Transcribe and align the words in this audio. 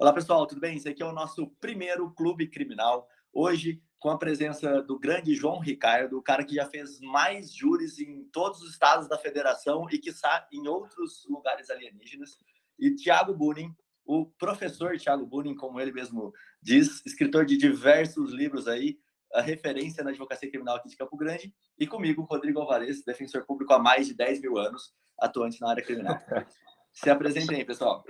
Olá, 0.00 0.14
pessoal, 0.14 0.46
tudo 0.46 0.62
bem? 0.62 0.78
Esse 0.78 0.88
aqui 0.88 1.02
é 1.02 1.06
o 1.06 1.12
nosso 1.12 1.46
primeiro 1.60 2.10
Clube 2.12 2.46
Criminal. 2.46 3.06
Hoje, 3.34 3.82
com 3.98 4.08
a 4.08 4.16
presença 4.16 4.80
do 4.80 4.98
grande 4.98 5.34
João 5.34 5.58
Ricardo, 5.58 6.16
o 6.16 6.22
cara 6.22 6.42
que 6.42 6.54
já 6.54 6.64
fez 6.64 6.98
mais 7.00 7.52
júris 7.52 7.98
em 7.98 8.24
todos 8.32 8.62
os 8.62 8.70
estados 8.70 9.06
da 9.10 9.18
federação 9.18 9.86
e, 9.92 10.00
está 10.02 10.48
em 10.50 10.66
outros 10.66 11.26
lugares 11.28 11.68
alienígenas. 11.68 12.38
E 12.78 12.94
Tiago 12.94 13.34
Bunin, 13.34 13.76
o 14.06 14.24
professor 14.24 14.96
Tiago 14.96 15.26
Bunin, 15.26 15.54
como 15.54 15.78
ele 15.78 15.92
mesmo 15.92 16.32
diz, 16.62 17.04
escritor 17.04 17.44
de 17.44 17.58
diversos 17.58 18.32
livros 18.32 18.66
aí, 18.66 18.98
a 19.34 19.42
referência 19.42 20.02
na 20.02 20.08
advocacia 20.08 20.48
criminal 20.48 20.76
aqui 20.76 20.88
de 20.88 20.96
Campo 20.96 21.14
Grande. 21.14 21.54
E 21.78 21.86
comigo, 21.86 22.22
Rodrigo 22.22 22.58
Alvarez, 22.58 23.04
defensor 23.04 23.44
público 23.44 23.74
há 23.74 23.78
mais 23.78 24.06
de 24.06 24.14
10 24.14 24.40
mil 24.40 24.56
anos, 24.56 24.94
atuante 25.20 25.60
na 25.60 25.68
área 25.68 25.84
criminal. 25.84 26.16
Se 26.90 27.10
apresentem 27.10 27.58
aí, 27.58 27.66
pessoal. 27.66 28.02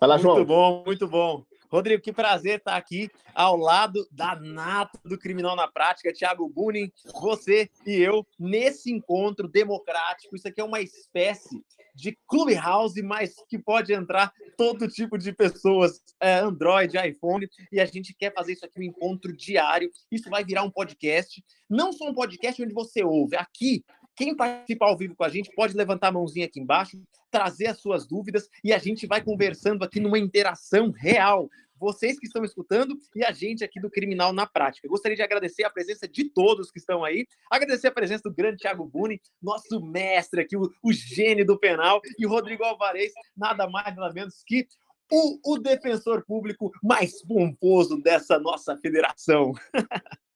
Fala, 0.00 0.16
João. 0.16 0.36
Muito 0.36 0.48
bom, 0.48 0.82
muito 0.86 1.06
bom. 1.06 1.44
Rodrigo, 1.70 2.02
que 2.02 2.10
prazer 2.10 2.56
estar 2.56 2.74
aqui 2.74 3.10
ao 3.34 3.54
lado 3.54 4.08
da 4.10 4.34
nata 4.34 4.98
do 5.04 5.18
Criminal 5.18 5.54
na 5.54 5.68
Prática, 5.68 6.10
Thiago 6.10 6.48
Bunin, 6.48 6.90
você 7.20 7.68
e 7.86 7.96
eu, 7.96 8.26
nesse 8.38 8.90
encontro 8.90 9.46
democrático. 9.46 10.34
Isso 10.34 10.48
aqui 10.48 10.58
é 10.58 10.64
uma 10.64 10.80
espécie 10.80 11.62
de 11.94 12.18
clubhouse, 12.26 13.00
mas 13.02 13.34
que 13.46 13.58
pode 13.58 13.92
entrar 13.92 14.32
todo 14.56 14.88
tipo 14.88 15.18
de 15.18 15.34
pessoas, 15.34 16.00
é, 16.18 16.38
Android, 16.38 16.96
iPhone, 16.96 17.46
e 17.70 17.78
a 17.78 17.84
gente 17.84 18.14
quer 18.14 18.32
fazer 18.32 18.54
isso 18.54 18.64
aqui 18.64 18.80
um 18.80 18.84
encontro 18.84 19.36
diário. 19.36 19.90
Isso 20.10 20.30
vai 20.30 20.42
virar 20.42 20.62
um 20.62 20.70
podcast, 20.70 21.44
não 21.68 21.92
só 21.92 22.08
um 22.08 22.14
podcast 22.14 22.62
onde 22.62 22.72
você 22.72 23.04
ouve. 23.04 23.36
Aqui 23.36 23.84
quem 24.20 24.36
participa 24.36 24.84
ao 24.84 24.98
vivo 24.98 25.16
com 25.16 25.24
a 25.24 25.30
gente 25.30 25.50
pode 25.56 25.74
levantar 25.74 26.08
a 26.08 26.12
mãozinha 26.12 26.44
aqui 26.44 26.60
embaixo, 26.60 27.02
trazer 27.30 27.68
as 27.68 27.80
suas 27.80 28.06
dúvidas 28.06 28.50
e 28.62 28.70
a 28.70 28.76
gente 28.76 29.06
vai 29.06 29.24
conversando 29.24 29.82
aqui 29.82 29.98
numa 29.98 30.18
interação 30.18 30.90
real. 30.90 31.48
Vocês 31.74 32.18
que 32.18 32.26
estão 32.26 32.44
escutando 32.44 32.98
e 33.16 33.24
a 33.24 33.32
gente 33.32 33.64
aqui 33.64 33.80
do 33.80 33.88
Criminal 33.88 34.30
na 34.30 34.46
Prática. 34.46 34.86
gostaria 34.86 35.16
de 35.16 35.22
agradecer 35.22 35.64
a 35.64 35.70
presença 35.70 36.06
de 36.06 36.28
todos 36.28 36.70
que 36.70 36.78
estão 36.78 37.02
aí, 37.02 37.26
agradecer 37.50 37.86
a 37.86 37.92
presença 37.92 38.28
do 38.28 38.34
grande 38.34 38.58
Thiago 38.58 38.84
Buni, 38.84 39.22
nosso 39.40 39.80
mestre 39.80 40.42
aqui, 40.42 40.54
o, 40.54 40.70
o 40.82 40.92
gênio 40.92 41.46
do 41.46 41.58
penal, 41.58 42.02
e 42.18 42.26
Rodrigo 42.26 42.62
Alvarez, 42.62 43.14
nada 43.34 43.66
mais 43.70 43.96
nada 43.96 44.12
menos 44.12 44.42
que 44.46 44.68
o, 45.10 45.54
o 45.54 45.58
defensor 45.58 46.26
público 46.26 46.70
mais 46.82 47.24
pomposo 47.24 47.96
dessa 47.96 48.38
nossa 48.38 48.76
federação. 48.76 49.52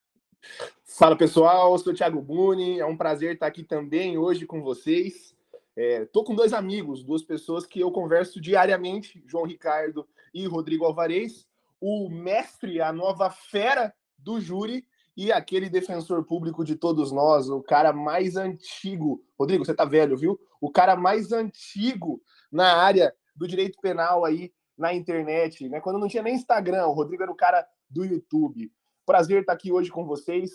Fala 0.85 1.17
pessoal, 1.17 1.73
eu 1.73 1.79
sou 1.79 1.93
o 1.93 1.97
Thiago 1.97 2.21
Buni, 2.21 2.79
é 2.79 2.87
um 2.87 2.97
prazer 2.97 3.35
estar 3.35 3.47
aqui 3.47 3.65
também 3.65 4.17
hoje 4.17 4.47
com 4.47 4.63
vocês. 4.63 5.35
Estou 5.77 6.23
é, 6.23 6.27
com 6.27 6.35
dois 6.35 6.53
amigos, 6.53 7.03
duas 7.03 7.23
pessoas 7.23 7.67
que 7.67 7.81
eu 7.81 7.91
converso 7.91 8.41
diariamente, 8.41 9.23
João 9.27 9.45
Ricardo 9.45 10.07
e 10.33 10.47
Rodrigo 10.47 10.85
Alvarez, 10.85 11.49
o 11.81 12.09
mestre, 12.09 12.81
a 12.81 12.93
nova 12.93 13.29
fera 13.29 13.93
do 14.17 14.41
júri 14.41 14.87
e 15.17 15.33
aquele 15.33 15.69
defensor 15.69 16.25
público 16.25 16.65
de 16.65 16.77
todos 16.77 17.13
nós, 17.13 17.49
o 17.49 17.63
cara 17.63 17.93
mais 17.93 18.37
antigo. 18.37 19.23
Rodrigo, 19.39 19.65
você 19.65 19.75
tá 19.75 19.85
velho, 19.85 20.17
viu? 20.17 20.39
O 20.61 20.71
cara 20.71 20.97
mais 20.97 21.33
antigo 21.33 22.23
na 22.51 22.77
área 22.77 23.15
do 23.35 23.47
direito 23.47 23.81
penal 23.81 24.25
aí 24.25 24.53
na 24.79 24.95
internet, 24.95 25.69
né? 25.69 25.81
Quando 25.81 25.99
não 25.99 26.09
tinha 26.09 26.23
nem 26.23 26.35
Instagram, 26.35 26.87
o 26.87 26.93
Rodrigo 26.93 27.23
era 27.23 27.33
o 27.33 27.37
cara 27.37 27.67
do 27.89 28.05
YouTube. 28.05 28.73
Prazer 29.07 29.41
estar 29.41 29.53
aqui 29.53 29.71
hoje 29.71 29.91
com 29.91 30.07
vocês 30.07 30.51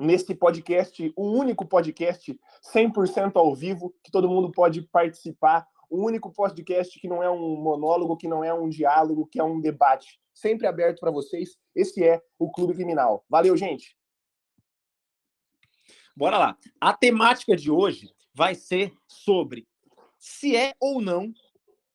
nesse 0.00 0.34
podcast, 0.34 1.12
o 1.14 1.30
único 1.30 1.66
podcast 1.66 2.38
100% 2.74 3.32
ao 3.36 3.54
vivo, 3.54 3.94
que 4.02 4.10
todo 4.10 4.28
mundo 4.28 4.50
pode 4.50 4.82
participar, 4.82 5.66
o 5.90 6.04
único 6.04 6.32
podcast 6.32 6.98
que 6.98 7.08
não 7.08 7.22
é 7.22 7.30
um 7.30 7.56
monólogo, 7.56 8.16
que 8.16 8.28
não 8.28 8.42
é 8.42 8.54
um 8.54 8.68
diálogo, 8.68 9.26
que 9.26 9.38
é 9.38 9.44
um 9.44 9.60
debate, 9.60 10.18
sempre 10.32 10.66
aberto 10.66 11.00
para 11.00 11.10
vocês. 11.10 11.58
Esse 11.74 12.02
é 12.02 12.22
o 12.38 12.50
Clube 12.50 12.74
Criminal. 12.74 13.24
Valeu, 13.28 13.56
gente. 13.56 13.96
Bora 16.16 16.38
lá. 16.38 16.58
A 16.80 16.94
temática 16.94 17.54
de 17.54 17.70
hoje 17.70 18.10
vai 18.34 18.54
ser 18.54 18.94
sobre 19.06 19.68
se 20.18 20.56
é 20.56 20.74
ou 20.80 21.00
não 21.00 21.32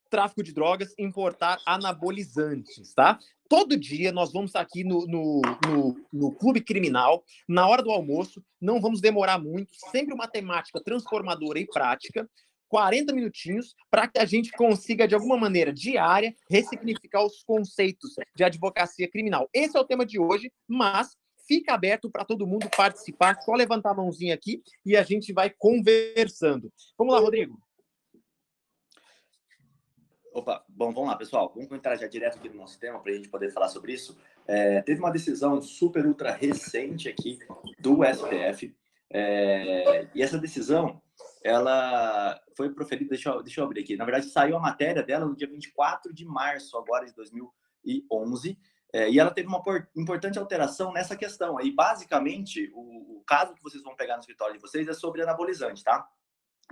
tráfico 0.10 0.44
de 0.44 0.54
drogas 0.54 0.94
importar 1.00 1.60
anabolizantes, 1.66 2.94
tá? 2.94 3.18
Todo 3.54 3.78
dia 3.78 4.12
nós 4.12 4.34
vamos 4.34 4.50
estar 4.50 4.62
aqui 4.62 4.84
no, 4.84 5.06
no, 5.06 5.40
no, 5.68 5.96
no, 6.12 6.32
Clube 6.32 6.60
Criminal, 6.60 7.24
na 7.48 7.68
hora 7.68 7.84
do 7.84 7.92
almoço, 7.92 8.44
não 8.60 8.82
vamos 8.82 9.00
demorar 9.00 9.38
muito, 9.38 9.76
sempre 9.92 10.12
uma 10.12 10.28
temática 10.28 10.82
transformadora 10.84 11.60
e 11.60 11.68
prática, 11.68 12.28
40 12.68 13.14
minutinhos, 13.14 13.76
para 13.92 14.08
que 14.08 14.18
a 14.18 14.26
gente 14.26 14.52
consiga, 14.54 15.08
de 15.08 15.14
alguma 15.14 15.38
maneira, 15.38 15.72
diária, 15.72 16.34
ressignificar 16.50 17.24
os 17.24 17.44
conceitos 17.44 18.16
de 18.36 18.44
advocacia 18.44 19.08
criminal. 19.08 19.48
Esse 19.54 19.78
é 19.78 19.80
o 19.80 19.86
tema 19.86 20.04
de 20.04 20.20
hoje, 20.20 20.52
mas 20.68 21.10
fica 21.48 21.76
aberto 21.76 22.10
para 22.10 22.26
todo 22.26 22.48
mundo 22.48 22.68
participar, 22.76 23.40
só 23.40 23.54
levantar 23.54 23.92
a 23.92 23.98
mãozinha 23.98 24.34
aqui 24.34 24.64
e 24.84 24.98
a 24.98 25.04
gente 25.04 25.32
vai 25.32 25.52
conversando. 25.52 26.74
Vamos 26.98 27.14
lá, 27.14 27.20
Rodrigo. 27.20 27.56
Opa, 30.34 30.66
bom, 30.68 30.92
vamos 30.92 31.10
lá, 31.12 31.16
pessoal. 31.16 31.52
Vamos 31.56 31.72
entrar 31.72 31.96
já 31.96 32.08
direto 32.08 32.38
aqui 32.38 32.50
no 32.50 32.56
nosso 32.56 32.80
tema 32.80 33.00
para 33.00 33.12
a 33.12 33.16
gente 33.16 33.30
poder 33.30 33.52
falar 33.52 33.68
sobre 33.68 33.94
isso. 33.94 34.18
É, 34.48 34.82
teve 34.82 35.00
uma 35.00 35.12
decisão 35.12 35.62
super 35.62 36.08
ultra 36.08 36.32
recente 36.32 37.08
aqui 37.08 37.38
do 37.80 38.00
STF. 38.04 38.76
É, 39.12 40.08
e 40.16 40.24
essa 40.24 40.40
decisão, 40.40 41.00
ela 41.44 42.42
foi 42.58 42.74
proferida, 42.74 43.12
deixa 43.12 43.30
eu, 43.30 43.44
deixa 43.44 43.62
eu 43.62 43.66
abrir 43.66 43.82
aqui. 43.82 43.96
Na 43.96 44.06
verdade, 44.06 44.26
saiu 44.26 44.58
a 44.58 44.60
matéria 44.60 45.04
dela 45.04 45.24
no 45.24 45.36
dia 45.36 45.48
24 45.48 46.12
de 46.12 46.26
março, 46.26 46.76
agora 46.80 47.06
de 47.06 47.14
2011. 47.14 48.58
É, 48.92 49.12
e 49.12 49.20
ela 49.20 49.30
teve 49.30 49.48
uma 49.48 49.62
importante 49.96 50.40
alteração 50.40 50.92
nessa 50.92 51.16
questão. 51.16 51.62
E 51.62 51.72
basicamente, 51.72 52.72
o, 52.74 53.20
o 53.20 53.24
caso 53.24 53.54
que 53.54 53.62
vocês 53.62 53.84
vão 53.84 53.96
pegar 53.96 54.16
no 54.16 54.22
escritório 54.22 54.56
de 54.56 54.62
vocês 54.62 54.88
é 54.88 54.94
sobre 54.94 55.22
anabolizante, 55.22 55.84
tá? 55.84 56.08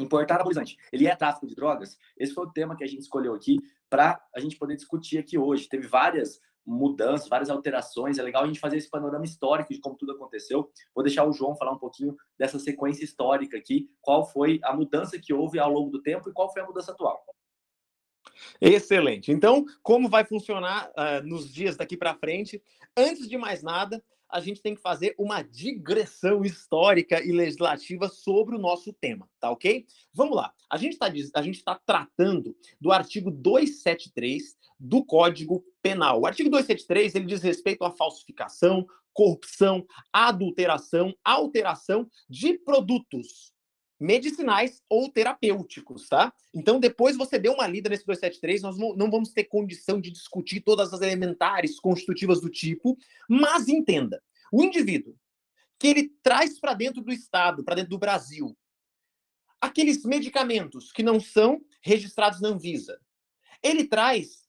Importar 0.01 0.35
anabolizante, 0.35 0.77
ele 0.91 1.07
é 1.07 1.15
tráfico 1.15 1.47
de 1.47 1.55
drogas? 1.55 1.97
Esse 2.17 2.33
foi 2.33 2.45
o 2.45 2.51
tema 2.51 2.75
que 2.75 2.83
a 2.83 2.87
gente 2.87 3.01
escolheu 3.01 3.33
aqui 3.33 3.59
para 3.89 4.21
a 4.35 4.39
gente 4.39 4.57
poder 4.57 4.75
discutir 4.75 5.17
aqui 5.17 5.37
hoje. 5.37 5.67
Teve 5.67 5.87
várias 5.87 6.39
mudanças, 6.65 7.27
várias 7.27 7.49
alterações. 7.49 8.17
É 8.17 8.23
legal 8.23 8.43
a 8.43 8.47
gente 8.47 8.59
fazer 8.59 8.77
esse 8.77 8.89
panorama 8.89 9.25
histórico 9.25 9.73
de 9.73 9.79
como 9.79 9.97
tudo 9.97 10.13
aconteceu. 10.13 10.71
Vou 10.93 11.03
deixar 11.03 11.25
o 11.25 11.33
João 11.33 11.55
falar 11.55 11.73
um 11.73 11.79
pouquinho 11.79 12.15
dessa 12.37 12.59
sequência 12.59 13.03
histórica 13.03 13.57
aqui, 13.57 13.89
qual 14.01 14.25
foi 14.25 14.59
a 14.63 14.73
mudança 14.73 15.19
que 15.19 15.33
houve 15.33 15.59
ao 15.59 15.71
longo 15.71 15.89
do 15.89 16.01
tempo 16.01 16.29
e 16.29 16.33
qual 16.33 16.51
foi 16.51 16.61
a 16.61 16.65
mudança 16.65 16.91
atual. 16.91 17.23
Excelente. 18.59 19.31
Então, 19.31 19.65
como 19.81 20.09
vai 20.09 20.23
funcionar 20.23 20.89
uh, 20.91 21.27
nos 21.27 21.51
dias 21.51 21.75
daqui 21.75 21.97
para 21.97 22.15
frente? 22.15 22.61
Antes 22.95 23.27
de 23.27 23.37
mais 23.37 23.63
nada, 23.63 24.03
a 24.31 24.39
gente 24.39 24.61
tem 24.61 24.73
que 24.73 24.81
fazer 24.81 25.13
uma 25.17 25.41
digressão 25.41 26.43
histórica 26.43 27.23
e 27.23 27.31
legislativa 27.31 28.07
sobre 28.07 28.55
o 28.55 28.59
nosso 28.59 28.93
tema, 28.93 29.29
tá 29.39 29.51
ok? 29.51 29.85
Vamos 30.13 30.35
lá. 30.35 30.53
A 30.69 30.77
gente 30.77 30.93
está 30.93 31.75
tá 31.75 31.81
tratando 31.85 32.55
do 32.79 32.91
artigo 32.91 33.29
273 33.29 34.55
do 34.79 35.03
Código 35.03 35.63
Penal. 35.81 36.21
O 36.21 36.25
artigo 36.25 36.49
273 36.49 37.15
ele 37.15 37.25
diz 37.25 37.41
respeito 37.41 37.83
à 37.83 37.91
falsificação, 37.91 38.85
corrupção, 39.13 39.85
adulteração, 40.13 41.13
alteração 41.23 42.09
de 42.29 42.57
produtos 42.57 43.53
medicinais 44.01 44.81
ou 44.89 45.09
terapêuticos, 45.09 46.09
tá? 46.09 46.33
Então, 46.51 46.79
depois 46.79 47.15
você 47.15 47.37
dê 47.37 47.49
uma 47.49 47.67
lida 47.67 47.87
nesse 47.87 48.05
273, 48.05 48.63
nós 48.63 48.77
não 48.77 49.11
vamos 49.11 49.31
ter 49.31 49.43
condição 49.43 50.01
de 50.01 50.09
discutir 50.09 50.61
todas 50.61 50.91
as 50.91 51.01
elementares 51.01 51.79
constitutivas 51.79 52.41
do 52.41 52.49
tipo, 52.49 52.97
mas 53.29 53.67
entenda, 53.67 54.21
o 54.51 54.63
indivíduo 54.63 55.15
que 55.77 55.87
ele 55.87 56.11
traz 56.23 56.59
para 56.59 56.73
dentro 56.73 57.01
do 57.01 57.11
Estado, 57.11 57.63
para 57.63 57.75
dentro 57.75 57.91
do 57.91 57.99
Brasil, 57.99 58.57
aqueles 59.59 60.03
medicamentos 60.03 60.91
que 60.91 61.03
não 61.03 61.19
são 61.19 61.63
registrados 61.83 62.41
na 62.41 62.49
Anvisa, 62.49 62.99
ele 63.61 63.85
traz 63.85 64.47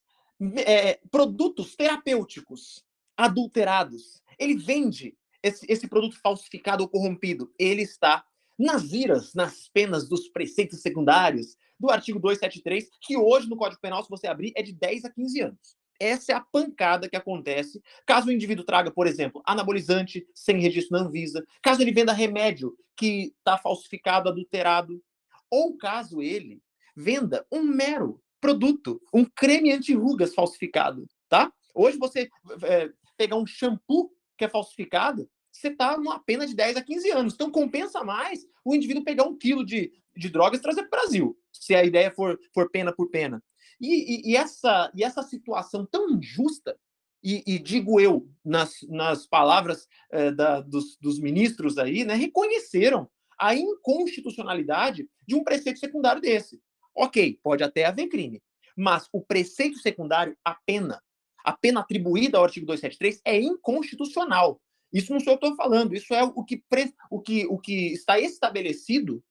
é, 0.66 0.98
produtos 1.10 1.76
terapêuticos 1.76 2.82
adulterados, 3.16 4.22
ele 4.38 4.56
vende 4.56 5.14
esse, 5.42 5.66
esse 5.68 5.86
produto 5.86 6.18
falsificado 6.18 6.82
ou 6.82 6.88
corrompido, 6.88 7.52
ele 7.58 7.82
está 7.82 8.24
nas 8.58 8.92
iras, 8.92 9.34
nas 9.34 9.68
penas 9.68 10.08
dos 10.08 10.28
preceitos 10.28 10.80
secundários 10.80 11.56
do 11.78 11.90
artigo 11.90 12.18
273, 12.18 12.88
que 13.00 13.16
hoje 13.16 13.48
no 13.48 13.56
Código 13.56 13.80
Penal, 13.80 14.02
se 14.02 14.10
você 14.10 14.26
abrir, 14.26 14.52
é 14.56 14.62
de 14.62 14.72
10 14.72 15.04
a 15.04 15.10
15 15.10 15.40
anos. 15.40 15.76
Essa 15.98 16.32
é 16.32 16.34
a 16.34 16.40
pancada 16.40 17.08
que 17.08 17.16
acontece 17.16 17.80
caso 18.04 18.28
o 18.28 18.32
indivíduo 18.32 18.64
traga, 18.64 18.90
por 18.90 19.06
exemplo, 19.06 19.42
anabolizante 19.46 20.26
sem 20.34 20.58
registro 20.58 20.98
na 20.98 21.04
Anvisa, 21.04 21.44
caso 21.62 21.80
ele 21.80 21.92
venda 21.92 22.12
remédio 22.12 22.76
que 22.96 23.32
está 23.38 23.56
falsificado, 23.56 24.28
adulterado, 24.28 25.02
ou 25.50 25.76
caso 25.76 26.20
ele 26.20 26.60
venda 26.96 27.46
um 27.52 27.62
mero 27.62 28.20
produto, 28.40 29.00
um 29.14 29.24
creme 29.24 29.72
anti-rugas 29.72 30.34
falsificado, 30.34 31.06
tá? 31.28 31.52
Hoje 31.74 31.96
você 31.98 32.28
é, 32.64 32.90
pegar 33.16 33.36
um 33.36 33.46
shampoo 33.46 34.10
que 34.36 34.44
é 34.44 34.48
falsificado, 34.48 35.30
você 35.52 35.68
está 35.68 35.96
numa 35.96 36.18
pena 36.18 36.46
de 36.46 36.54
10 36.54 36.78
a 36.78 36.82
15 36.82 37.10
anos. 37.10 37.34
Então, 37.34 37.50
compensa 37.50 38.02
mais 38.02 38.46
o 38.64 38.74
indivíduo 38.74 39.04
pegar 39.04 39.24
um 39.24 39.36
quilo 39.36 39.64
de, 39.64 39.92
de 40.16 40.28
drogas 40.28 40.58
e 40.58 40.62
trazer 40.62 40.84
para 40.84 40.98
o 40.98 41.02
Brasil, 41.02 41.38
se 41.52 41.74
a 41.74 41.84
ideia 41.84 42.10
for, 42.10 42.38
for 42.54 42.70
pena 42.70 42.92
por 42.92 43.10
pena. 43.10 43.42
E, 43.80 44.30
e, 44.30 44.32
e 44.32 44.36
essa, 44.36 44.90
e 44.94 45.04
essa 45.04 45.22
situação 45.22 45.84
tão 45.84 46.10
injusta, 46.10 46.78
e, 47.22 47.42
e 47.46 47.58
digo 47.58 48.00
eu, 48.00 48.28
nas, 48.44 48.76
nas 48.88 49.26
palavras 49.26 49.86
eh, 50.10 50.32
da, 50.32 50.60
dos, 50.60 50.96
dos 50.96 51.20
ministros 51.20 51.78
aí, 51.78 52.04
né, 52.04 52.14
reconheceram 52.14 53.08
a 53.38 53.54
inconstitucionalidade 53.54 55.08
de 55.26 55.34
um 55.34 55.44
preceito 55.44 55.78
secundário 55.78 56.20
desse. 56.20 56.60
Ok, 56.94 57.38
pode 57.42 57.62
até 57.62 57.84
haver 57.84 58.08
crime, 58.08 58.42
mas 58.76 59.08
o 59.12 59.20
preceito 59.20 59.78
secundário, 59.78 60.36
a 60.44 60.54
pena, 60.66 61.02
a 61.44 61.52
pena 61.52 61.80
atribuída 61.80 62.38
ao 62.38 62.44
artigo 62.44 62.66
273 62.66 63.20
é 63.24 63.40
inconstitucional. 63.40 64.60
Isso 64.92 65.12
não 65.12 65.20
sou 65.20 65.32
eu 65.32 65.38
que 65.38 65.46
estou 65.46 65.56
falando, 65.56 65.94
isso 65.94 66.12
é 66.14 66.22
o 66.22 66.44
que, 66.44 66.62
o, 67.10 67.20
que, 67.20 67.46
o 67.46 67.58
que 67.58 67.92
está 67.92 68.18
estabelecido 68.18 69.22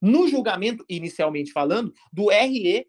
no 0.00 0.28
julgamento, 0.28 0.84
inicialmente 0.88 1.50
falando, 1.50 1.92
do 2.12 2.28
RE, 2.28 2.86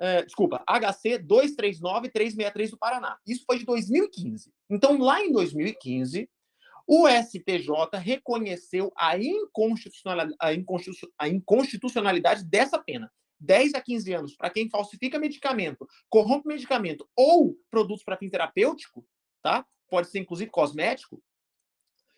uh, 0.00 0.24
desculpa, 0.24 0.62
HC 0.66 1.18
239-363 1.20 2.70
do 2.70 2.78
Paraná. 2.78 3.18
Isso 3.26 3.44
foi 3.46 3.58
de 3.58 3.64
2015. 3.64 4.52
Então, 4.70 4.98
lá 4.98 5.22
em 5.24 5.32
2015, 5.32 6.28
o 6.86 7.08
STJ 7.08 7.98
reconheceu 7.98 8.92
a 8.96 9.16
inconstitucionalidade, 9.18 10.64
a 11.18 11.28
inconstitucionalidade 11.28 12.44
dessa 12.44 12.78
pena. 12.78 13.10
10 13.40 13.74
a 13.74 13.80
15 13.80 14.12
anos 14.12 14.36
para 14.36 14.50
quem 14.50 14.70
falsifica 14.70 15.18
medicamento, 15.18 15.84
corrompe 16.08 16.46
medicamento 16.46 17.08
ou 17.16 17.56
produtos 17.68 18.04
para 18.04 18.16
fim 18.16 18.30
terapêutico, 18.30 19.04
tá? 19.42 19.66
Pode 19.88 20.08
ser 20.08 20.20
inclusive 20.20 20.48
cosmético, 20.48 21.20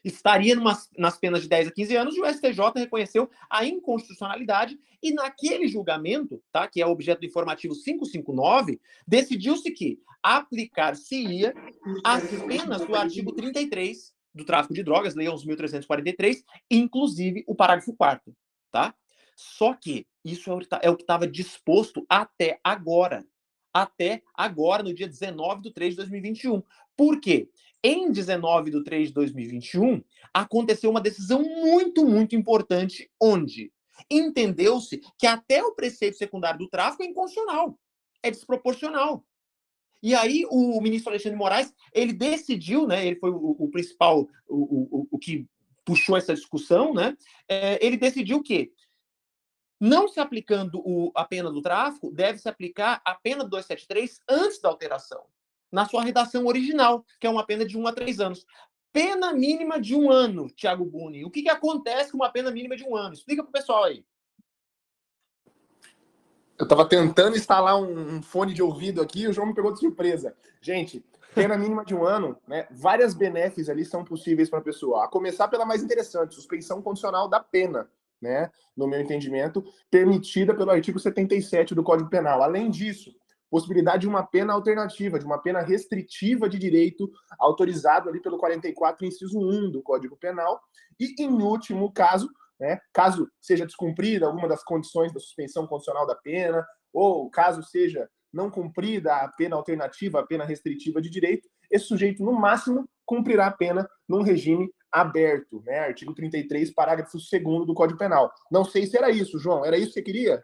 estaria 0.04 0.54
numa, 0.54 0.78
nas 0.98 1.16
penas 1.16 1.42
de 1.42 1.48
10 1.48 1.68
a 1.68 1.70
15 1.70 1.96
anos, 1.96 2.16
e 2.16 2.20
o 2.20 2.26
STJ 2.26 2.58
reconheceu 2.76 3.30
a 3.48 3.64
inconstitucionalidade 3.64 4.78
e 5.02 5.12
naquele 5.12 5.66
julgamento, 5.66 6.42
tá, 6.52 6.68
que 6.68 6.80
é 6.80 6.86
objeto 6.86 7.20
do 7.20 7.26
informativo 7.26 7.74
559, 7.74 8.80
decidiu-se 9.06 9.70
que 9.70 9.98
aplicar-se-ia 10.22 11.54
as 12.04 12.22
penas 12.46 12.84
do 12.86 12.94
artigo 12.94 13.32
33 13.32 14.14
do 14.34 14.44
tráfico 14.44 14.74
de 14.74 14.82
drogas, 14.82 15.14
Lei 15.14 15.26
11.343, 15.28 16.42
inclusive 16.70 17.44
o 17.46 17.54
parágrafo 17.54 17.94
4 17.94 18.34
tá? 18.74 18.92
Só 19.36 19.72
que 19.72 20.04
isso 20.24 20.50
é 20.82 20.90
o 20.90 20.96
que 20.96 21.02
estava 21.02 21.28
disposto 21.28 22.04
até 22.08 22.58
agora. 22.64 23.24
Até 23.72 24.22
agora, 24.34 24.82
no 24.82 24.92
dia 24.92 25.08
19 25.08 25.62
de 25.62 25.72
3 25.72 25.92
de 25.92 25.96
2021. 25.98 26.62
Por 26.96 27.20
quê? 27.20 27.48
Em 27.86 28.10
19 28.10 28.70
de 28.70 28.82
3 28.82 29.08
de 29.08 29.14
2021, 29.14 30.02
aconteceu 30.32 30.90
uma 30.90 31.02
decisão 31.02 31.42
muito, 31.42 32.02
muito 32.06 32.34
importante, 32.34 33.10
onde 33.20 33.70
entendeu-se 34.10 35.02
que 35.18 35.26
até 35.26 35.62
o 35.62 35.74
preceito 35.74 36.16
secundário 36.16 36.58
do 36.58 36.68
tráfico 36.68 37.02
é 37.02 37.06
inconstitucional, 37.06 37.78
é 38.22 38.30
desproporcional. 38.30 39.22
E 40.02 40.14
aí 40.14 40.46
o 40.50 40.80
ministro 40.80 41.10
Alexandre 41.10 41.38
Moraes, 41.38 41.74
ele 41.92 42.14
decidiu, 42.14 42.86
né, 42.86 43.06
ele 43.06 43.16
foi 43.16 43.30
o, 43.30 43.56
o 43.58 43.70
principal, 43.70 44.26
o, 44.48 45.00
o, 45.00 45.08
o, 45.10 45.18
que 45.18 45.46
puxou 45.84 46.16
essa 46.16 46.34
discussão, 46.34 46.94
né, 46.94 47.14
é, 47.46 47.84
ele 47.84 47.98
decidiu 47.98 48.42
que 48.42 48.72
não 49.78 50.08
se 50.08 50.20
aplicando 50.20 50.80
o, 50.84 51.12
a 51.14 51.24
pena 51.24 51.50
do 51.50 51.60
tráfico, 51.60 52.10
deve 52.10 52.38
se 52.38 52.48
aplicar 52.48 53.02
a 53.04 53.14
pena 53.14 53.44
do 53.44 53.50
273 53.50 54.20
antes 54.28 54.58
da 54.58 54.70
alteração, 54.70 55.26
na 55.74 55.86
sua 55.86 56.04
redação 56.04 56.46
original, 56.46 57.04
que 57.18 57.26
é 57.26 57.30
uma 57.30 57.44
pena 57.44 57.66
de 57.66 57.76
1 57.76 57.86
a 57.88 57.92
3 57.92 58.20
anos. 58.20 58.46
Pena 58.92 59.32
mínima 59.32 59.80
de 59.80 59.96
um 59.96 60.08
ano, 60.08 60.48
Tiago 60.48 60.84
Buni. 60.84 61.24
O 61.24 61.30
que, 61.30 61.42
que 61.42 61.50
acontece 61.50 62.12
com 62.12 62.18
uma 62.18 62.30
pena 62.30 62.48
mínima 62.52 62.76
de 62.76 62.84
um 62.84 62.94
ano? 62.94 63.12
Explica 63.12 63.42
para 63.42 63.50
o 63.50 63.52
pessoal 63.52 63.82
aí. 63.82 64.04
Eu 66.56 66.62
estava 66.62 66.88
tentando 66.88 67.36
instalar 67.36 67.76
um, 67.76 68.16
um, 68.16 68.22
fone 68.22 68.54
de 68.54 68.62
ouvido 68.62 69.02
aqui 69.02 69.22
e 69.22 69.26
o 69.26 69.32
João 69.32 69.48
me 69.48 69.54
pegou 69.54 69.72
de 69.72 69.80
surpresa. 69.80 70.36
Gente, 70.60 71.04
pena 71.34 71.58
mínima 71.58 71.84
de 71.84 71.92
um 71.92 72.04
ano, 72.04 72.38
né? 72.46 72.68
Várias 72.70 73.12
benefícios 73.12 73.68
ali 73.68 73.84
são 73.84 74.04
possíveis 74.04 74.48
para 74.48 74.60
a 74.60 74.62
pessoa. 74.62 75.04
A 75.04 75.08
começar 75.08 75.48
pela 75.48 75.66
mais 75.66 75.82
interessante, 75.82 76.36
suspensão 76.36 76.80
condicional 76.80 77.28
da 77.28 77.40
pena 77.40 77.90
né, 78.22 78.48
no 78.76 78.86
meu 78.86 79.00
entendimento, 79.00 79.64
permitida 79.90 80.54
pelo 80.54 80.70
artigo 80.70 81.00
77 81.00 81.74
do 81.74 81.82
Código 81.82 82.08
Penal. 82.08 82.44
Além 82.44 82.70
disso, 82.70 83.12
possibilidade 83.54 84.00
de 84.00 84.08
uma 84.08 84.26
pena 84.26 84.52
alternativa, 84.52 85.16
de 85.16 85.24
uma 85.24 85.40
pena 85.40 85.60
restritiva 85.60 86.48
de 86.48 86.58
direito, 86.58 87.08
autorizado 87.38 88.08
ali 88.08 88.20
pelo 88.20 88.36
44, 88.36 89.06
inciso 89.06 89.38
1 89.38 89.70
do 89.70 89.80
Código 89.80 90.16
Penal, 90.16 90.60
e, 90.98 91.14
em 91.22 91.30
último 91.40 91.92
caso, 91.92 92.28
né, 92.58 92.80
caso 92.92 93.30
seja 93.40 93.64
descumprida 93.64 94.26
alguma 94.26 94.48
das 94.48 94.64
condições 94.64 95.12
da 95.12 95.20
suspensão 95.20 95.68
condicional 95.68 96.04
da 96.04 96.16
pena, 96.16 96.66
ou 96.92 97.30
caso 97.30 97.62
seja 97.62 98.10
não 98.32 98.50
cumprida 98.50 99.14
a 99.14 99.28
pena 99.28 99.54
alternativa, 99.54 100.18
a 100.18 100.26
pena 100.26 100.44
restritiva 100.44 101.00
de 101.00 101.08
direito, 101.08 101.48
esse 101.70 101.84
sujeito, 101.84 102.24
no 102.24 102.32
máximo, 102.32 102.90
cumprirá 103.06 103.46
a 103.46 103.52
pena 103.52 103.88
num 104.08 104.22
regime 104.22 104.68
aberto, 104.90 105.62
né? 105.64 105.78
Artigo 105.78 106.12
33, 106.12 106.74
parágrafo 106.74 107.16
2 107.16 107.66
do 107.66 107.72
Código 107.72 108.00
Penal. 108.00 108.32
Não 108.50 108.64
sei 108.64 108.84
se 108.84 108.96
era 108.96 109.10
isso, 109.10 109.38
João. 109.38 109.64
Era 109.64 109.76
isso 109.76 109.88
que 109.88 109.94
você 109.94 110.02
queria? 110.02 110.42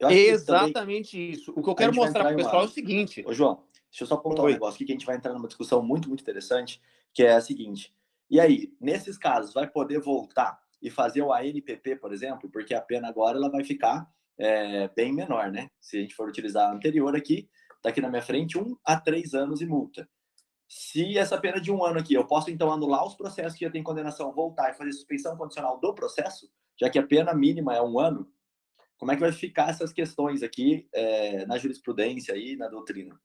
Exatamente 0.00 1.12
também... 1.12 1.30
isso. 1.32 1.52
O 1.56 1.62
que 1.62 1.70
eu 1.70 1.74
quero 1.74 1.94
mostrar 1.94 2.24
para 2.24 2.34
o 2.34 2.36
pessoal 2.36 2.56
uma... 2.56 2.62
é 2.62 2.66
o 2.66 2.70
seguinte. 2.70 3.24
Ô, 3.26 3.32
João, 3.32 3.62
deixa 3.90 4.04
eu 4.04 4.06
só 4.06 4.14
apontar 4.14 4.44
Oi. 4.44 4.50
um 4.50 4.54
negócio 4.54 4.76
aqui 4.76 4.84
que 4.84 4.92
a 4.92 4.94
gente 4.94 5.06
vai 5.06 5.16
entrar 5.16 5.32
numa 5.32 5.48
discussão 5.48 5.82
muito, 5.82 6.08
muito 6.08 6.20
interessante, 6.20 6.80
que 7.12 7.22
é 7.22 7.32
a 7.32 7.40
seguinte. 7.40 7.94
E 8.28 8.40
aí, 8.40 8.72
nesses 8.80 9.16
casos, 9.16 9.54
vai 9.54 9.66
poder 9.66 10.00
voltar 10.00 10.58
e 10.82 10.90
fazer 10.90 11.22
o 11.22 11.32
ANPP, 11.32 11.96
por 11.96 12.12
exemplo, 12.12 12.50
porque 12.50 12.74
a 12.74 12.80
pena 12.80 13.08
agora 13.08 13.38
ela 13.38 13.50
vai 13.50 13.64
ficar 13.64 14.08
é, 14.38 14.88
bem 14.88 15.12
menor, 15.12 15.50
né? 15.50 15.70
Se 15.80 15.96
a 15.96 16.00
gente 16.00 16.14
for 16.14 16.28
utilizar 16.28 16.68
a 16.68 16.74
anterior 16.74 17.16
aqui, 17.16 17.48
tá 17.82 17.88
aqui 17.88 18.00
na 18.00 18.08
minha 18.08 18.22
frente, 18.22 18.58
um 18.58 18.76
a 18.84 19.00
três 19.00 19.34
anos 19.34 19.60
e 19.60 19.66
multa. 19.66 20.08
Se 20.68 21.16
essa 21.16 21.38
pena 21.38 21.60
de 21.60 21.70
um 21.70 21.84
ano 21.84 22.00
aqui, 22.00 22.14
eu 22.14 22.26
posso 22.26 22.50
então 22.50 22.72
anular 22.72 23.06
os 23.06 23.14
processos 23.14 23.56
que 23.56 23.64
já 23.64 23.70
tem 23.70 23.82
condenação, 23.82 24.32
voltar 24.32 24.70
e 24.70 24.74
fazer 24.74 24.92
suspensão 24.92 25.36
condicional 25.36 25.78
do 25.78 25.94
processo, 25.94 26.50
já 26.78 26.90
que 26.90 26.98
a 26.98 27.06
pena 27.06 27.32
mínima 27.32 27.74
é 27.74 27.80
um 27.80 27.98
ano, 27.98 28.28
como 28.98 29.12
é 29.12 29.14
que 29.14 29.20
vai 29.20 29.32
ficar 29.32 29.70
essas 29.70 29.92
questões 29.92 30.42
aqui 30.42 30.88
é, 30.92 31.44
na 31.46 31.58
jurisprudência 31.58 32.36
e 32.36 32.56
na 32.56 32.68
doutrina? 32.68 33.20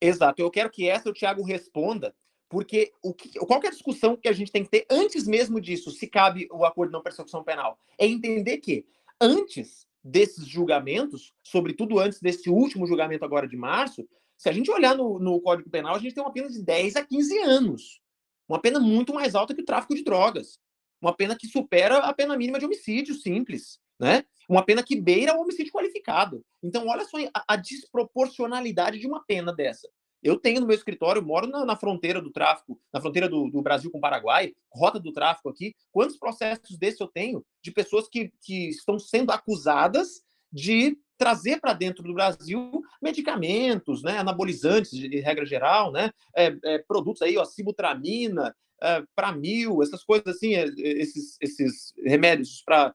Exato. 0.00 0.40
Eu 0.40 0.50
quero 0.50 0.70
que 0.70 0.88
essa 0.88 1.10
o 1.10 1.12
Tiago 1.12 1.42
responda, 1.42 2.14
porque 2.48 2.92
o 3.02 3.12
que, 3.12 3.38
qual 3.38 3.62
é 3.62 3.66
a 3.66 3.72
discussão 3.72 4.16
que 4.16 4.28
a 4.28 4.32
gente 4.32 4.50
tem 4.50 4.64
que 4.64 4.70
ter 4.70 4.86
antes 4.90 5.26
mesmo 5.26 5.60
disso, 5.60 5.90
se 5.90 6.06
cabe 6.06 6.48
o 6.50 6.64
acordo 6.64 6.90
de 6.90 6.94
não 6.94 7.02
persecução 7.02 7.44
penal? 7.44 7.78
É 7.98 8.06
entender 8.06 8.58
que 8.58 8.86
antes 9.20 9.86
desses 10.02 10.46
julgamentos, 10.46 11.34
sobretudo 11.42 11.98
antes 11.98 12.20
desse 12.20 12.48
último 12.48 12.86
julgamento 12.86 13.24
agora 13.24 13.46
de 13.46 13.56
março, 13.56 14.08
se 14.36 14.48
a 14.48 14.52
gente 14.52 14.70
olhar 14.70 14.96
no, 14.96 15.18
no 15.18 15.38
Código 15.40 15.68
Penal, 15.68 15.94
a 15.94 15.98
gente 15.98 16.14
tem 16.14 16.24
uma 16.24 16.32
pena 16.32 16.48
de 16.48 16.62
10 16.62 16.96
a 16.96 17.04
15 17.04 17.38
anos. 17.40 18.00
Uma 18.48 18.58
pena 18.58 18.80
muito 18.80 19.12
mais 19.12 19.34
alta 19.34 19.54
que 19.54 19.60
o 19.60 19.64
tráfico 19.66 19.94
de 19.94 20.02
drogas. 20.02 20.58
Uma 21.00 21.14
pena 21.14 21.36
que 21.36 21.46
supera 21.46 21.98
a 21.98 22.12
pena 22.14 22.36
mínima 22.36 22.58
de 22.58 22.64
homicídio 22.64 23.14
simples, 23.14 23.78
né? 24.00 24.24
Uma 24.48 24.64
pena 24.64 24.82
que 24.82 25.00
beira 25.00 25.36
o 25.36 25.42
homicídio 25.42 25.72
qualificado. 25.72 26.44
Então, 26.62 26.88
olha 26.88 27.04
só 27.04 27.18
a, 27.34 27.44
a 27.46 27.56
desproporcionalidade 27.56 28.98
de 28.98 29.06
uma 29.06 29.22
pena 29.24 29.52
dessa. 29.52 29.88
Eu 30.22 30.36
tenho 30.36 30.60
no 30.60 30.66
meu 30.66 30.76
escritório, 30.76 31.24
moro 31.24 31.46
na, 31.46 31.64
na 31.64 31.76
fronteira 31.76 32.20
do 32.20 32.30
tráfico, 32.30 32.78
na 32.92 33.00
fronteira 33.00 33.28
do, 33.28 33.48
do, 33.48 33.62
Brasil 33.62 33.90
com 33.90 33.98
o 33.98 34.00
Paraguai, 34.00 34.52
rota 34.70 34.98
do 34.98 35.12
tráfico 35.12 35.48
aqui. 35.48 35.74
Quantos 35.92 36.16
processos 36.16 36.76
desses 36.76 37.00
eu 37.00 37.08
tenho 37.08 37.44
de 37.62 37.70
pessoas 37.70 38.08
que, 38.08 38.32
que 38.42 38.68
estão 38.68 38.98
sendo 38.98 39.30
acusadas 39.30 40.22
de 40.52 40.98
trazer 41.16 41.60
para 41.60 41.74
dentro 41.74 42.02
do 42.02 42.14
Brasil 42.14 42.82
medicamentos, 43.00 44.02
né, 44.02 44.18
anabolizantes 44.18 44.90
de 44.90 45.20
regra 45.20 45.44
geral, 45.44 45.92
né, 45.92 46.10
é, 46.34 46.56
é, 46.64 46.78
produtos 46.78 47.22
aí, 47.22 47.36
ó, 47.36 47.44
sibutramina, 47.44 48.54
é, 48.82 49.04
para 49.14 49.32
mil, 49.32 49.82
essas 49.82 50.02
coisas 50.02 50.26
assim, 50.26 50.54
é, 50.54 50.64
esses, 50.64 51.36
esses 51.40 51.92
remédios 52.04 52.62
para 52.64 52.94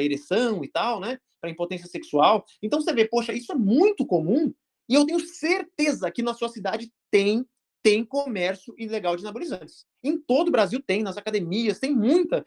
ereção 0.00 0.64
e 0.64 0.68
tal, 0.68 1.00
né, 1.00 1.18
para 1.40 1.50
impotência 1.50 1.88
sexual. 1.88 2.44
Então 2.62 2.80
você 2.80 2.92
vê, 2.92 3.06
poxa, 3.06 3.32
isso 3.32 3.52
é 3.52 3.54
muito 3.54 4.06
comum 4.06 4.52
e 4.88 4.94
eu 4.94 5.04
tenho 5.04 5.20
certeza 5.20 6.10
que 6.10 6.22
na 6.22 6.34
sua 6.34 6.48
cidade 6.48 6.92
tem 7.10 7.44
tem 7.82 8.04
comércio 8.04 8.74
ilegal 8.76 9.14
de 9.14 9.22
anabolizantes. 9.22 9.86
Em 10.02 10.18
todo 10.18 10.48
o 10.48 10.50
Brasil 10.50 10.82
tem, 10.84 11.04
nas 11.04 11.16
academias, 11.16 11.78
tem 11.78 11.94
muita. 11.94 12.44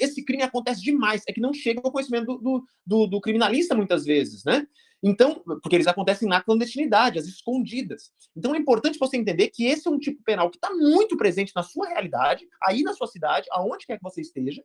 Esse 0.00 0.24
crime 0.24 0.42
acontece 0.42 0.82
demais, 0.82 1.22
é 1.28 1.32
que 1.32 1.40
não 1.40 1.54
chega 1.54 1.80
ao 1.80 1.92
conhecimento 1.92 2.36
do, 2.38 2.64
do, 2.84 3.06
do 3.06 3.20
criminalista 3.20 3.76
muitas 3.76 4.04
vezes, 4.04 4.42
né? 4.42 4.66
Então, 5.00 5.44
porque 5.62 5.76
eles 5.76 5.86
acontecem 5.86 6.28
na 6.28 6.42
clandestinidade, 6.42 7.20
às 7.20 7.26
escondidas. 7.26 8.10
Então 8.36 8.52
é 8.52 8.58
importante 8.58 8.98
você 8.98 9.16
entender 9.16 9.48
que 9.50 9.64
esse 9.64 9.86
é 9.86 9.90
um 9.92 9.98
tipo 9.98 10.20
penal 10.24 10.50
que 10.50 10.56
está 10.56 10.74
muito 10.74 11.16
presente 11.16 11.52
na 11.54 11.62
sua 11.62 11.90
realidade, 11.90 12.44
aí 12.60 12.82
na 12.82 12.94
sua 12.94 13.06
cidade, 13.06 13.46
aonde 13.52 13.86
quer 13.86 13.96
que 13.96 14.02
você 14.02 14.20
esteja, 14.20 14.60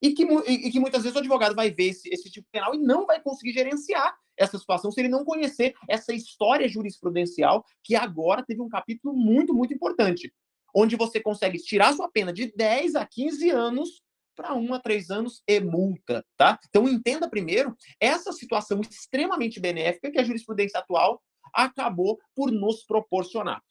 e 0.00 0.12
que, 0.12 0.24
e 0.24 0.70
que 0.70 0.80
muitas 0.80 1.02
vezes 1.02 1.16
o 1.16 1.20
advogado 1.20 1.54
vai 1.54 1.70
ver 1.70 1.88
esse, 1.88 2.08
esse 2.12 2.30
tipo 2.30 2.46
penal 2.50 2.74
e 2.74 2.78
não 2.78 3.06
vai 3.06 3.20
conseguir 3.20 3.52
gerenciar 3.52 4.16
essa 4.36 4.58
situação 4.58 4.90
se 4.90 5.00
ele 5.00 5.08
não 5.08 5.24
conhecer 5.24 5.74
essa 5.88 6.12
história 6.12 6.68
jurisprudencial 6.68 7.64
que 7.82 7.94
agora 7.94 8.44
teve 8.44 8.60
um 8.60 8.68
capítulo 8.68 9.14
muito, 9.14 9.54
muito 9.54 9.72
importante, 9.72 10.32
onde 10.74 10.96
você 10.96 11.20
consegue 11.20 11.58
tirar 11.58 11.94
sua 11.94 12.10
pena 12.10 12.32
de 12.32 12.52
10 12.54 12.96
a 12.96 13.06
15 13.06 13.50
anos 13.50 14.02
para 14.36 14.54
um 14.54 14.74
a 14.74 14.78
três 14.78 15.10
anos 15.10 15.42
e 15.48 15.58
multa, 15.60 16.22
tá? 16.36 16.60
Então 16.68 16.86
entenda 16.86 17.28
primeiro 17.28 17.74
essa 17.98 18.30
situação 18.32 18.80
extremamente 18.82 19.58
benéfica 19.58 20.10
que 20.10 20.18
a 20.18 20.24
jurisprudência 20.24 20.78
atual 20.78 21.22
acabou 21.54 22.18
por 22.34 22.52
nos 22.52 22.84
proporcionar. 22.84 23.62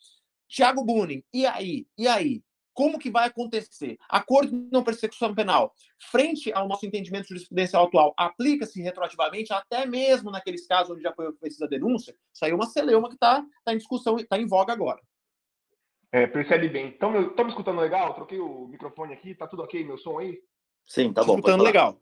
Tiago 0.48 0.84
Bunin, 0.84 1.24
e 1.32 1.46
aí? 1.46 1.86
E 1.96 2.08
aí? 2.08 2.42
Como 2.76 3.00
que 3.00 3.10
vai 3.10 3.28
acontecer? 3.28 3.98
Acordo 4.10 4.52
de 4.52 4.70
não 4.70 4.84
persecução 4.84 5.34
penal, 5.34 5.74
frente 6.12 6.52
ao 6.52 6.68
nosso 6.68 6.86
entendimento 6.86 7.30
jurisprudencial 7.30 7.86
atual, 7.86 8.14
aplica-se 8.18 8.82
retroativamente, 8.82 9.54
até 9.54 9.86
mesmo 9.86 10.30
naqueles 10.30 10.68
casos 10.68 10.92
onde 10.92 11.02
já 11.02 11.14
foi 11.14 11.30
oferecida 11.30 11.66
a 11.66 11.70
denúncia? 11.70 12.14
Saiu 12.34 12.56
uma 12.56 12.66
celeuma 12.66 13.08
que 13.08 13.16
está 13.16 13.42
tá 13.64 13.74
em 13.74 13.78
discussão, 13.78 14.18
está 14.18 14.38
em 14.38 14.46
voga 14.46 14.74
agora. 14.74 15.00
É, 16.12 16.28
percebe 16.28 16.68
bem. 16.68 16.90
Estão 16.90 17.12
me, 17.12 17.20
me 17.20 17.50
escutando 17.50 17.80
legal? 17.80 18.14
Troquei 18.14 18.40
o 18.40 18.68
microfone 18.68 19.14
aqui, 19.14 19.34
tá 19.34 19.48
tudo 19.48 19.64
ok 19.64 19.82
meu 19.86 19.98
som 19.98 20.20
aí? 20.20 20.38
Sim, 20.86 21.14
tá 21.14 21.24
bom. 21.24 21.36
Escutando 21.36 21.64
legal. 21.64 21.98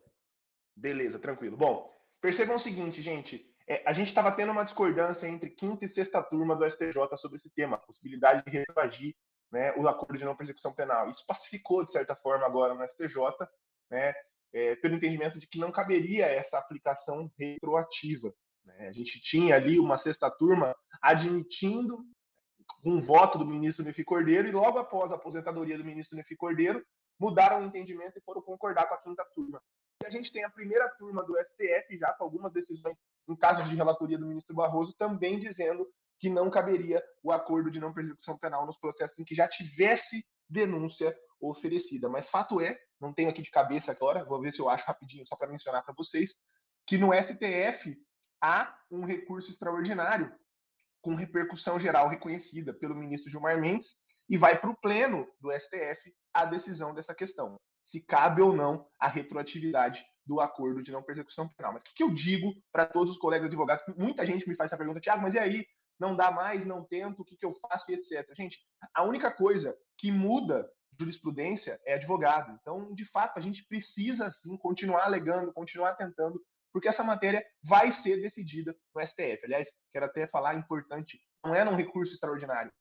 Beleza, 0.75 1.19
tranquilo. 1.19 1.55
Bom, 1.55 1.87
percebam 2.19 2.55
o 2.55 2.59
seguinte, 2.59 2.99
gente. 3.03 3.45
É, 3.67 3.83
a 3.85 3.93
gente 3.93 4.09
estava 4.09 4.31
tendo 4.31 4.51
uma 4.51 4.63
discordância 4.63 5.27
entre 5.27 5.51
quinta 5.51 5.85
e 5.85 5.89
sexta 5.89 6.21
turma 6.23 6.55
do 6.55 6.65
STJ 6.69 7.17
sobre 7.21 7.37
esse 7.37 7.49
tema, 7.51 7.75
a 7.75 7.79
possibilidade 7.79 8.43
de 8.43 8.57
retroagir 8.57 9.15
né, 9.53 9.71
o 9.77 9.87
acordo 9.87 10.17
de 10.17 10.25
não 10.25 10.35
persecução 10.35 10.73
penal. 10.73 11.11
Isso 11.11 11.23
pacificou, 11.27 11.85
de 11.85 11.91
certa 11.91 12.15
forma, 12.15 12.43
agora 12.43 12.73
no 12.73 12.83
STJ, 12.87 13.47
né, 13.89 14.11
é, 14.51 14.75
pelo 14.77 14.95
entendimento 14.95 15.39
de 15.39 15.45
que 15.45 15.59
não 15.59 15.71
caberia 15.71 16.25
essa 16.25 16.57
aplicação 16.57 17.31
retroativa. 17.37 18.33
Né? 18.65 18.87
A 18.87 18.91
gente 18.91 19.21
tinha 19.21 19.55
ali 19.55 19.79
uma 19.79 19.99
sexta 19.99 20.29
turma 20.31 20.75
admitindo 20.99 21.99
um 22.83 22.99
voto 23.05 23.37
do 23.37 23.45
ministro 23.45 23.85
Nefi 23.85 24.03
Cordeiro 24.03 24.47
e 24.47 24.51
logo 24.51 24.79
após 24.79 25.11
a 25.11 25.15
aposentadoria 25.15 25.77
do 25.77 25.85
ministro 25.85 26.17
Nefi 26.17 26.35
Cordeiro, 26.35 26.83
mudaram 27.19 27.61
o 27.61 27.65
entendimento 27.65 28.17
e 28.17 28.21
foram 28.21 28.41
concordar 28.41 28.87
com 28.87 28.95
a 28.95 29.01
quinta 29.01 29.23
turma. 29.35 29.61
E 30.01 30.07
a 30.07 30.09
gente 30.09 30.31
tem 30.31 30.43
a 30.43 30.49
primeira 30.49 30.89
turma 30.97 31.23
do 31.23 31.37
STF 31.37 31.97
já 31.97 32.11
com 32.13 32.23
algumas 32.23 32.51
decisões 32.51 32.97
em 33.29 33.35
casos 33.35 33.69
de 33.69 33.75
relatoria 33.75 34.17
do 34.17 34.25
ministro 34.25 34.55
Barroso 34.55 34.93
também 34.97 35.39
dizendo 35.39 35.87
que 36.19 36.29
não 36.29 36.49
caberia 36.49 37.03
o 37.21 37.31
acordo 37.31 37.69
de 37.69 37.79
não 37.79 37.93
persecução 37.93 38.37
penal 38.37 38.65
nos 38.65 38.77
processos 38.77 39.17
em 39.19 39.23
que 39.23 39.35
já 39.35 39.47
tivesse 39.47 40.25
denúncia 40.49 41.15
oferecida. 41.41 42.07
Mas 42.07 42.29
fato 42.29 42.61
é, 42.61 42.77
não 42.99 43.13
tenho 43.13 43.29
aqui 43.29 43.41
de 43.41 43.51
cabeça 43.51 43.91
agora, 43.91 44.23
vou 44.23 44.39
ver 44.39 44.53
se 44.53 44.59
eu 44.59 44.69
acho 44.69 44.85
rapidinho 44.85 45.25
só 45.27 45.35
para 45.35 45.49
mencionar 45.49 45.83
para 45.83 45.93
vocês, 45.93 46.29
que 46.87 46.97
no 46.97 47.11
STF 47.13 47.97
há 48.41 48.75
um 48.89 49.05
recurso 49.05 49.51
extraordinário 49.51 50.31
com 51.01 51.15
repercussão 51.15 51.79
geral 51.79 52.07
reconhecida 52.07 52.73
pelo 52.73 52.95
ministro 52.95 53.29
Gilmar 53.29 53.59
Mendes 53.59 53.87
e 54.29 54.37
vai 54.37 54.59
para 54.59 54.69
o 54.69 54.77
pleno 54.77 55.27
do 55.41 55.51
STF 55.51 56.13
a 56.33 56.45
decisão 56.45 56.93
dessa 56.93 57.13
questão, 57.13 57.59
se 57.91 57.99
cabe 57.99 58.41
ou 58.41 58.53
não 58.53 58.87
a 58.99 59.07
retroatividade 59.07 60.03
do 60.25 60.39
acordo 60.39 60.81
de 60.81 60.91
não 60.91 61.03
persecução 61.03 61.49
penal. 61.49 61.73
Mas 61.73 61.81
o 61.81 61.85
que 61.93 62.03
eu 62.03 62.13
digo 62.13 62.53
para 62.71 62.85
todos 62.85 63.13
os 63.13 63.19
colegas 63.19 63.47
advogados? 63.47 63.83
Muita 63.97 64.25
gente 64.25 64.47
me 64.47 64.55
faz 64.55 64.69
essa 64.69 64.77
pergunta, 64.77 65.01
Tiago, 65.01 65.21
mas 65.21 65.33
e 65.33 65.39
aí? 65.39 65.65
Não 65.99 66.15
dá 66.15 66.31
mais, 66.31 66.65
não 66.65 66.83
tento, 66.83 67.21
o 67.21 67.25
que, 67.25 67.37
que 67.37 67.45
eu 67.45 67.57
faço 67.59 67.85
e 67.89 67.93
etc. 67.95 68.27
Gente, 68.35 68.57
a 68.93 69.03
única 69.03 69.31
coisa 69.31 69.75
que 69.97 70.11
muda 70.11 70.69
jurisprudência 70.99 71.79
é 71.85 71.95
advogado. 71.95 72.57
Então, 72.61 72.93
de 72.93 73.05
fato, 73.05 73.37
a 73.37 73.41
gente 73.41 73.65
precisa 73.67 74.31
sim 74.41 74.57
continuar 74.57 75.05
alegando, 75.05 75.53
continuar 75.53 75.93
tentando 75.95 76.41
porque 76.73 76.89
essa 76.89 77.03
matéria 77.03 77.45
vai 77.63 77.93
ser 78.01 78.19
decidida 78.19 78.75
no 78.95 79.01
STF. 79.01 79.45
Aliás, 79.45 79.67
quero 79.91 80.05
até 80.05 80.25
falar 80.27 80.55
importante, 80.55 81.21
não 81.45 81.53
é 81.53 81.63
um 81.63 81.75
recurso 81.75 82.11
extraordinário. 82.11 82.71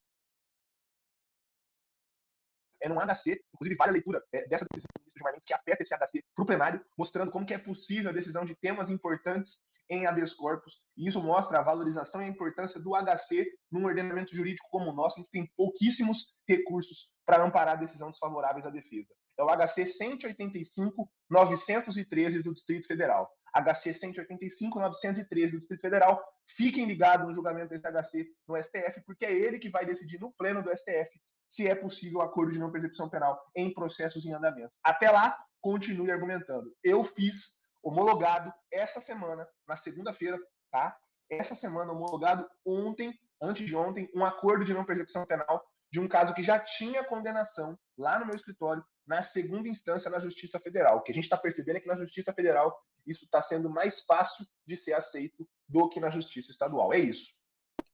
É 2.81 2.89
no 2.89 2.99
HC, 2.99 3.41
inclusive 3.55 3.77
vale 3.77 3.91
a 3.91 3.93
leitura 3.93 4.25
é, 4.33 4.49
dessa 4.49 4.65
decisão 4.65 4.89
do 4.97 5.01
ministro 5.03 5.13
Gilmar 5.15 5.41
que 5.45 5.53
afeta 5.53 5.83
esse 5.83 5.95
HC 5.95 6.25
para 6.35 6.43
o 6.43 6.47
plenário, 6.47 6.85
mostrando 6.97 7.31
como 7.31 7.47
que 7.47 7.55
é 7.55 7.59
possível 7.59 8.11
a 8.11 8.15
decisão 8.15 8.45
de 8.45 8.57
temas 8.57 8.89
importantes 8.91 9.53
em 9.93 10.07
habeas 10.07 10.33
corpus, 10.35 10.75
e 10.97 11.09
isso 11.09 11.23
mostra 11.23 11.59
a 11.59 11.63
valorização 11.63 12.23
e 12.23 12.25
a 12.25 12.29
importância 12.29 12.81
do 12.81 12.93
HC 12.95 13.47
num 13.71 13.85
ordenamento 13.85 14.35
jurídico 14.35 14.67
como 14.71 14.91
o 14.91 14.95
nosso, 14.95 15.17
que 15.17 15.31
tem 15.31 15.47
pouquíssimos 15.57 16.19
recursos 16.49 17.09
para 17.27 17.45
amparar 17.45 17.79
decisões 17.79 18.13
desfavoráveis 18.13 18.65
à 18.65 18.71
defesa. 18.71 19.09
É 19.39 19.43
o 19.43 19.49
HC 19.49 19.95
185-913 21.31 22.43
do 22.43 22.55
Distrito 22.55 22.87
Federal. 22.87 23.31
HC 23.55 23.99
185-913 24.01 25.51
do 25.51 25.59
Distrito 25.59 25.81
Federal. 25.81 26.23
Fiquem 26.57 26.87
ligados 26.87 27.27
no 27.27 27.35
julgamento 27.35 27.69
desse 27.69 27.87
HC 27.87 28.27
no 28.49 28.57
STF, 28.57 29.03
porque 29.07 29.27
é 29.27 29.33
ele 29.33 29.59
que 29.59 29.69
vai 29.69 29.85
decidir 29.85 30.19
no 30.21 30.33
pleno 30.33 30.63
do 30.63 30.71
STF 30.71 31.11
se 31.55 31.67
é 31.67 31.75
possível 31.75 32.23
acordo 32.23 32.53
de 32.53 32.59
não 32.59 32.73
percepção 32.73 33.11
penal 33.11 33.39
em 33.55 33.73
processos 33.73 34.25
em 34.25 34.33
andamento. 34.33 34.73
Até 34.83 35.11
lá, 35.11 35.37
continue 35.61 36.11
argumentando. 36.11 36.71
Eu 36.83 37.05
fiz 37.15 37.35
homologado 37.83 38.53
essa 38.71 39.01
semana, 39.01 39.47
na 39.67 39.77
segunda-feira, 39.79 40.39
tá? 40.71 40.97
Essa 41.31 41.55
semana, 41.57 41.93
homologado 41.93 42.47
ontem, 42.65 43.13
antes 43.41 43.67
de 43.67 43.75
ontem, 43.75 44.09
um 44.15 44.25
acordo 44.25 44.65
de 44.65 44.75
não 44.75 44.85
percepção 44.85 45.27
penal 45.27 45.65
de 45.91 46.01
um 46.01 46.09
caso 46.09 46.33
que 46.33 46.43
já 46.43 46.59
tinha 46.59 47.05
condenação 47.05 47.79
lá 47.99 48.19
no 48.19 48.27
meu 48.27 48.35
escritório, 48.35 48.83
na 49.07 49.23
segunda 49.25 49.69
instância 49.69 50.11
na 50.11 50.21
Justiça 50.21 50.59
Federal. 50.59 50.97
O 50.97 51.03
que 51.03 51.13
a 51.13 51.15
gente 51.15 51.25
está 51.25 51.37
percebendo 51.37 51.77
é 51.77 51.81
que 51.81 51.89
na 51.89 51.97
Justiça 51.97 52.33
Federal 52.33 52.75
isso 53.07 53.25
está 53.25 53.43
sendo 53.43 53.69
mais 53.69 53.95
fácil 54.05 54.47
de 54.67 54.77
ser 54.79 54.95
aceito 54.95 55.47
do 55.69 55.89
que 55.91 56.01
na 56.01 56.09
Justiça 56.09 56.51
Estadual. 56.51 56.95
É 56.95 56.99
isso. 56.99 57.27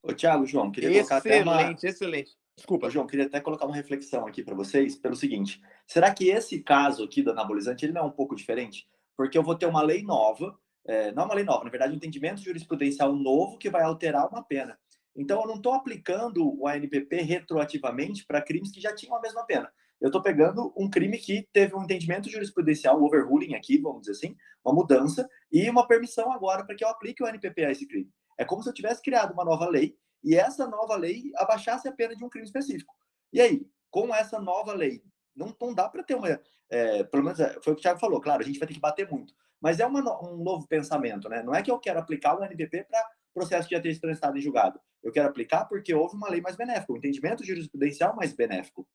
Ô, 0.01 0.13
Tiago, 0.13 0.47
João, 0.47 0.71
queria 0.71 0.91
excelente, 0.91 1.09
colocar 1.09 1.29
até 1.29 1.43
uma... 1.43 1.55
Excelente, 1.57 1.87
excelente. 1.87 2.31
Desculpa, 2.57 2.91
João, 2.91 3.07
queria 3.07 3.27
até 3.27 3.41
colocar 3.41 3.67
uma 3.67 3.75
reflexão 3.75 4.27
aqui 4.27 4.43
para 4.43 4.55
vocês 4.55 4.97
pelo 4.97 5.15
seguinte: 5.15 5.61
será 5.87 6.13
que 6.13 6.29
esse 6.29 6.61
caso 6.63 7.05
aqui 7.05 7.23
do 7.23 7.31
anabolizante 7.31 7.85
ele 7.85 7.93
não 7.93 8.03
é 8.03 8.05
um 8.05 8.11
pouco 8.11 8.35
diferente? 8.35 8.89
Porque 9.19 9.37
eu 9.37 9.43
vou 9.43 9.57
ter 9.57 9.67
uma 9.67 9.83
lei 9.83 10.05
nova, 10.05 10.57
é, 10.87 11.11
não 11.11 11.25
uma 11.25 11.35
lei 11.35 11.43
nova, 11.43 11.65
na 11.65 11.71
verdade, 11.71 11.93
um 11.93 11.97
entendimento 11.97 12.41
jurisprudencial 12.41 13.13
novo 13.13 13.59
que 13.59 13.69
vai 13.69 13.83
alterar 13.83 14.29
uma 14.29 14.45
pena. 14.45 14.79
Então, 15.17 15.41
eu 15.41 15.49
não 15.49 15.57
estou 15.57 15.73
aplicando 15.73 16.57
o 16.57 16.69
ANPP 16.69 17.17
retroativamente 17.23 18.25
para 18.25 18.41
crimes 18.41 18.71
que 18.71 18.81
já 18.81 18.95
tinham 18.95 19.17
a 19.17 19.21
mesma 19.21 19.45
pena. 19.45 19.69
Eu 20.01 20.07
estou 20.07 20.23
pegando 20.23 20.73
um 20.77 20.89
crime 20.89 21.19
que 21.19 21.49
teve 21.53 21.75
um 21.75 21.83
entendimento 21.83 22.31
jurisprudencial, 22.31 22.97
um 22.97 23.03
overruling 23.03 23.57
aqui, 23.57 23.79
vamos 23.79 24.03
dizer 24.03 24.13
assim, 24.13 24.37
uma 24.65 24.73
mudança, 24.73 25.29
e 25.51 25.69
uma 25.69 25.89
permissão 25.89 26.31
agora 26.31 26.65
para 26.65 26.77
que 26.77 26.85
eu 26.85 26.89
aplique 26.89 27.21
o 27.21 27.27
ANPP 27.27 27.65
a 27.65 27.73
esse 27.73 27.89
crime. 27.89 28.09
É 28.39 28.45
como 28.45 28.63
se 28.63 28.69
eu 28.69 28.73
tivesse 28.73 29.03
criado 29.03 29.33
uma 29.33 29.45
nova 29.45 29.69
lei 29.69 29.97
e 30.23 30.37
essa 30.37 30.69
nova 30.69 30.95
lei 30.95 31.33
abaixasse 31.35 31.89
a 31.89 31.93
pena 31.93 32.15
de 32.15 32.25
um 32.25 32.29
crime 32.29 32.47
específico. 32.47 32.95
E 33.33 33.41
aí, 33.41 33.67
com 33.91 34.15
essa 34.15 34.41
nova 34.41 34.73
lei, 34.73 35.03
não, 35.39 35.55
não 35.61 35.75
dá 35.75 35.89
para 35.89 36.03
ter 36.03 36.15
uma. 36.15 36.29
É, 36.71 37.05
pelo 37.05 37.25
menos 37.25 37.41
é, 37.41 37.55
foi 37.63 37.73
o 37.73 37.77
que 37.77 37.81
o 37.81 37.83
Thiago 37.83 38.01
falou, 38.01 38.21
claro, 38.21 38.43
a 38.43 38.45
gente 38.45 38.59
vai 38.59 38.69
ter 38.69 38.75
que 38.75 38.81
bater 38.81 39.11
muito. 39.11 39.33
Mas 39.61 39.81
é 39.81 39.87
uma, 39.87 40.01
um 40.23 40.37
novo 40.37 40.67
pensamento, 40.69 41.29
né? 41.29 41.43
Não 41.43 41.55
é 41.55 41.63
que 41.63 41.71
eu 41.71 41.79
quero 41.79 41.99
aplicar 41.99 42.39
o 42.39 42.45
NPP 42.45 42.85
para 42.85 43.05
processo 43.39 43.69
que 43.69 43.75
já 43.75 43.81
tenha 43.81 43.99
transitado 44.01 44.37
em 44.37 44.41
julgado. 44.41 44.81
Eu 45.03 45.13
quero 45.13 45.29
aplicar 45.29 45.65
porque 45.67 45.95
houve 45.95 46.17
uma 46.17 46.29
lei 46.29 46.41
mais 46.41 46.57
benéfica, 46.57 46.93
um 46.93 46.97
entendimento 46.97 47.45
jurisprudencial 47.45 48.15
mais 48.17 48.33
benéfico. 48.33 48.87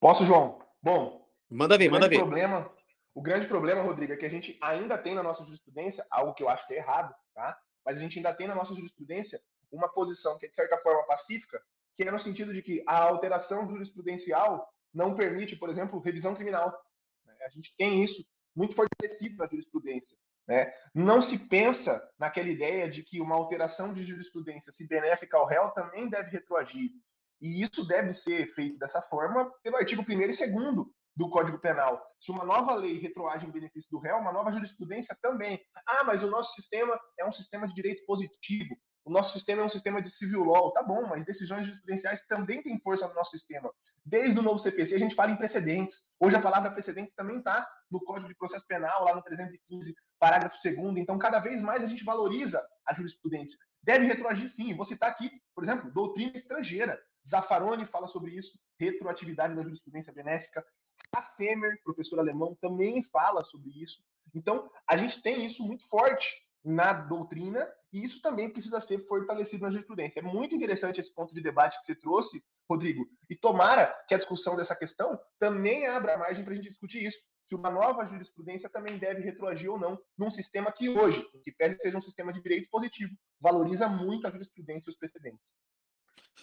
Posso, 0.00 0.26
João? 0.26 0.58
Bom, 0.82 1.26
manda 1.48 1.78
ver, 1.78 1.90
manda 1.90 2.08
ver. 2.08 2.18
Problema, 2.18 2.70
o 3.14 3.22
grande 3.22 3.46
problema, 3.46 3.82
Rodrigo, 3.82 4.12
é 4.12 4.16
que 4.16 4.26
a 4.26 4.30
gente 4.30 4.58
ainda 4.60 4.98
tem 4.98 5.14
na 5.14 5.22
nossa 5.22 5.44
jurisprudência, 5.44 6.04
algo 6.10 6.34
que 6.34 6.42
eu 6.42 6.48
acho 6.48 6.66
que 6.66 6.74
é 6.74 6.78
errado, 6.78 7.14
tá? 7.34 7.56
Mas 7.84 7.96
a 7.96 8.00
gente 8.00 8.18
ainda 8.18 8.34
tem 8.34 8.48
na 8.48 8.54
nossa 8.54 8.74
jurisprudência 8.74 9.40
uma 9.70 9.88
posição 9.88 10.38
que 10.38 10.46
é, 10.46 10.48
de 10.48 10.54
certa 10.54 10.76
forma, 10.78 11.04
pacífica, 11.04 11.60
que 11.96 12.02
é 12.02 12.10
no 12.10 12.20
sentido 12.20 12.52
de 12.52 12.62
que 12.62 12.82
a 12.86 12.98
alteração 12.98 13.68
jurisprudencial 13.68 14.68
não 14.96 15.14
permite, 15.14 15.54
por 15.54 15.68
exemplo, 15.68 16.00
revisão 16.00 16.34
criminal. 16.34 16.74
A 17.44 17.50
gente 17.50 17.72
tem 17.76 18.02
isso 18.02 18.24
muito 18.56 18.74
fortalecido 18.74 19.36
na 19.36 19.46
jurisprudência. 19.46 20.16
Né? 20.48 20.72
Não 20.94 21.28
se 21.28 21.38
pensa 21.38 22.02
naquela 22.18 22.48
ideia 22.48 22.90
de 22.90 23.02
que 23.02 23.20
uma 23.20 23.34
alteração 23.34 23.92
de 23.92 24.06
jurisprudência, 24.06 24.72
se 24.72 24.86
benéfica 24.86 25.36
ao 25.36 25.46
réu, 25.46 25.70
também 25.70 26.08
deve 26.08 26.30
retroagir. 26.30 26.90
E 27.40 27.62
isso 27.62 27.86
deve 27.86 28.14
ser 28.22 28.54
feito 28.54 28.78
dessa 28.78 29.02
forma 29.02 29.52
pelo 29.62 29.76
artigo 29.76 30.02
1 30.08 30.12
e 30.12 30.36
2 30.36 30.86
do 31.14 31.28
Código 31.28 31.58
Penal. 31.58 32.02
Se 32.20 32.30
uma 32.30 32.44
nova 32.44 32.74
lei 32.74 32.98
retroage 32.98 33.46
em 33.46 33.50
benefício 33.50 33.90
do 33.90 33.98
réu, 33.98 34.16
uma 34.16 34.32
nova 34.32 34.50
jurisprudência 34.52 35.16
também. 35.20 35.60
Ah, 35.86 36.04
mas 36.04 36.22
o 36.22 36.30
nosso 36.30 36.54
sistema 36.54 36.98
é 37.18 37.26
um 37.26 37.32
sistema 37.32 37.68
de 37.68 37.74
direito 37.74 38.04
positivo. 38.06 38.76
O 39.06 39.10
nosso 39.10 39.32
sistema 39.32 39.62
é 39.62 39.64
um 39.64 39.70
sistema 39.70 40.02
de 40.02 40.10
civil 40.16 40.42
law. 40.42 40.72
Tá 40.72 40.82
bom, 40.82 41.06
mas 41.06 41.24
decisões 41.24 41.64
jurisprudenciais 41.64 42.20
também 42.26 42.60
têm 42.60 42.80
força 42.80 43.06
no 43.06 43.14
nosso 43.14 43.30
sistema. 43.30 43.72
Desde 44.04 44.36
o 44.36 44.42
novo 44.42 44.58
CPC, 44.58 44.96
a 44.96 44.98
gente 44.98 45.14
fala 45.14 45.30
em 45.30 45.36
precedentes. 45.36 45.96
Hoje 46.18 46.34
a 46.34 46.42
palavra 46.42 46.72
precedente 46.72 47.12
também 47.14 47.38
está 47.38 47.68
no 47.88 48.00
Código 48.00 48.26
de 48.26 48.34
Processo 48.34 48.66
Penal, 48.66 49.04
lá 49.04 49.14
no 49.14 49.22
315, 49.22 49.94
parágrafo 50.18 50.56
2 50.60 50.96
Então, 50.96 51.18
cada 51.18 51.38
vez 51.38 51.62
mais 51.62 51.84
a 51.84 51.86
gente 51.86 52.02
valoriza 52.02 52.60
a 52.84 52.94
jurisprudência. 52.94 53.56
Deve 53.80 54.06
retroagir 54.06 54.52
sim. 54.56 54.74
Vou 54.74 54.86
citar 54.86 55.10
aqui, 55.10 55.30
por 55.54 55.62
exemplo, 55.62 55.88
doutrina 55.92 56.36
estrangeira. 56.36 57.00
Zaffaroni 57.30 57.86
fala 57.86 58.08
sobre 58.08 58.32
isso, 58.32 58.58
retroatividade 58.76 59.54
da 59.54 59.62
jurisprudência 59.62 60.12
benéfica. 60.12 60.64
A 61.14 61.22
Femer, 61.36 61.80
professor 61.84 62.18
alemão, 62.18 62.56
também 62.60 63.04
fala 63.12 63.44
sobre 63.44 63.70
isso. 63.70 64.02
Então, 64.34 64.68
a 64.88 64.96
gente 64.96 65.22
tem 65.22 65.46
isso 65.46 65.62
muito 65.62 65.86
forte 65.88 66.26
na 66.66 66.92
doutrina 66.92 67.66
e 67.92 68.04
isso 68.04 68.20
também 68.20 68.50
precisa 68.50 68.80
ser 68.82 69.06
fortalecido 69.06 69.62
na 69.62 69.70
jurisprudência. 69.70 70.18
É 70.18 70.22
muito 70.22 70.54
interessante 70.54 71.00
esse 71.00 71.14
ponto 71.14 71.32
de 71.32 71.40
debate 71.40 71.78
que 71.80 71.86
você 71.86 71.94
trouxe, 72.00 72.42
Rodrigo, 72.68 73.06
e 73.30 73.36
tomara 73.36 73.86
que 74.08 74.14
a 74.14 74.18
discussão 74.18 74.56
dessa 74.56 74.74
questão 74.74 75.18
também 75.38 75.86
abra 75.86 76.18
margem 76.18 76.44
para 76.44 76.52
a 76.52 76.56
gente 76.56 76.68
discutir 76.68 77.06
isso. 77.06 77.18
se 77.48 77.54
uma 77.54 77.70
nova 77.70 78.04
jurisprudência 78.06 78.68
também 78.68 78.98
deve 78.98 79.22
retroagir 79.22 79.70
ou 79.70 79.78
não 79.78 79.96
num 80.18 80.32
sistema 80.32 80.72
que 80.72 80.88
hoje, 80.88 81.24
que 81.44 81.52
pede 81.52 81.80
seja 81.80 81.96
um 81.96 82.02
sistema 82.02 82.32
de 82.32 82.42
direito 82.42 82.68
positivo, 82.68 83.14
valoriza 83.40 83.88
muito 83.88 84.26
a 84.26 84.30
jurisprudência 84.30 84.88
e 84.88 84.90
os 84.90 84.98
precedentes. 84.98 85.40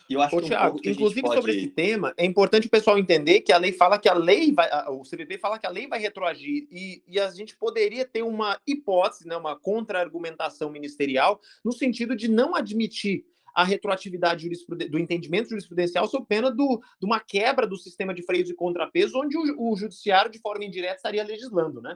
E 0.09 0.13
eu 0.13 0.21
acho 0.21 0.35
Ô, 0.35 0.39
que 0.39 0.45
um 0.45 0.49
Thiago, 0.49 0.79
inclusive 0.83 1.21
pode... 1.21 1.35
sobre 1.35 1.55
esse 1.55 1.67
tema, 1.67 2.13
é 2.17 2.25
importante 2.25 2.67
o 2.67 2.69
pessoal 2.69 2.97
entender 2.97 3.41
que 3.41 3.51
a 3.51 3.57
lei 3.57 3.71
fala 3.71 3.97
que 3.97 4.09
a 4.09 4.13
lei 4.13 4.51
vai, 4.51 4.69
o 4.89 5.01
CVP 5.03 5.37
fala 5.37 5.57
que 5.57 5.65
a 5.65 5.69
lei 5.69 5.87
vai 5.87 5.99
retroagir 5.99 6.67
e, 6.69 7.01
e 7.07 7.19
a 7.19 7.29
gente 7.31 7.55
poderia 7.55 8.05
ter 8.05 8.21
uma 8.21 8.59
hipótese, 8.67 9.27
né, 9.27 9.35
uma 9.37 9.57
contra-argumentação 9.57 10.69
ministerial 10.69 11.39
no 11.63 11.71
sentido 11.71 12.15
de 12.15 12.27
não 12.27 12.55
admitir 12.55 13.25
a 13.53 13.63
retroatividade 13.63 14.49
do 14.89 14.97
entendimento 14.97 15.49
jurisprudencial 15.49 16.07
sob 16.07 16.25
pena 16.25 16.49
do, 16.49 16.81
de 16.99 17.05
uma 17.05 17.19
quebra 17.19 17.67
do 17.67 17.77
sistema 17.77 18.13
de 18.13 18.23
freios 18.23 18.49
e 18.49 18.55
contrapeso, 18.55 19.19
onde 19.19 19.37
o, 19.37 19.71
o 19.71 19.75
judiciário, 19.75 20.31
de 20.31 20.39
forma 20.39 20.65
indireta, 20.65 20.95
estaria 20.95 21.23
legislando, 21.23 21.79
né? 21.79 21.95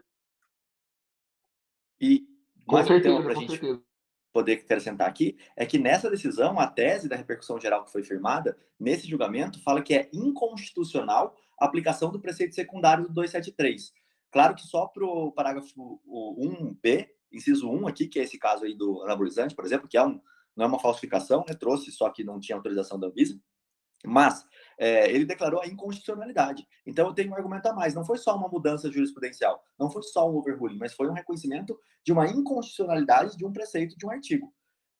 E 1.99 2.23
com 2.65 2.83
certeza, 2.83 3.21
para 3.21 3.31
a 3.31 3.35
gente 3.35 3.51
certeza. 3.51 3.81
Poder 4.37 4.53
acrescentar 4.53 5.09
aqui, 5.09 5.35
é 5.55 5.65
que 5.65 5.79
nessa 5.79 6.11
decisão, 6.11 6.59
a 6.59 6.67
tese 6.67 7.09
da 7.09 7.15
repercussão 7.15 7.59
geral 7.59 7.83
que 7.83 7.91
foi 7.91 8.03
firmada, 8.03 8.55
nesse 8.79 9.07
julgamento, 9.07 9.59
fala 9.63 9.81
que 9.81 9.95
é 9.95 10.07
inconstitucional 10.13 11.35
a 11.59 11.65
aplicação 11.65 12.11
do 12.11 12.19
preceito 12.19 12.53
secundário 12.53 13.05
do 13.05 13.13
273. 13.13 13.91
Claro 14.31 14.53
que 14.53 14.61
só 14.61 14.85
para 14.85 15.03
o 15.03 15.31
parágrafo 15.31 15.99
1b, 16.07 17.07
inciso 17.31 17.67
1 17.67 17.87
aqui, 17.87 18.07
que 18.07 18.19
é 18.19 18.23
esse 18.23 18.37
caso 18.37 18.63
aí 18.63 18.75
do 18.75 19.01
anabolizante, 19.01 19.55
por 19.55 19.65
exemplo, 19.65 19.87
que 19.87 19.97
é 19.97 20.03
um, 20.05 20.21
não 20.55 20.65
é 20.65 20.67
uma 20.67 20.79
falsificação, 20.79 21.43
né? 21.47 21.55
trouxe, 21.55 21.91
só 21.91 22.07
que 22.11 22.23
não 22.23 22.39
tinha 22.39 22.55
autorização 22.55 22.99
da 22.99 23.07
Anvisa, 23.07 23.41
mas 24.05 24.45
é, 24.77 25.09
ele 25.09 25.25
declarou 25.25 25.61
a 25.61 25.67
inconstitucionalidade. 25.67 26.67
Então 26.85 27.07
eu 27.07 27.13
tenho 27.13 27.31
um 27.31 27.35
argumento 27.35 27.65
a 27.67 27.73
mais, 27.73 27.93
não 27.93 28.05
foi 28.05 28.17
só 28.17 28.35
uma 28.35 28.47
mudança 28.47 28.91
jurisprudencial, 28.91 29.63
não 29.79 29.89
foi 29.89 30.03
só 30.03 30.29
um 30.29 30.35
overruling, 30.35 30.77
mas 30.77 30.93
foi 30.93 31.07
um 31.09 31.13
reconhecimento 31.13 31.77
de 32.05 32.11
uma 32.11 32.27
inconstitucionalidade 32.27 33.35
de 33.35 33.45
um 33.45 33.51
preceito 33.51 33.97
de 33.97 34.05
um 34.05 34.11
artigo. 34.11 34.53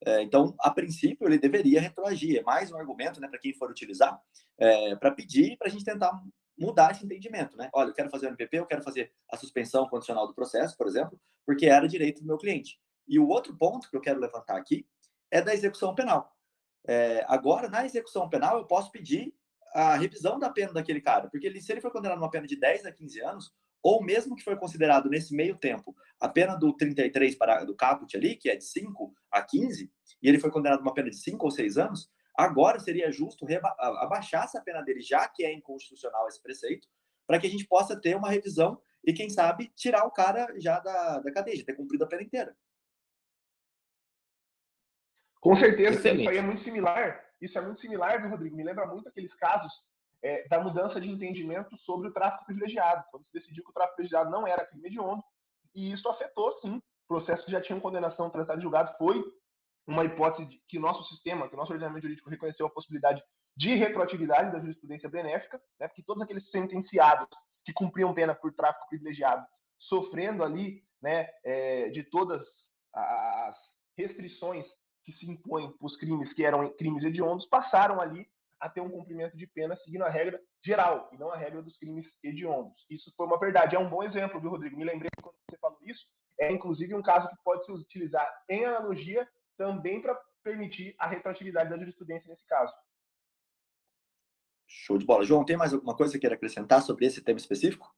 É, 0.05 0.21
então, 0.21 0.55
a 0.59 0.69
princípio, 0.69 1.27
ele 1.27 1.39
deveria 1.39 1.81
retroagir. 1.81 2.39
É 2.39 2.43
mais 2.43 2.71
um 2.71 2.77
argumento 2.77 3.19
né, 3.19 3.27
para 3.27 3.39
quem 3.39 3.53
for 3.53 3.69
utilizar, 3.69 4.19
é, 4.57 4.95
para 4.95 5.11
pedir 5.11 5.57
para 5.57 5.67
a 5.67 5.71
gente 5.71 5.83
tentar 5.83 6.11
mudar 6.57 6.91
esse 6.91 7.05
entendimento. 7.05 7.55
Né? 7.55 7.69
Olha, 7.73 7.89
eu 7.89 7.93
quero 7.93 8.09
fazer 8.09 8.27
o 8.27 8.29
MPP, 8.29 8.57
eu 8.57 8.65
quero 8.65 8.83
fazer 8.83 9.11
a 9.31 9.37
suspensão 9.37 9.87
condicional 9.87 10.27
do 10.27 10.33
processo, 10.33 10.75
por 10.77 10.87
exemplo, 10.87 11.19
porque 11.45 11.67
era 11.67 11.87
direito 11.87 12.21
do 12.21 12.27
meu 12.27 12.37
cliente. 12.37 12.79
E 13.07 13.19
o 13.19 13.27
outro 13.27 13.55
ponto 13.55 13.89
que 13.89 13.95
eu 13.95 14.01
quero 14.01 14.19
levantar 14.19 14.57
aqui 14.57 14.85
é 15.31 15.41
da 15.41 15.53
execução 15.53 15.95
penal. 15.95 16.31
É, 16.87 17.25
agora, 17.27 17.69
na 17.69 17.85
execução 17.85 18.29
penal, 18.29 18.57
eu 18.57 18.65
posso 18.65 18.91
pedir 18.91 19.33
a 19.73 19.95
revisão 19.95 20.39
da 20.39 20.49
pena 20.49 20.73
daquele 20.73 21.01
cara, 21.01 21.29
porque 21.29 21.47
ele, 21.47 21.61
se 21.61 21.71
ele 21.71 21.81
foi 21.81 21.91
condenado 21.91 22.17
uma 22.17 22.29
pena 22.29 22.47
de 22.47 22.59
10 22.59 22.85
a 22.85 22.91
15 22.91 23.21
anos, 23.21 23.53
ou 23.83 24.03
mesmo 24.03 24.35
que 24.35 24.43
foi 24.43 24.55
considerado 24.57 25.09
nesse 25.09 25.35
meio 25.35 25.55
tempo 25.55 25.95
a 26.19 26.27
pena 26.27 26.55
do 26.55 26.73
33 26.75 27.35
para 27.35 27.63
do 27.63 27.75
caput 27.75 28.15
ali, 28.17 28.35
que 28.35 28.49
é 28.49 28.55
de 28.55 28.63
5 28.63 29.13
a 29.31 29.41
15, 29.41 29.91
e 30.21 30.27
ele 30.27 30.39
foi 30.39 30.51
condenado 30.51 30.81
uma 30.81 30.93
pena 30.93 31.09
de 31.09 31.17
5 31.17 31.45
ou 31.45 31.51
6 31.51 31.77
anos, 31.77 32.09
agora 32.35 32.79
seria 32.79 33.11
justo 33.11 33.45
abaixar 33.77 34.45
essa 34.45 34.61
pena 34.61 34.81
dele, 34.81 35.01
já 35.01 35.27
que 35.27 35.43
é 35.43 35.53
inconstitucional 35.53 36.27
esse 36.27 36.41
preceito, 36.41 36.87
para 37.25 37.39
que 37.39 37.47
a 37.47 37.49
gente 37.49 37.67
possa 37.67 37.99
ter 37.99 38.15
uma 38.15 38.29
revisão 38.29 38.81
e, 39.03 39.13
quem 39.13 39.29
sabe, 39.29 39.71
tirar 39.75 40.05
o 40.05 40.11
cara 40.11 40.53
já 40.57 40.79
da, 40.79 41.19
da 41.19 41.31
cadeia, 41.31 41.63
ter 41.63 41.73
cumprido 41.73 42.03
a 42.03 42.07
pena 42.07 42.23
inteira. 42.23 42.55
Com 45.39 45.55
certeza, 45.55 45.97
Excelente. 45.97 46.21
isso 46.21 46.29
aí 46.29 46.37
é 46.37 46.41
muito 46.41 46.63
similar. 46.63 47.26
Isso 47.41 47.57
é 47.57 47.61
muito 47.61 47.81
similar, 47.81 48.21
viu, 48.21 48.29
Rodrigo? 48.29 48.55
Me 48.55 48.63
lembra 48.63 48.85
muito 48.87 49.07
aqueles 49.07 49.33
casos 49.35 49.71
é, 50.23 50.47
da 50.47 50.59
mudança 50.59 50.99
de 50.99 51.09
entendimento 51.09 51.77
sobre 51.79 52.09
o 52.09 52.13
tráfico 52.13 52.45
privilegiado, 52.45 53.03
quando 53.11 53.25
se 53.25 53.33
decidiu 53.33 53.63
que 53.63 53.69
o 53.69 53.73
tráfico 53.73 53.97
privilegiado 53.97 54.29
não 54.29 54.47
era 54.47 54.65
crime 54.65 54.87
hediondo, 54.87 55.23
e 55.75 55.91
isso 55.91 56.07
afetou, 56.09 56.59
sim, 56.61 56.77
o 56.77 57.07
processo 57.07 57.45
que 57.45 57.51
já 57.51 57.61
tinha 57.61 57.79
condenação 57.79 58.29
transitada 58.29 58.57
de 58.57 58.63
julgado, 58.63 58.97
foi 58.97 59.23
uma 59.85 60.03
hipótese 60.03 60.49
de, 60.49 60.61
que 60.67 60.77
o 60.77 60.81
nosso 60.81 61.03
sistema, 61.09 61.47
que 61.47 61.53
o 61.53 61.57
nosso 61.57 61.71
ordenamento 61.71 62.03
jurídico 62.03 62.29
reconheceu 62.29 62.65
a 62.65 62.71
possibilidade 62.71 63.23
de 63.55 63.73
retroatividade 63.75 64.51
da 64.51 64.59
jurisprudência 64.59 65.09
benéfica, 65.09 65.61
né, 65.79 65.87
porque 65.87 66.03
todos 66.03 66.21
aqueles 66.21 66.49
sentenciados 66.51 67.27
que 67.63 67.73
cumpriam 67.73 68.13
pena 68.13 68.35
por 68.35 68.53
tráfico 68.53 68.87
privilegiado, 68.89 69.45
sofrendo 69.79 70.43
ali 70.43 70.83
né, 71.01 71.29
é, 71.43 71.89
de 71.89 72.03
todas 72.03 72.41
as 72.93 73.55
restrições 73.97 74.65
que 75.07 75.13
se 75.13 75.25
impõem 75.25 75.71
para 75.71 75.85
os 75.85 75.95
crimes 75.95 76.33
que 76.33 76.43
eram 76.43 76.69
crimes 76.73 77.01
hediondos 77.01 77.45
passaram 77.45 78.01
ali 78.01 78.27
a 78.59 78.67
ter 78.67 78.81
um 78.81 78.89
cumprimento 78.89 79.37
de 79.37 79.47
pena 79.47 79.77
seguindo 79.77 80.03
a 80.03 80.09
regra 80.09 80.37
geral 80.61 81.09
e 81.13 81.17
não 81.17 81.31
a 81.31 81.37
regra 81.37 81.61
dos 81.61 81.77
crimes 81.77 82.05
hediondos. 82.21 82.85
Isso 82.89 83.13
foi 83.15 83.25
uma 83.25 83.39
verdade. 83.39 83.73
É 83.73 83.79
um 83.79 83.89
bom 83.89 84.03
exemplo, 84.03 84.41
viu, 84.41 84.49
Rodrigo? 84.49 84.75
Me 84.75 84.83
lembrei 84.83 85.09
quando 85.21 85.35
você 85.49 85.57
falou 85.59 85.79
isso. 85.83 86.05
É 86.37 86.51
inclusive 86.51 86.93
um 86.93 87.01
caso 87.01 87.29
que 87.29 87.35
pode 87.41 87.63
se 87.65 87.71
utilizar 87.71 88.27
em 88.49 88.65
analogia 88.65 89.25
também 89.57 90.01
para 90.01 90.13
permitir 90.43 90.93
a 90.99 91.07
retroatividade 91.07 91.69
da 91.69 91.77
jurisprudência 91.77 92.27
nesse 92.27 92.45
caso. 92.45 92.73
Show 94.67 94.97
de 94.97 95.05
bola. 95.05 95.23
João, 95.23 95.45
tem 95.45 95.55
mais 95.55 95.73
alguma 95.73 95.95
coisa 95.95 96.11
que 96.11 96.19
queira 96.19 96.35
acrescentar 96.35 96.81
sobre 96.81 97.05
esse 97.05 97.23
tema 97.23 97.39
específico? 97.39 97.95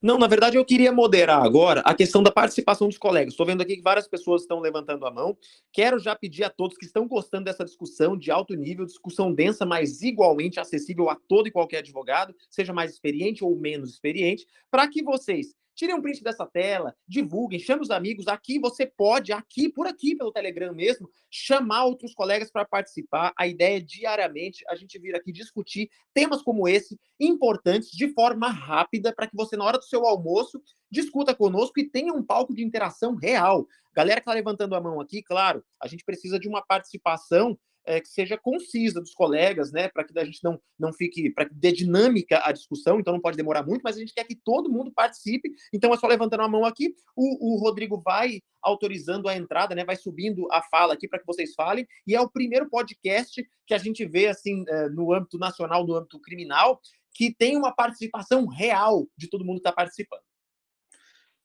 Não, 0.00 0.18
na 0.18 0.26
verdade 0.26 0.56
eu 0.56 0.64
queria 0.64 0.92
moderar 0.92 1.42
agora 1.42 1.80
a 1.80 1.94
questão 1.94 2.22
da 2.22 2.30
participação 2.30 2.88
dos 2.88 2.98
colegas. 2.98 3.34
Estou 3.34 3.46
vendo 3.46 3.62
aqui 3.62 3.76
que 3.76 3.82
várias 3.82 4.08
pessoas 4.08 4.42
estão 4.42 4.60
levantando 4.60 5.06
a 5.06 5.10
mão. 5.10 5.36
Quero 5.72 5.98
já 5.98 6.14
pedir 6.14 6.44
a 6.44 6.50
todos 6.50 6.76
que 6.76 6.86
estão 6.86 7.06
gostando 7.06 7.44
dessa 7.44 7.64
discussão 7.64 8.16
de 8.16 8.30
alto 8.30 8.54
nível, 8.54 8.84
discussão 8.84 9.32
densa, 9.32 9.66
mas 9.66 10.02
igualmente 10.02 10.60
acessível 10.60 11.08
a 11.08 11.16
todo 11.16 11.48
e 11.48 11.50
qualquer 11.50 11.78
advogado, 11.78 12.34
seja 12.48 12.72
mais 12.72 12.92
experiente 12.92 13.44
ou 13.44 13.56
menos 13.56 13.90
experiente, 13.90 14.46
para 14.70 14.88
que 14.88 15.02
vocês 15.02 15.54
Tirem 15.80 15.94
um 15.94 16.02
print 16.02 16.22
dessa 16.22 16.44
tela, 16.44 16.94
divulguem, 17.08 17.58
chame 17.58 17.80
os 17.80 17.90
amigos. 17.90 18.28
Aqui 18.28 18.58
você 18.58 18.84
pode, 18.84 19.32
aqui, 19.32 19.66
por 19.66 19.86
aqui, 19.86 20.14
pelo 20.14 20.30
Telegram 20.30 20.74
mesmo, 20.74 21.08
chamar 21.30 21.86
outros 21.86 22.12
colegas 22.12 22.50
para 22.50 22.66
participar. 22.66 23.32
A 23.34 23.46
ideia 23.46 23.78
é 23.78 23.80
diariamente 23.80 24.62
a 24.68 24.74
gente 24.74 24.98
vir 24.98 25.14
aqui 25.14 25.32
discutir 25.32 25.88
temas 26.12 26.42
como 26.42 26.68
esse, 26.68 27.00
importantes, 27.18 27.88
de 27.92 28.12
forma 28.12 28.50
rápida, 28.50 29.10
para 29.10 29.26
que 29.26 29.34
você, 29.34 29.56
na 29.56 29.64
hora 29.64 29.78
do 29.78 29.84
seu 29.84 30.04
almoço, 30.04 30.60
discuta 30.90 31.34
conosco 31.34 31.80
e 31.80 31.88
tenha 31.88 32.12
um 32.12 32.22
palco 32.22 32.54
de 32.54 32.62
interação 32.62 33.14
real. 33.14 33.66
Galera 33.94 34.20
que 34.20 34.28
está 34.28 34.34
levantando 34.34 34.74
a 34.74 34.82
mão 34.82 35.00
aqui, 35.00 35.22
claro, 35.22 35.64
a 35.82 35.88
gente 35.88 36.04
precisa 36.04 36.38
de 36.38 36.46
uma 36.46 36.60
participação 36.60 37.58
é, 37.84 38.00
que 38.00 38.08
seja 38.08 38.36
concisa 38.36 39.00
dos 39.00 39.12
colegas, 39.12 39.72
né, 39.72 39.88
para 39.88 40.04
que 40.04 40.18
a 40.18 40.24
gente 40.24 40.42
não, 40.42 40.60
não 40.78 40.92
fique, 40.92 41.30
para 41.30 41.48
que 41.48 41.54
dê 41.54 41.72
dinâmica 41.72 42.40
à 42.44 42.52
discussão, 42.52 42.98
então 42.98 43.12
não 43.12 43.20
pode 43.20 43.36
demorar 43.36 43.64
muito, 43.64 43.82
mas 43.82 43.96
a 43.96 44.00
gente 44.00 44.14
quer 44.14 44.24
que 44.24 44.34
todo 44.34 44.70
mundo 44.70 44.92
participe, 44.92 45.50
então 45.72 45.92
é 45.92 45.96
só 45.96 46.06
levantando 46.06 46.42
a 46.42 46.48
mão 46.48 46.64
aqui, 46.64 46.94
o, 47.16 47.54
o 47.54 47.58
Rodrigo 47.58 48.00
vai 48.00 48.40
autorizando 48.62 49.28
a 49.28 49.36
entrada, 49.36 49.74
né, 49.74 49.84
vai 49.84 49.96
subindo 49.96 50.46
a 50.52 50.62
fala 50.62 50.94
aqui 50.94 51.08
para 51.08 51.18
que 51.18 51.26
vocês 51.26 51.54
falem, 51.54 51.86
e 52.06 52.14
é 52.14 52.20
o 52.20 52.30
primeiro 52.30 52.68
podcast 52.68 53.42
que 53.66 53.74
a 53.74 53.78
gente 53.78 54.04
vê, 54.04 54.26
assim, 54.26 54.64
é, 54.68 54.88
no 54.88 55.12
âmbito 55.12 55.38
nacional, 55.38 55.86
no 55.86 55.94
âmbito 55.94 56.20
criminal, 56.20 56.80
que 57.12 57.34
tem 57.34 57.56
uma 57.56 57.74
participação 57.74 58.46
real 58.46 59.06
de 59.16 59.28
todo 59.28 59.44
mundo 59.44 59.56
que 59.56 59.68
está 59.68 59.72
participando. 59.72 60.22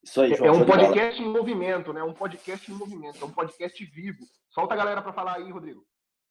Isso 0.04 0.22
aí, 0.22 0.36
João, 0.36 0.50
é 0.50 0.52
um 0.52 0.66
podcast 0.66 1.22
em 1.22 1.28
movimento, 1.28 1.92
né? 1.92 2.04
Um 2.04 2.14
podcast 2.14 2.72
em 2.72 2.76
movimento, 2.76 3.24
é 3.24 3.26
um 3.26 3.32
podcast 3.32 3.84
vivo. 3.86 4.24
Solta 4.52 4.76
a 4.76 4.78
galera 4.78 5.02
para 5.02 5.12
falar 5.12 5.38
aí, 5.38 5.52
Rodrigo. 5.52 5.84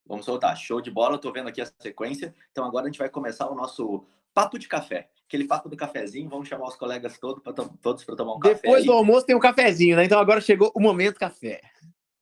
Vamos 0.06 0.24
soltar. 0.24 0.56
Show 0.56 0.80
de 0.80 0.90
bola. 0.90 1.16
Estou 1.16 1.32
vendo 1.32 1.48
aqui 1.48 1.60
a 1.60 1.66
sequência. 1.66 2.34
Então 2.52 2.64
agora 2.64 2.84
a 2.84 2.88
gente 2.88 2.98
vai 2.98 3.08
começar 3.08 3.48
o 3.48 3.54
nosso 3.54 4.04
papo 4.32 4.58
de 4.58 4.68
café. 4.68 5.08
Aquele 5.26 5.44
papo 5.44 5.68
do 5.68 5.76
cafezinho. 5.76 6.28
Vamos 6.28 6.48
chamar 6.48 6.68
os 6.68 6.76
colegas 6.76 7.18
todos 7.18 7.42
para 7.42 7.52
todos 7.52 8.04
para 8.04 8.16
tomar 8.16 8.34
um 8.34 8.38
Depois 8.38 8.56
café. 8.56 8.68
Depois 8.68 8.84
do 8.84 8.92
almoço 8.92 9.26
tem 9.26 9.36
um 9.36 9.40
cafezinho, 9.40 9.96
né? 9.96 10.04
Então 10.04 10.18
agora 10.18 10.40
chegou 10.40 10.70
o 10.74 10.80
momento 10.80 11.18
café. 11.18 11.60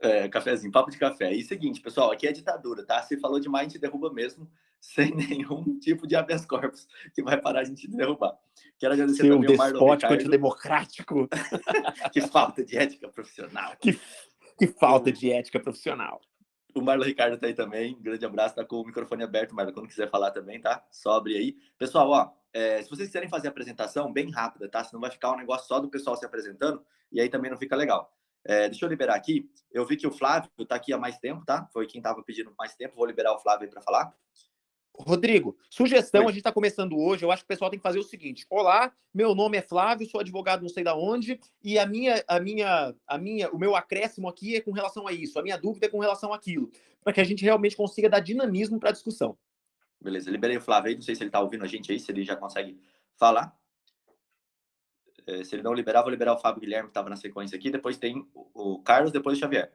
É, 0.00 0.28
cafezinho, 0.28 0.72
papo 0.72 0.90
de 0.90 0.98
café. 0.98 1.32
E 1.32 1.42
seguinte, 1.44 1.80
pessoal, 1.80 2.10
aqui 2.10 2.26
é 2.26 2.32
ditadura, 2.32 2.84
tá? 2.84 3.00
Se 3.02 3.16
falou 3.18 3.38
demais, 3.38 3.66
a 3.66 3.68
gente 3.68 3.80
derruba 3.80 4.12
mesmo, 4.12 4.50
sem 4.80 5.14
nenhum 5.14 5.78
tipo 5.78 6.08
de 6.08 6.16
habeas 6.16 6.44
corpus 6.44 6.88
que 7.14 7.22
vai 7.22 7.40
parar 7.40 7.60
a 7.60 7.64
gente 7.64 7.88
de 7.88 7.96
derrubar. 7.96 8.36
Quero 8.78 8.94
agradecer 8.94 9.22
Seu 9.22 9.36
também 9.36 9.54
o 9.54 9.56
Marlon 9.56 9.92
Ricardo. 9.92 10.14
antidemocrático. 10.14 11.28
que 12.12 12.20
falta 12.20 12.64
de 12.64 12.76
ética 12.76 13.08
profissional. 13.08 13.76
Que, 13.80 13.98
que 14.58 14.66
falta 14.66 15.12
de 15.12 15.30
ética 15.30 15.60
profissional. 15.60 16.20
O 16.74 16.80
Marlon 16.80 17.04
Ricardo 17.04 17.38
tá 17.38 17.46
aí 17.46 17.54
também. 17.54 17.98
grande 18.00 18.24
abraço, 18.24 18.54
tá 18.54 18.64
com 18.64 18.76
o 18.76 18.86
microfone 18.86 19.22
aberto, 19.22 19.54
Marlon, 19.54 19.72
quando 19.72 19.88
quiser 19.88 20.08
falar 20.08 20.30
também, 20.30 20.60
tá? 20.60 20.84
Sobre 20.90 21.36
aí. 21.36 21.56
Pessoal, 21.76 22.08
ó, 22.10 22.32
é, 22.52 22.82
se 22.82 22.88
vocês 22.88 23.08
quiserem 23.08 23.28
fazer 23.28 23.48
a 23.48 23.50
apresentação, 23.50 24.12
bem 24.12 24.30
rápida, 24.30 24.68
tá? 24.68 24.82
Senão 24.84 25.00
vai 25.00 25.10
ficar 25.10 25.32
um 25.32 25.36
negócio 25.36 25.66
só 25.66 25.80
do 25.80 25.88
pessoal 25.88 26.16
se 26.16 26.24
apresentando 26.24 26.84
e 27.10 27.20
aí 27.20 27.28
também 27.28 27.50
não 27.50 27.58
fica 27.58 27.76
legal. 27.76 28.12
É, 28.44 28.68
deixa 28.68 28.84
eu 28.84 28.88
liberar 28.88 29.14
aqui. 29.14 29.48
Eu 29.70 29.86
vi 29.86 29.96
que 29.96 30.06
o 30.06 30.10
Flávio 30.10 30.50
tá 30.66 30.74
aqui 30.74 30.92
há 30.92 30.98
mais 30.98 31.18
tempo, 31.18 31.44
tá? 31.44 31.68
Foi 31.72 31.86
quem 31.86 32.02
tava 32.02 32.22
pedindo 32.22 32.52
mais 32.58 32.74
tempo. 32.74 32.96
Vou 32.96 33.06
liberar 33.06 33.32
o 33.32 33.38
Flávio 33.38 33.64
aí 33.64 33.70
para 33.70 33.82
falar. 33.82 34.12
Rodrigo, 35.06 35.56
sugestão, 35.68 36.22
Oi. 36.22 36.26
a 36.26 36.30
gente 36.30 36.38
está 36.38 36.52
começando 36.52 36.96
hoje. 36.96 37.24
Eu 37.24 37.30
acho 37.30 37.42
que 37.42 37.46
o 37.46 37.48
pessoal 37.48 37.70
tem 37.70 37.78
que 37.78 37.82
fazer 37.82 37.98
o 37.98 38.04
seguinte: 38.04 38.46
Olá, 38.48 38.92
meu 39.12 39.34
nome 39.34 39.58
é 39.58 39.62
Flávio, 39.62 40.08
sou 40.08 40.20
advogado 40.20 40.62
não 40.62 40.68
sei 40.68 40.84
da 40.84 40.96
onde, 40.96 41.38
e 41.62 41.78
a 41.78 41.86
minha, 41.86 42.22
a 42.26 42.40
minha, 42.40 42.94
a 43.06 43.18
minha, 43.18 43.50
o 43.50 43.58
meu 43.58 43.74
acréscimo 43.76 44.28
aqui 44.28 44.56
é 44.56 44.60
com 44.60 44.72
relação 44.72 45.06
a 45.06 45.12
isso, 45.12 45.38
a 45.38 45.42
minha 45.42 45.58
dúvida 45.58 45.86
é 45.86 45.88
com 45.88 45.98
relação 45.98 46.32
àquilo, 46.32 46.70
para 47.02 47.12
que 47.12 47.20
a 47.20 47.24
gente 47.24 47.42
realmente 47.44 47.76
consiga 47.76 48.08
dar 48.08 48.20
dinamismo 48.20 48.78
para 48.78 48.90
a 48.90 48.92
discussão. 48.92 49.36
Beleza, 50.00 50.30
liberei 50.30 50.56
o 50.56 50.60
Flávio 50.60 50.90
aí, 50.90 50.94
não 50.94 51.02
sei 51.02 51.14
se 51.14 51.22
ele 51.22 51.28
está 51.28 51.40
ouvindo 51.40 51.64
a 51.64 51.68
gente 51.68 51.90
aí, 51.92 51.98
se 51.98 52.10
ele 52.10 52.24
já 52.24 52.36
consegue 52.36 52.78
falar. 53.16 53.56
É, 55.24 55.44
se 55.44 55.54
ele 55.54 55.62
não 55.62 55.72
liberar, 55.72 56.02
vou 56.02 56.10
liberar 56.10 56.34
o 56.34 56.38
Fábio 56.38 56.60
Guilherme, 56.60 56.88
que 56.88 56.90
estava 56.90 57.08
na 57.08 57.14
sequência 57.14 57.56
aqui. 57.56 57.70
Depois 57.70 57.96
tem 57.96 58.26
o 58.34 58.80
Carlos, 58.82 59.12
depois 59.12 59.38
o 59.38 59.40
Xavier. 59.40 59.72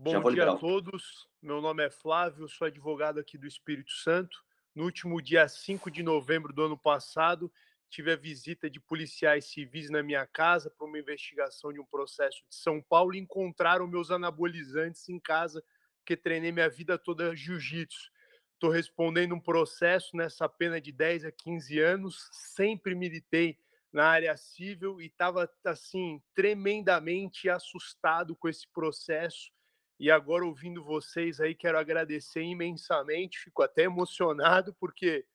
Bom 0.00 0.30
dia 0.30 0.48
a 0.48 0.56
todos. 0.56 1.28
Meu 1.42 1.60
nome 1.60 1.84
é 1.84 1.90
Flávio, 1.90 2.48
sou 2.48 2.68
advogado 2.68 3.18
aqui 3.18 3.36
do 3.36 3.48
Espírito 3.48 3.90
Santo. 3.90 4.44
No 4.72 4.84
último 4.84 5.20
dia 5.20 5.48
5 5.48 5.90
de 5.90 6.04
novembro 6.04 6.52
do 6.52 6.62
ano 6.62 6.78
passado, 6.78 7.52
tive 7.90 8.12
a 8.12 8.16
visita 8.16 8.70
de 8.70 8.78
policiais 8.78 9.46
civis 9.46 9.90
na 9.90 10.00
minha 10.00 10.24
casa 10.24 10.70
para 10.70 10.86
uma 10.86 11.00
investigação 11.00 11.72
de 11.72 11.80
um 11.80 11.84
processo 11.84 12.44
de 12.48 12.54
São 12.54 12.80
Paulo 12.80 13.12
e 13.12 13.18
encontraram 13.18 13.88
meus 13.88 14.12
anabolizantes 14.12 15.08
em 15.08 15.18
casa, 15.18 15.64
porque 15.98 16.16
treinei 16.16 16.52
minha 16.52 16.70
vida 16.70 16.96
toda 16.96 17.34
jiu-jitsu. 17.34 18.12
Estou 18.54 18.70
respondendo 18.70 19.34
um 19.34 19.40
processo 19.40 20.16
nessa 20.16 20.48
pena 20.48 20.80
de 20.80 20.92
10 20.92 21.24
a 21.24 21.32
15 21.32 21.80
anos, 21.80 22.28
sempre 22.30 22.94
militei 22.94 23.58
na 23.92 24.06
área 24.06 24.36
civil 24.36 25.00
e 25.00 25.06
estava 25.06 25.50
assim 25.64 26.22
tremendamente 26.36 27.50
assustado 27.50 28.36
com 28.36 28.48
esse 28.48 28.68
processo. 28.68 29.50
E 29.98 30.10
agora 30.10 30.44
ouvindo 30.44 30.82
vocês 30.84 31.40
aí, 31.40 31.54
quero 31.54 31.78
agradecer 31.78 32.42
imensamente, 32.42 33.40
fico 33.40 33.62
até 33.62 33.82
emocionado 33.82 34.72
porque 34.74 35.26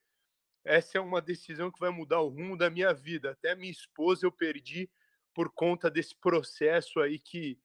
essa 0.63 0.97
é 0.97 1.02
uma 1.02 1.21
decisão 1.21 1.69
que 1.69 1.80
vai 1.80 1.89
mudar 1.89 2.21
o 2.21 2.30
rumo 2.30 2.58
da 2.58 2.69
minha 2.69 2.93
vida. 2.93 3.32
Até 3.32 3.54
minha 3.56 3.71
esposa 3.71 4.26
eu 4.26 4.32
perdi 4.32 4.89
por 5.34 5.52
conta 5.52 5.91
desse 5.91 6.15
processo 6.15 6.99
aí 7.02 7.19
que 7.19 7.60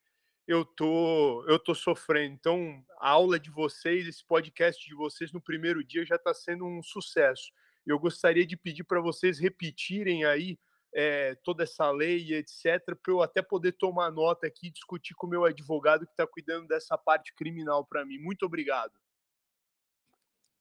eu 0.47 0.65
tô 0.65 1.45
eu 1.47 1.59
tô 1.59 1.75
sofrendo. 1.75 2.35
Então, 2.35 2.85
a 2.99 3.11
aula 3.11 3.39
de 3.39 3.51
vocês, 3.51 4.09
esse 4.09 4.25
podcast 4.25 4.85
de 4.85 4.95
vocês 4.95 5.33
no 5.33 5.41
primeiro 5.41 5.85
dia 5.85 6.05
já 6.05 6.17
está 6.17 6.35
sendo 6.35 6.67
um 6.67 6.83
sucesso. 6.83 7.53
Eu 7.87 7.99
gostaria 7.99 8.47
de 8.47 8.57
pedir 8.57 8.85
para 8.85 9.01
vocês 9.01 9.39
repetirem 9.39 10.25
aí 10.25 10.59
é, 10.95 11.37
toda 11.45 11.65
essa 11.65 11.91
lei 11.91 12.19
e 12.19 12.35
etc, 12.35 12.83
para 13.03 13.13
eu 13.13 13.23
até 13.23 13.43
poder 13.43 13.73
tomar 13.73 14.11
nota 14.11 14.47
aqui 14.47 14.69
e 14.69 14.73
discutir 14.73 15.15
com 15.15 15.27
o 15.27 15.31
meu 15.31 15.45
advogado 15.45 16.07
que 16.07 16.13
está 16.13 16.27
cuidando 16.27 16.67
dessa 16.67 16.97
parte 16.97 17.35
criminal 17.35 17.85
para 17.85 18.05
mim. 18.05 18.19
Muito 18.19 18.45
obrigado. 18.47 18.93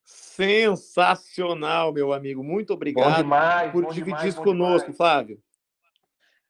Sensacional, 0.04 1.92
meu 1.92 2.12
amigo. 2.12 2.42
Muito 2.42 2.72
obrigado 2.72 3.16
demais, 3.16 3.72
por 3.72 3.84
dividir 3.86 4.04
demais, 4.04 4.28
isso 4.28 4.42
conosco, 4.42 4.92
demais. 4.92 4.96
Flávio. 4.96 5.42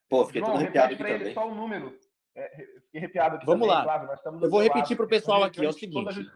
Pô, 0.09 0.25
fiquei 0.27 0.41
João, 0.41 0.53
todo 0.53 0.61
arrepiado 0.63 0.95
aqui 0.95 1.03
também. 1.03 1.35
Só 1.35 1.49
o 1.49 1.55
número. 1.55 1.99
É, 2.35 2.67
fiquei 2.83 3.01
arrepiado 3.01 3.37
aqui 3.37 3.47
Vamos 3.47 3.67
também, 3.67 3.85
lá. 3.85 3.99
Flávio, 4.07 4.45
Eu 4.45 4.51
vou 4.51 4.63
repetir 4.63 4.97
para 4.97 5.07
o 5.07 5.09
pessoal 5.09 5.43
aqui, 5.43 5.65
é 5.65 5.69
o 5.69 5.73
seguinte. 5.73 6.31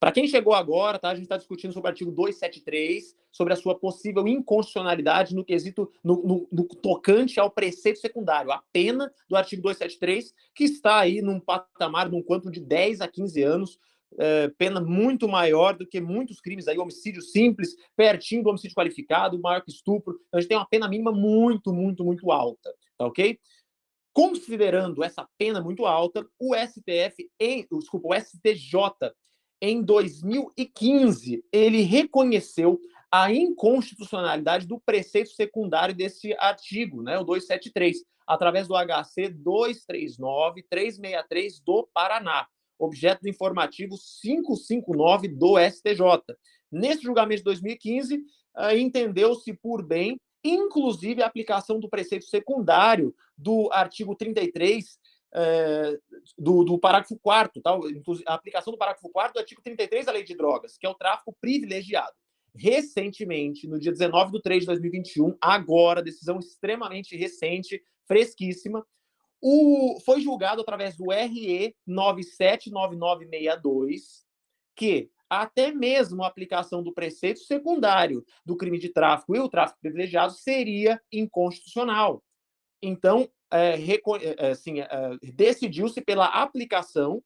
Para 0.00 0.12
quem 0.12 0.26
chegou 0.26 0.54
agora, 0.54 0.98
tá? 0.98 1.10
A 1.10 1.14
gente 1.14 1.24
está 1.24 1.36
discutindo 1.36 1.74
sobre 1.74 1.88
o 1.88 1.90
artigo 1.92 2.10
273, 2.10 3.14
sobre 3.30 3.52
a 3.52 3.56
sua 3.56 3.78
possível 3.78 4.26
inconstitucionalidade 4.26 5.34
no 5.34 5.44
quesito, 5.44 5.92
no, 6.02 6.22
no, 6.22 6.48
no, 6.50 6.64
tocante 6.64 7.38
ao 7.38 7.50
preceito 7.50 7.98
secundário, 7.98 8.50
a 8.50 8.62
pena 8.72 9.12
do 9.28 9.36
artigo 9.36 9.60
273, 9.60 10.34
que 10.54 10.64
está 10.64 11.00
aí 11.00 11.20
num 11.20 11.38
patamar, 11.38 12.10
num 12.10 12.22
quanto 12.22 12.50
de 12.50 12.60
10 12.60 13.02
a 13.02 13.08
15 13.08 13.42
anos, 13.42 13.78
é, 14.18 14.48
pena 14.56 14.80
muito 14.80 15.28
maior 15.28 15.76
do 15.76 15.86
que 15.86 16.00
muitos 16.00 16.40
crimes 16.40 16.66
aí, 16.66 16.78
homicídio 16.78 17.20
simples, 17.20 17.76
pertinho 17.94 18.42
do 18.42 18.48
homicídio 18.48 18.74
qualificado, 18.74 19.38
maior 19.38 19.62
que 19.62 19.70
estupro. 19.70 20.14
Então, 20.28 20.38
a 20.38 20.40
gente 20.40 20.48
tem 20.48 20.58
uma 20.58 20.66
pena 20.66 20.88
mínima 20.88 21.12
muito, 21.12 21.74
muito, 21.74 22.02
muito 22.02 22.32
alta, 22.32 22.74
tá 22.96 23.04
ok? 23.04 23.38
Considerando 24.14 25.04
essa 25.04 25.28
pena 25.38 25.60
muito 25.60 25.84
alta, 25.84 26.26
o 26.38 26.54
STF, 26.56 27.30
em, 27.38 27.66
desculpa, 27.70 28.08
o 28.08 28.14
STJ 28.14 29.12
em 29.60 29.82
2015, 29.82 31.44
ele 31.52 31.82
reconheceu 31.82 32.80
a 33.12 33.32
inconstitucionalidade 33.32 34.66
do 34.66 34.80
preceito 34.80 35.30
secundário 35.30 35.94
desse 35.94 36.32
artigo, 36.34 37.02
né, 37.02 37.18
o 37.18 37.24
273, 37.24 38.04
através 38.26 38.68
do 38.68 38.74
HC 38.74 39.34
239-363 39.34 41.60
do 41.64 41.88
Paraná, 41.92 42.46
objeto 42.78 43.22
do 43.22 43.28
informativo 43.28 43.96
559 44.22 45.28
do 45.28 45.58
STJ. 45.58 46.00
Nesse 46.70 47.02
julgamento 47.02 47.38
de 47.38 47.44
2015, 47.44 48.22
ah, 48.54 48.76
entendeu-se 48.76 49.52
por 49.54 49.84
bem, 49.84 50.20
inclusive, 50.44 51.22
a 51.22 51.26
aplicação 51.26 51.80
do 51.80 51.88
preceito 51.88 52.26
secundário 52.26 53.12
do 53.36 53.68
artigo 53.72 54.14
33 54.14 54.99
é, 55.32 55.96
do, 56.36 56.64
do, 56.64 56.76
parágrafo 56.78 57.18
4 57.18 57.62
tá? 57.62 57.70
a 58.26 58.34
aplicação 58.34 58.72
do 58.72 58.78
parágrafo 58.78 59.08
4 59.10 59.34
do 59.34 59.40
artigo 59.40 59.62
33 59.62 60.06
da 60.06 60.12
Lei 60.12 60.24
de 60.24 60.34
Drogas, 60.34 60.76
que 60.76 60.86
é 60.86 60.88
o 60.88 60.94
tráfico 60.94 61.36
privilegiado. 61.40 62.14
Recentemente, 62.54 63.68
no 63.68 63.78
dia 63.78 63.92
19 63.92 64.32
de 64.32 64.42
3 64.42 64.62
de 64.62 64.66
2021, 64.66 65.36
agora, 65.40 66.02
decisão 66.02 66.38
extremamente 66.38 67.16
recente, 67.16 67.82
fresquíssima, 68.06 68.86
o, 69.40 69.98
foi 70.04 70.20
julgado 70.20 70.60
através 70.60 70.96
do 70.96 71.10
RE 71.10 71.74
979962 71.86 74.28
que 74.80 75.10
até 75.28 75.70
mesmo 75.70 76.24
a 76.24 76.26
aplicação 76.26 76.82
do 76.82 76.92
preceito 76.92 77.40
secundário 77.40 78.24
do 78.44 78.56
crime 78.56 78.78
de 78.78 78.88
tráfico 78.88 79.36
e 79.36 79.38
o 79.38 79.48
tráfico 79.48 79.78
privilegiado 79.80 80.32
seria 80.32 81.00
inconstitucional. 81.12 82.24
Então, 82.82 83.30
é, 83.50 83.76
é 84.38 84.50
assim, 84.50 84.80
é, 84.80 84.88
decidiu-se 85.22 86.00
pela 86.00 86.26
aplicação 86.26 87.22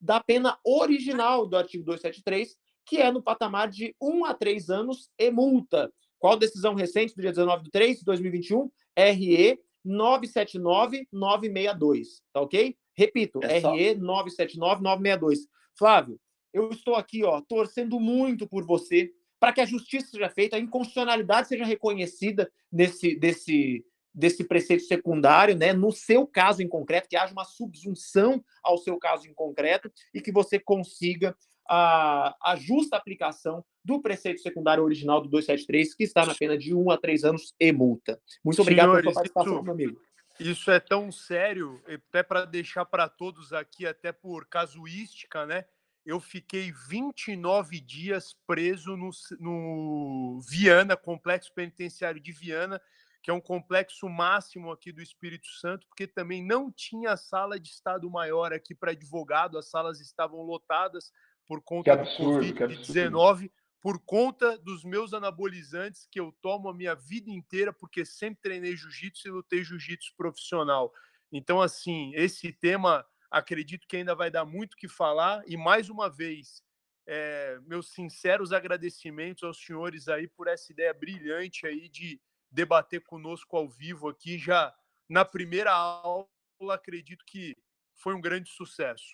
da 0.00 0.20
pena 0.20 0.58
original 0.64 1.46
do 1.46 1.56
artigo 1.56 1.84
273, 1.84 2.56
que 2.86 2.98
é 2.98 3.10
no 3.10 3.22
patamar 3.22 3.68
de 3.68 3.96
1 4.00 4.24
a 4.24 4.34
3 4.34 4.70
anos 4.70 5.10
e 5.18 5.30
multa. 5.30 5.92
Qual 6.18 6.36
decisão 6.36 6.74
recente 6.74 7.14
do 7.14 7.22
dia 7.22 7.30
19 7.30 7.64
de 7.64 7.70
3 7.70 7.98
de 7.98 8.04
2021? 8.04 8.70
RE 8.96 9.58
979962, 9.84 12.22
tá 12.32 12.40
ok? 12.40 12.76
Repito, 12.96 13.40
é 13.42 13.60
só... 13.60 13.74
RE 13.74 13.96
979962. 13.96 15.48
Flávio, 15.76 16.20
eu 16.52 16.70
estou 16.70 16.94
aqui, 16.94 17.24
ó, 17.24 17.40
torcendo 17.40 17.98
muito 17.98 18.46
por 18.46 18.64
você 18.64 19.12
para 19.44 19.52
que 19.52 19.60
a 19.60 19.66
justiça 19.66 20.06
seja 20.06 20.30
feita, 20.30 20.56
a 20.56 20.58
inconstitucionalidade 20.58 21.48
seja 21.48 21.66
reconhecida 21.66 22.50
nesse, 22.72 23.14
desse, 23.14 23.84
desse 24.14 24.44
preceito 24.44 24.84
secundário, 24.84 25.56
né, 25.56 25.72
no 25.72 25.90
seu 25.90 26.26
caso 26.26 26.62
em 26.62 26.68
concreto, 26.68 27.08
que 27.08 27.16
haja 27.16 27.32
uma 27.32 27.44
subsunção 27.44 28.42
ao 28.62 28.78
seu 28.78 28.96
caso 28.98 29.26
em 29.26 29.34
concreto 29.34 29.90
e 30.12 30.20
que 30.20 30.30
você 30.30 30.58
consiga 30.58 31.36
a, 31.68 32.36
a 32.42 32.56
justa 32.56 32.96
aplicação 32.96 33.64
do 33.84 34.00
preceito 34.00 34.40
secundário 34.40 34.84
original 34.84 35.20
do 35.20 35.28
273, 35.28 35.94
que 35.94 36.04
está 36.04 36.24
na 36.24 36.34
pena 36.34 36.56
de 36.56 36.74
um 36.74 36.90
a 36.90 36.96
três 36.96 37.24
anos 37.24 37.54
e 37.58 37.72
multa. 37.72 38.20
Muito 38.44 38.62
obrigado 38.62 38.86
Senhores, 38.86 39.02
pela 39.02 39.14
participação, 39.14 39.54
isso, 39.54 39.62
meu 39.62 39.72
amigo. 39.72 40.00
Isso 40.38 40.70
é 40.70 40.80
tão 40.80 41.12
sério, 41.12 41.82
até 41.86 42.22
para 42.22 42.44
deixar 42.44 42.84
para 42.84 43.08
todos 43.08 43.52
aqui, 43.52 43.86
até 43.86 44.12
por 44.12 44.46
casuística, 44.46 45.46
né? 45.46 45.64
Eu 46.04 46.20
fiquei 46.20 46.70
29 46.70 47.80
dias 47.80 48.36
preso 48.46 48.94
no, 48.94 49.10
no 49.40 50.40
Viana, 50.46 50.96
Complexo 50.96 51.52
Penitenciário 51.54 52.20
de 52.20 52.30
Viana, 52.30 52.80
que 53.24 53.30
é 53.30 53.34
um 53.34 53.40
complexo 53.40 54.06
máximo 54.06 54.70
aqui 54.70 54.92
do 54.92 55.00
Espírito 55.00 55.46
Santo, 55.58 55.86
porque 55.88 56.06
também 56.06 56.44
não 56.44 56.70
tinha 56.70 57.16
sala 57.16 57.58
de 57.58 57.70
Estado 57.70 58.10
maior 58.10 58.52
aqui 58.52 58.74
para 58.74 58.90
advogado, 58.90 59.56
as 59.56 59.70
salas 59.70 59.98
estavam 59.98 60.42
lotadas 60.42 61.10
por 61.46 61.62
conta 61.62 61.94
absurdo, 61.94 62.46
do 62.46 62.54
Covid-19, 62.54 63.50
por 63.80 63.98
conta 64.04 64.58
dos 64.58 64.84
meus 64.84 65.14
anabolizantes 65.14 66.06
que 66.12 66.20
eu 66.20 66.36
tomo 66.42 66.68
a 66.68 66.74
minha 66.74 66.94
vida 66.94 67.30
inteira, 67.30 67.72
porque 67.72 68.04
sempre 68.04 68.42
treinei 68.42 68.76
jiu-jitsu 68.76 69.26
e 69.26 69.30
lutei 69.30 69.64
jiu-jitsu 69.64 70.12
profissional. 70.18 70.92
Então, 71.32 71.62
assim, 71.62 72.12
esse 72.14 72.52
tema 72.52 73.06
acredito 73.30 73.88
que 73.88 73.96
ainda 73.96 74.14
vai 74.14 74.30
dar 74.30 74.44
muito 74.44 74.76
que 74.76 74.86
falar, 74.86 75.42
e 75.46 75.56
mais 75.56 75.88
uma 75.88 76.10
vez, 76.10 76.62
é, 77.06 77.58
meus 77.62 77.90
sinceros 77.90 78.52
agradecimentos 78.52 79.42
aos 79.44 79.64
senhores 79.64 80.08
aí 80.08 80.28
por 80.28 80.46
essa 80.46 80.70
ideia 80.70 80.92
brilhante 80.92 81.66
aí 81.66 81.88
de 81.88 82.20
debater 82.54 83.02
conosco 83.02 83.56
ao 83.56 83.68
vivo 83.68 84.08
aqui 84.08 84.38
já 84.38 84.74
na 85.08 85.24
primeira 85.24 85.72
aula. 85.72 86.28
Acredito 86.70 87.24
que 87.26 87.56
foi 87.92 88.14
um 88.14 88.20
grande 88.20 88.48
sucesso. 88.48 89.12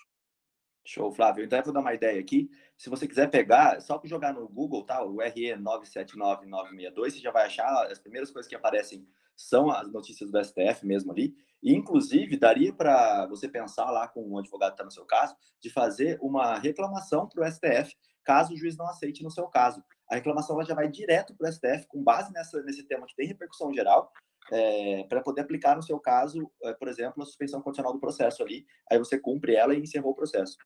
Show, 0.84 1.10
Flávio. 1.12 1.44
Então 1.44 1.58
eu 1.58 1.64
vou 1.64 1.74
dar 1.74 1.80
uma 1.80 1.94
ideia 1.94 2.20
aqui. 2.20 2.50
Se 2.76 2.88
você 2.88 3.08
quiser 3.08 3.30
pegar, 3.30 3.80
só 3.80 3.98
para 3.98 4.08
jogar 4.08 4.32
no 4.32 4.48
Google, 4.48 4.84
tá? 4.84 5.02
O 5.02 5.20
RE 5.20 5.56
979962, 5.56 7.14
você 7.14 7.20
já 7.20 7.30
vai 7.30 7.46
achar 7.46 7.86
as 7.90 7.98
primeiras 7.98 8.30
coisas 8.30 8.48
que 8.48 8.54
aparecem 8.54 9.06
são 9.36 9.70
as 9.70 9.90
notícias 9.90 10.30
do 10.30 10.42
STF 10.42 10.84
mesmo 10.84 11.12
ali. 11.12 11.34
E, 11.62 11.74
inclusive, 11.74 12.36
daria 12.36 12.72
para 12.72 13.26
você 13.26 13.48
pensar 13.48 13.90
lá 13.90 14.06
com 14.06 14.22
um 14.22 14.38
advogado 14.38 14.70
que 14.70 14.74
está 14.74 14.84
no 14.84 14.90
seu 14.90 15.04
caso, 15.04 15.34
de 15.60 15.70
fazer 15.70 16.18
uma 16.20 16.58
reclamação 16.58 17.28
para 17.28 17.42
o 17.42 17.50
STF, 17.50 17.96
caso 18.24 18.54
o 18.54 18.56
juiz 18.56 18.76
não 18.76 18.86
aceite 18.86 19.22
no 19.22 19.30
seu 19.30 19.46
caso 19.48 19.82
a 20.10 20.16
reclamação 20.16 20.56
ela 20.56 20.64
já 20.64 20.74
vai 20.74 20.88
direto 20.88 21.34
para 21.36 21.48
o 21.48 21.52
STF, 21.52 21.86
com 21.86 22.02
base 22.02 22.32
nessa, 22.32 22.60
nesse 22.62 22.82
tema 22.82 23.06
que 23.06 23.14
tem 23.14 23.28
repercussão 23.28 23.72
geral, 23.72 24.10
é, 24.50 25.04
para 25.04 25.22
poder 25.22 25.42
aplicar 25.42 25.76
no 25.76 25.82
seu 25.82 26.00
caso, 26.00 26.50
é, 26.64 26.72
por 26.74 26.88
exemplo, 26.88 27.22
a 27.22 27.26
suspensão 27.26 27.62
condicional 27.62 27.92
do 27.92 28.00
processo 28.00 28.42
ali. 28.42 28.66
Aí 28.90 28.98
você 28.98 29.18
cumpre 29.18 29.54
ela 29.54 29.72
e 29.72 29.80
encerrou 29.80 30.10
o 30.10 30.16
processo. 30.16 30.56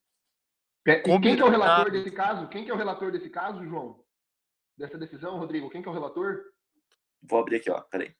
E 0.86 1.02
quem 1.02 1.36
que 1.36 1.42
é 1.42 1.44
o 1.44 1.50
relator 1.50 1.90
desse 1.90 2.10
caso? 2.10 2.48
Quem 2.48 2.64
que 2.64 2.70
é 2.70 2.74
o 2.74 2.78
relator 2.78 3.12
desse 3.12 3.28
caso, 3.28 3.64
João? 3.66 4.02
Dessa 4.78 4.96
decisão, 4.96 5.38
Rodrigo? 5.38 5.68
Quem 5.68 5.82
que 5.82 5.88
é 5.88 5.90
o 5.90 5.94
relator? 5.94 6.42
Vou 7.22 7.40
abrir 7.40 7.56
aqui, 7.56 7.70
ó. 7.70 7.82
Peraí. 7.82 8.14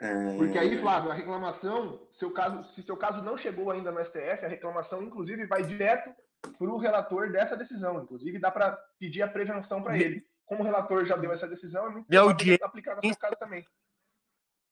É... 0.00 0.36
Porque 0.36 0.58
aí, 0.58 0.80
Flávio, 0.80 1.10
a 1.10 1.14
reclamação, 1.14 2.08
seu 2.18 2.32
caso, 2.32 2.64
se 2.74 2.82
seu 2.82 2.96
caso 2.96 3.22
não 3.22 3.38
chegou 3.38 3.70
ainda 3.70 3.92
no 3.92 4.04
STF, 4.04 4.44
a 4.44 4.48
reclamação, 4.48 5.02
inclusive, 5.02 5.46
vai 5.46 5.64
direto 5.64 6.12
para 6.40 6.70
o 6.70 6.78
relator 6.78 7.30
dessa 7.30 7.56
decisão. 7.56 8.02
Inclusive, 8.02 8.38
dá 8.38 8.50
para 8.50 8.72
pedir 8.98 9.22
a 9.22 9.28
prevenção 9.28 9.82
para 9.82 9.98
ele. 9.98 10.26
Como 10.44 10.62
o 10.62 10.64
relator 10.64 11.04
já 11.04 11.16
deu 11.16 11.32
essa 11.32 11.46
decisão, 11.46 11.86
é 11.86 11.90
muito 11.90 12.06
importante 12.14 12.62
aplicar 12.62 12.96
na 12.96 13.02
sua 13.02 13.16
casa 13.16 13.36
também. 13.36 13.66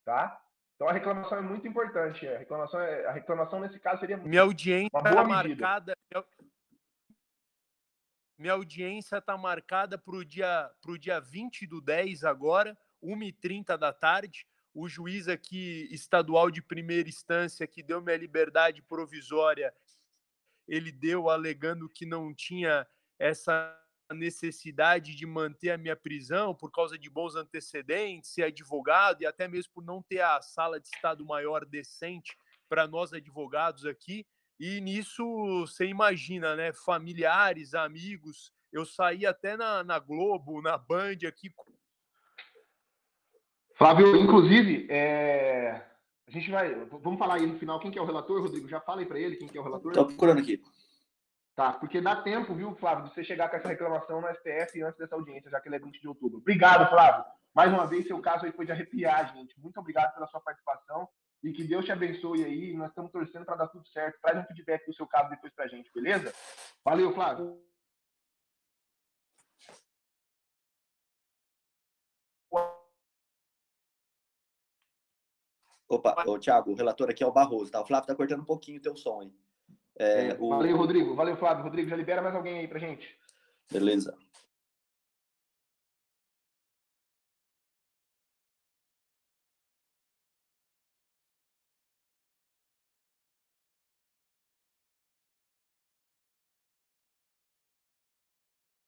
Tá? 0.05 0.41
Então 0.77 0.89
a 0.89 0.93
reclamação 0.93 1.39
é 1.39 1.41
muito 1.41 1.67
importante. 1.67 2.29
A 2.29 2.39
reclamação, 2.39 2.81
é, 2.81 3.07
a 3.07 3.13
reclamação 3.13 3.61
nesse 3.61 3.81
caso 3.81 4.01
seria 4.01 4.19
minha 4.19 4.43
audiência 4.43 4.91
uma 4.93 5.03
boa 5.03 5.25
marcada. 5.25 5.97
Minha, 8.39 8.53
audiência 8.53 9.17
está 9.17 9.37
marcada 9.39 9.97
para 9.97 10.15
o 10.15 10.25
dia, 10.25 10.71
pro 10.83 10.99
dia 10.99 11.19
20 11.19 11.67
do 11.67 11.81
10 11.81 12.25
agora, 12.25 12.77
1h30 13.03 13.79
da 13.79 13.93
tarde. 13.93 14.47
O 14.75 14.87
juiz 14.87 15.27
aqui, 15.27 15.89
estadual 15.91 16.51
de 16.51 16.61
primeira 16.61 17.09
instância, 17.09 17.67
que 17.67 17.83
deu 17.83 18.03
minha 18.03 18.19
liberdade 18.19 18.83
provisória, 18.83 19.73
ele 20.69 20.91
deu 20.91 21.29
alegando 21.29 21.89
que 21.89 22.05
não 22.05 22.35
tinha 22.35 22.87
essa 23.19 23.75
necessidade 24.15 25.15
de 25.17 25.27
manter 25.27 25.71
a 25.71 25.79
minha 25.79 25.97
prisão 25.97 26.55
por 26.55 26.71
causa 26.71 26.99
de 26.99 27.11
bons 27.11 27.35
antecedentes, 27.35 28.31
ser 28.31 28.45
advogado 28.45 29.23
e 29.23 29.27
até 29.27 29.49
mesmo 29.49 29.73
por 29.75 29.85
não 29.85 30.03
ter 30.03 30.21
a 30.21 30.41
sala 30.41 30.79
de 30.79 30.87
Estado 30.87 31.25
maior 31.25 31.65
decente 31.65 32.37
para 32.69 32.87
nós 32.87 33.13
advogados 33.13 33.85
aqui. 33.85 34.27
E 34.59 34.81
nisso 34.81 35.25
você 35.61 35.87
imagina, 35.87 36.55
né? 36.55 36.73
Familiares, 36.73 37.75
amigos. 37.75 38.53
Eu 38.73 38.85
saí 38.85 39.27
até 39.27 39.57
na, 39.57 39.85
na 39.85 39.99
Globo, 39.99 40.63
na 40.63 40.79
Band 40.79 41.19
aqui. 41.27 41.53
Flávio, 43.77 44.17
inclusive, 44.17 44.87
é... 44.91 45.85
a 46.27 46.31
gente 46.31 46.51
vai. 46.51 46.75
Vamos 46.87 47.19
falar 47.19 47.35
aí 47.35 47.47
no 47.47 47.59
final 47.59 47.79
quem 47.79 47.91
que 47.91 47.99
é 47.99 48.03
o 48.03 48.07
relator, 48.07 48.41
Rodrigo? 48.41 48.69
Já 48.69 48.81
falei 48.81 49.07
para 49.07 49.19
ele 49.19 49.37
quem 49.37 49.49
que 49.49 49.57
é 49.57 49.61
o 49.61 49.65
relator. 49.65 49.93
Estou 49.93 50.07
procurando 50.07 50.41
aqui. 50.41 50.61
Tá, 51.55 51.73
porque 51.73 52.03
dá 52.03 52.17
tempo, 52.17 52.55
viu, 52.55 52.75
Flávio, 52.75 53.05
de 53.05 53.15
você 53.15 53.25
chegar 53.25 53.49
com 53.49 53.57
essa 53.57 53.69
reclamação 53.69 54.21
no 54.21 54.29
STF 54.29 54.83
antes 54.83 54.99
dessa 54.99 55.15
audiência, 55.15 55.51
já 55.51 55.59
que 55.59 55.69
ele 55.69 55.77
é 55.77 55.79
20 55.79 56.01
de 56.01 56.09
outubro. 56.09 56.39
Obrigado, 56.39 56.91
Flávio. 56.91 57.25
Mais 57.55 57.73
uma 57.73 57.87
vez, 57.87 58.07
seu 58.07 58.21
caso 58.21 58.45
aí 58.45 58.53
foi 58.53 58.67
de 58.67 58.73
arrepiar, 58.73 59.35
gente. 59.35 59.59
Muito 59.59 59.81
obrigado 59.81 60.13
pela 60.13 60.27
sua 60.27 60.41
participação 60.41 61.09
e 61.43 61.53
que 61.53 61.65
Deus 61.65 61.85
te 61.85 61.93
abençoe 61.93 62.45
aí. 62.45 62.75
Nós 62.75 62.91
estamos 62.91 63.11
torcendo 63.11 63.47
para 63.47 63.57
dar 63.57 63.69
tudo 63.69 63.89
certo. 63.89 64.19
Traz 64.21 64.39
um 64.39 64.45
feedback 64.45 64.85
do 64.85 64.95
seu 64.95 65.07
caso 65.07 65.31
depois 65.31 65.55
pra 65.55 65.67
gente, 65.67 65.91
beleza? 65.95 66.35
Valeu, 66.85 67.15
Flávio. 67.15 67.59
Opa, 75.89 76.25
ô, 76.27 76.39
Thiago, 76.39 76.73
o 76.73 76.75
relator 76.75 77.09
aqui 77.09 77.23
é 77.23 77.27
o 77.27 77.33
Barroso, 77.33 77.71
tá? 77.71 77.81
O 77.81 77.87
Flávio 77.87 78.09
tá 78.09 78.15
cortando 78.15 78.41
um 78.41 78.45
pouquinho 78.45 78.79
o 78.79 78.83
teu 78.83 78.97
som 78.97 79.21
aí. 79.21 79.33
É, 79.99 80.37
o... 80.41 80.49
Valeu, 80.49 80.77
Rodrigo. 80.77 81.15
Valeu, 81.15 81.37
Flávio. 81.37 81.65
Rodrigo, 81.65 81.89
já 81.89 81.97
libera 81.97 82.21
mais 82.21 82.35
alguém 82.35 82.59
aí 82.59 82.69
pra 82.69 82.79
gente. 82.79 83.19
Beleza. 83.71 84.17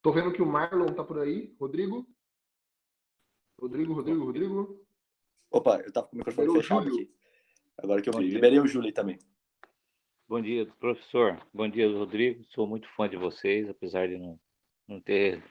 Tô 0.02 0.12
vendo 0.12 0.32
que 0.32 0.42
o 0.42 0.46
Marlon 0.46 0.86
tá 0.94 1.04
por 1.04 1.18
aí. 1.20 1.54
Rodrigo? 1.60 2.06
Rodrigo, 3.60 3.92
Rodrigo, 3.92 4.24
Rodrigo. 4.24 4.87
Opa, 5.50 5.80
eu 5.80 5.90
tava 5.90 6.06
com 6.08 6.16
o 6.16 6.18
microfone 6.18 6.52
fechado 6.52 6.88
aqui. 6.88 7.10
Agora 7.78 8.02
que 8.02 8.10
eu 8.10 8.18
vi. 8.18 8.28
Liberei 8.28 8.60
o 8.60 8.66
Júlio 8.66 8.92
também. 8.92 9.18
Bom 10.28 10.42
dia, 10.42 10.66
professor. 10.78 11.40
Bom 11.54 11.66
dia, 11.66 11.88
Rodrigo. 11.88 12.44
Sou 12.50 12.66
muito 12.66 12.86
fã 12.90 13.08
de 13.08 13.16
vocês, 13.16 13.66
apesar 13.66 14.08
de 14.08 14.18
não, 14.18 14.38
não 14.86 15.00
ter 15.00 15.42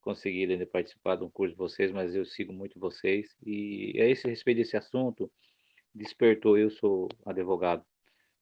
conseguido 0.00 0.52
ainda 0.52 0.64
participar 0.64 1.16
de 1.16 1.24
um 1.24 1.30
curso 1.30 1.52
de 1.52 1.58
vocês, 1.58 1.90
mas 1.90 2.14
eu 2.14 2.24
sigo 2.24 2.52
muito 2.52 2.78
vocês. 2.78 3.34
E 3.44 4.00
a 4.00 4.06
esse 4.06 4.28
respeito 4.28 4.58
desse 4.58 4.76
assunto, 4.76 5.28
despertou. 5.92 6.56
Eu 6.56 6.70
sou 6.70 7.08
advogado, 7.26 7.84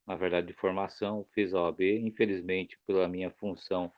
na 0.05 0.15
verdade, 0.15 0.45
de 0.45 0.53
formação, 0.53 1.25
fiz 1.33 1.55
a 1.55 1.61
OAB. 1.63 1.81
Infelizmente, 1.81 2.77
pela 2.85 3.07
minha 3.07 3.31
função 3.31 3.91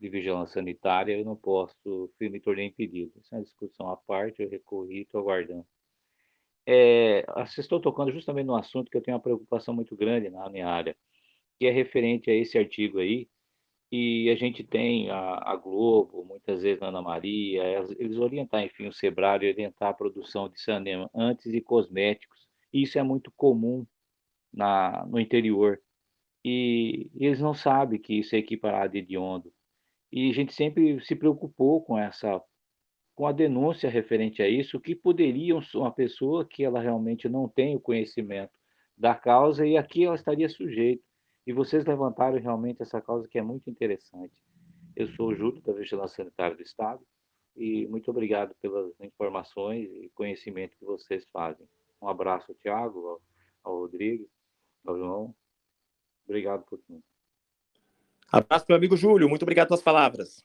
de 0.00 0.08
vigilância 0.08 0.54
sanitária, 0.54 1.18
eu 1.18 1.26
não 1.26 1.36
posso, 1.36 2.10
me 2.18 2.40
tornei 2.40 2.64
impedido. 2.64 3.12
Essa 3.18 3.34
é 3.34 3.38
uma 3.38 3.44
discussão 3.44 3.90
à 3.90 3.98
parte, 3.98 4.42
eu 4.42 4.48
recorri, 4.48 5.02
estou 5.02 5.20
aguardando. 5.20 5.66
É, 6.70 7.24
vocês 7.34 7.60
estão 7.60 7.80
tocando 7.80 8.12
justamente 8.12 8.46
no 8.46 8.54
assunto 8.54 8.90
que 8.90 8.96
eu 8.96 9.00
tenho 9.00 9.16
uma 9.16 9.22
preocupação 9.22 9.72
muito 9.74 9.96
grande 9.96 10.28
na 10.28 10.50
minha 10.50 10.68
área 10.68 10.94
que 11.58 11.66
é 11.66 11.70
referente 11.70 12.30
a 12.30 12.34
esse 12.34 12.56
artigo 12.58 12.98
aí, 13.00 13.28
e 13.90 14.28
a 14.30 14.36
gente 14.36 14.62
tem 14.62 15.10
a, 15.10 15.50
a 15.52 15.56
Globo, 15.56 16.24
muitas 16.24 16.62
vezes 16.62 16.82
a 16.82 16.88
Ana 16.88 17.00
Maria, 17.02 17.62
eles 17.98 18.18
orientar, 18.18 18.62
enfim, 18.62 18.86
o 18.86 18.92
Sebrae, 18.92 19.48
orientar 19.50 19.88
a 19.88 19.94
produção 19.94 20.48
de 20.48 20.60
cinema 20.60 21.10
antes 21.14 21.50
de 21.50 21.60
cosméticos. 21.60 22.46
E 22.72 22.82
isso 22.82 22.98
é 22.98 23.02
muito 23.02 23.32
comum 23.34 23.86
na, 24.52 25.06
no 25.06 25.18
interior. 25.18 25.80
E, 26.44 27.10
e 27.14 27.26
eles 27.26 27.40
não 27.40 27.54
sabem 27.54 27.98
que 27.98 28.14
isso 28.14 28.36
é 28.36 28.38
equiparado 28.38 28.92
de 28.92 28.98
hediondo. 28.98 29.50
E 30.12 30.30
a 30.30 30.34
gente 30.34 30.52
sempre 30.52 31.00
se 31.00 31.16
preocupou 31.16 31.82
com 31.82 31.98
essa 31.98 32.42
com 33.18 33.26
a 33.26 33.32
denúncia 33.32 33.90
referente 33.90 34.40
a 34.40 34.48
isso, 34.48 34.78
que 34.78 34.94
poderia 34.94 35.56
uma 35.74 35.90
pessoa 35.90 36.46
que 36.46 36.62
ela 36.62 36.80
realmente 36.80 37.28
não 37.28 37.48
tem 37.48 37.74
o 37.74 37.80
conhecimento 37.80 38.52
da 38.96 39.12
causa 39.12 39.66
e 39.66 39.76
aqui 39.76 40.04
ela 40.04 40.14
estaria 40.14 40.48
sujeita. 40.48 41.02
E 41.44 41.52
vocês 41.52 41.84
levantaram 41.84 42.38
realmente 42.38 42.80
essa 42.80 43.00
causa 43.00 43.26
que 43.26 43.36
é 43.36 43.42
muito 43.42 43.68
interessante. 43.68 44.40
Eu 44.94 45.08
sou 45.08 45.30
o 45.30 45.34
Júlio, 45.34 45.60
da 45.62 45.72
Vigilância 45.72 46.14
Sanitária 46.18 46.56
do 46.56 46.62
Estado, 46.62 47.04
e 47.56 47.88
muito 47.88 48.08
obrigado 48.08 48.54
pelas 48.62 48.92
informações 49.00 49.90
e 49.90 50.08
conhecimento 50.14 50.76
que 50.78 50.84
vocês 50.84 51.28
fazem. 51.32 51.66
Um 52.00 52.06
abraço 52.06 52.52
ao 52.52 52.58
Tiago, 52.58 53.04
ao, 53.04 53.20
ao 53.64 53.80
Rodrigo, 53.80 54.28
ao 54.86 54.96
João. 54.96 55.34
Obrigado 56.24 56.62
por 56.66 56.78
tudo. 56.86 57.02
Abraço, 58.30 58.66
meu 58.68 58.76
amigo 58.76 58.96
Júlio. 58.96 59.28
Muito 59.28 59.42
obrigado 59.42 59.66
pelas 59.66 59.82
palavras. 59.82 60.44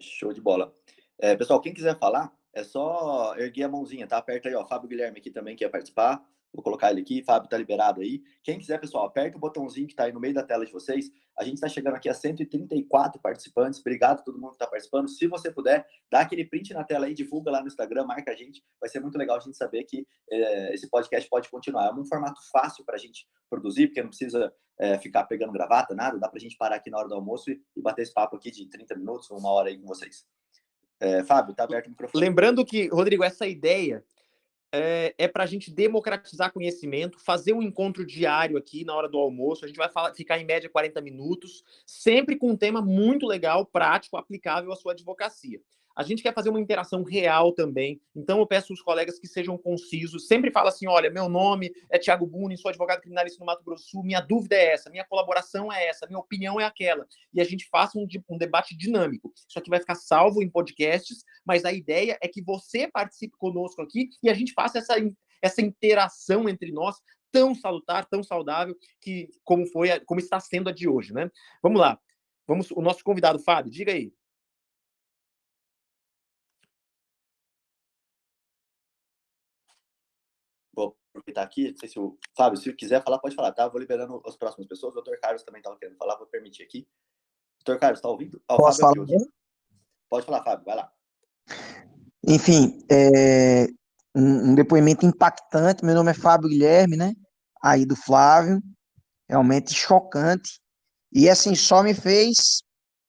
Show 0.00 0.32
de 0.32 0.40
bola. 0.40 0.74
É, 1.18 1.36
pessoal, 1.36 1.60
quem 1.60 1.74
quiser 1.74 1.98
falar, 1.98 2.32
é 2.52 2.62
só 2.62 3.34
erguer 3.36 3.64
a 3.64 3.68
mãozinha, 3.68 4.06
tá? 4.06 4.18
Aperta 4.18 4.48
aí, 4.48 4.54
ó. 4.54 4.64
Fábio 4.64 4.88
Guilherme 4.88 5.18
aqui 5.18 5.30
também 5.30 5.56
quer 5.56 5.68
participar. 5.68 6.24
Vou 6.52 6.62
colocar 6.62 6.90
ele 6.90 7.02
aqui, 7.02 7.22
Fábio 7.22 7.48
tá 7.48 7.58
liberado 7.58 8.00
aí. 8.00 8.22
Quem 8.42 8.58
quiser, 8.58 8.80
pessoal, 8.80 9.06
aperta 9.06 9.36
o 9.36 9.40
botãozinho 9.40 9.86
que 9.86 9.92
está 9.92 10.04
aí 10.04 10.12
no 10.12 10.20
meio 10.20 10.34
da 10.34 10.42
tela 10.42 10.64
de 10.64 10.72
vocês. 10.72 11.10
A 11.38 11.44
gente 11.44 11.54
está 11.54 11.68
chegando 11.68 11.94
aqui 11.94 12.08
a 12.08 12.14
134 12.14 13.20
participantes. 13.20 13.78
Obrigado 13.80 14.20
a 14.20 14.22
todo 14.22 14.38
mundo 14.38 14.50
que 14.50 14.56
está 14.56 14.66
participando. 14.66 15.08
Se 15.08 15.26
você 15.26 15.52
puder, 15.52 15.86
dá 16.10 16.20
aquele 16.20 16.44
print 16.44 16.72
na 16.72 16.82
tela 16.82 17.06
aí, 17.06 17.14
divulga 17.14 17.50
lá 17.50 17.60
no 17.60 17.68
Instagram, 17.68 18.06
marca 18.06 18.32
a 18.32 18.34
gente. 18.34 18.62
Vai 18.80 18.88
ser 18.88 18.98
muito 19.00 19.18
legal 19.18 19.36
a 19.36 19.40
gente 19.40 19.56
saber 19.56 19.84
que 19.84 20.06
é, 20.30 20.74
esse 20.74 20.88
podcast 20.88 21.28
pode 21.28 21.50
continuar. 21.50 21.88
É 21.88 21.92
um 21.92 22.04
formato 22.04 22.40
fácil 22.50 22.84
para 22.84 22.96
a 22.96 22.98
gente 22.98 23.26
produzir, 23.50 23.88
porque 23.88 24.02
não 24.02 24.08
precisa 24.08 24.52
é, 24.78 24.98
ficar 24.98 25.24
pegando 25.24 25.52
gravata, 25.52 25.94
nada. 25.94 26.18
Dá 26.18 26.28
para 26.28 26.38
a 26.38 26.40
gente 26.40 26.56
parar 26.56 26.76
aqui 26.76 26.90
na 26.90 26.98
hora 26.98 27.08
do 27.08 27.14
almoço 27.14 27.50
e, 27.50 27.60
e, 27.76 27.82
bater 27.82 28.02
esse 28.02 28.12
papo 28.12 28.36
aqui 28.36 28.50
de 28.50 28.66
30 28.68 28.96
minutos, 28.96 29.30
uma 29.30 29.50
hora 29.50 29.68
aí 29.68 29.78
com 29.78 29.86
vocês. 29.86 30.24
É, 31.00 31.22
Fábio, 31.22 31.54
tá 31.54 31.64
aberto 31.64 31.86
o 31.86 31.90
microfone. 31.90 32.24
Lembrando 32.24 32.64
que, 32.64 32.88
Rodrigo, 32.88 33.22
essa 33.22 33.46
ideia 33.46 34.04
é, 34.72 35.14
é 35.16 35.28
para 35.28 35.44
a 35.44 35.46
gente 35.46 35.70
democratizar 35.70 36.52
conhecimento, 36.52 37.18
fazer 37.18 37.52
um 37.52 37.62
encontro 37.62 38.04
diário 38.04 38.56
aqui 38.56 38.84
na 38.84 38.94
hora 38.94 39.08
do 39.08 39.18
almoço. 39.18 39.64
A 39.64 39.68
gente 39.68 39.76
vai 39.76 39.88
falar, 39.88 40.14
ficar 40.14 40.38
em 40.38 40.44
média 40.44 40.68
40 40.68 41.00
minutos, 41.00 41.64
sempre 41.86 42.36
com 42.36 42.50
um 42.50 42.56
tema 42.56 42.82
muito 42.82 43.26
legal, 43.26 43.64
prático, 43.64 44.16
aplicável 44.16 44.72
à 44.72 44.76
sua 44.76 44.92
advocacia. 44.92 45.60
A 45.98 46.04
gente 46.04 46.22
quer 46.22 46.32
fazer 46.32 46.48
uma 46.48 46.60
interação 46.60 47.02
real 47.02 47.52
também. 47.52 48.00
Então, 48.14 48.38
eu 48.38 48.46
peço 48.46 48.72
aos 48.72 48.80
colegas 48.80 49.18
que 49.18 49.26
sejam 49.26 49.58
concisos. 49.58 50.28
Sempre 50.28 50.52
fala 50.52 50.68
assim: 50.68 50.86
olha, 50.86 51.10
meu 51.10 51.28
nome 51.28 51.72
é 51.90 51.98
Tiago 51.98 52.24
Buni, 52.24 52.56
sou 52.56 52.68
advogado 52.68 53.00
criminalista 53.00 53.40
no 53.40 53.46
Mato 53.46 53.64
Grosso 53.64 53.88
Sul. 53.88 54.04
Minha 54.04 54.20
dúvida 54.20 54.54
é 54.54 54.74
essa, 54.74 54.90
minha 54.90 55.04
colaboração 55.04 55.72
é 55.72 55.88
essa, 55.88 56.06
minha 56.06 56.20
opinião 56.20 56.60
é 56.60 56.64
aquela. 56.64 57.04
E 57.34 57.40
a 57.40 57.44
gente 57.44 57.68
faça 57.68 57.98
um, 57.98 58.06
um 58.30 58.38
debate 58.38 58.76
dinâmico. 58.76 59.32
Isso 59.34 59.58
aqui 59.58 59.68
vai 59.68 59.80
ficar 59.80 59.96
salvo 59.96 60.40
em 60.40 60.48
podcasts, 60.48 61.24
mas 61.44 61.64
a 61.64 61.72
ideia 61.72 62.16
é 62.22 62.28
que 62.28 62.40
você 62.40 62.86
participe 62.86 63.36
conosco 63.36 63.82
aqui 63.82 64.08
e 64.22 64.30
a 64.30 64.34
gente 64.34 64.52
faça 64.52 64.78
essa, 64.78 64.94
essa 65.42 65.60
interação 65.60 66.48
entre 66.48 66.70
nós 66.70 66.94
tão 67.32 67.56
salutar, 67.56 68.06
tão 68.06 68.22
saudável 68.22 68.76
que 69.00 69.28
como 69.42 69.66
foi, 69.66 69.98
como 70.06 70.20
está 70.20 70.38
sendo 70.38 70.68
a 70.68 70.72
de 70.72 70.88
hoje, 70.88 71.12
né? 71.12 71.28
Vamos 71.60 71.80
lá. 71.80 71.98
Vamos, 72.46 72.70
o 72.70 72.80
nosso 72.80 73.02
convidado 73.02 73.40
Fábio, 73.40 73.72
diga 73.72 73.92
aí. 73.92 74.12
Aproveitar 81.38 81.42
aqui, 81.42 81.70
não 81.70 81.78
sei 81.78 81.88
se 81.88 81.98
o 81.98 82.18
Fábio, 82.36 82.58
se 82.58 82.72
quiser 82.74 83.02
falar, 83.02 83.18
pode 83.18 83.34
falar, 83.34 83.52
tá? 83.52 83.68
Vou 83.68 83.80
liberando 83.80 84.20
as 84.26 84.36
próximas 84.36 84.66
pessoas. 84.66 84.92
O 84.92 84.94
doutor 84.96 85.18
Carlos 85.20 85.42
também 85.42 85.60
estava 85.60 85.78
querendo 85.78 85.96
falar, 85.96 86.16
vou 86.16 86.26
permitir 86.26 86.62
aqui. 86.62 86.86
Doutor 87.64 87.80
Carlos, 87.80 87.98
está 87.98 88.08
ouvindo? 88.08 88.40
Ah, 88.48 88.56
Posso 88.56 88.80
falar? 88.80 88.94
Pode 90.08 90.26
falar, 90.26 90.42
Fábio, 90.42 90.64
vai 90.64 90.76
lá. 90.76 90.92
Enfim, 92.26 92.78
é, 92.90 93.66
um, 94.14 94.54
depoimento 94.54 95.06
impactante. 95.06 95.84
Meu 95.84 95.94
nome 95.94 96.10
é 96.10 96.14
Fábio 96.14 96.48
Guilherme, 96.48 96.96
né? 96.96 97.14
Aí 97.62 97.84
do 97.84 97.96
Flávio, 97.96 98.60
realmente 99.28 99.74
chocante. 99.74 100.60
E 101.12 101.28
assim, 101.28 101.54
só 101.54 101.82
me 101.82 101.94
fez 101.94 102.62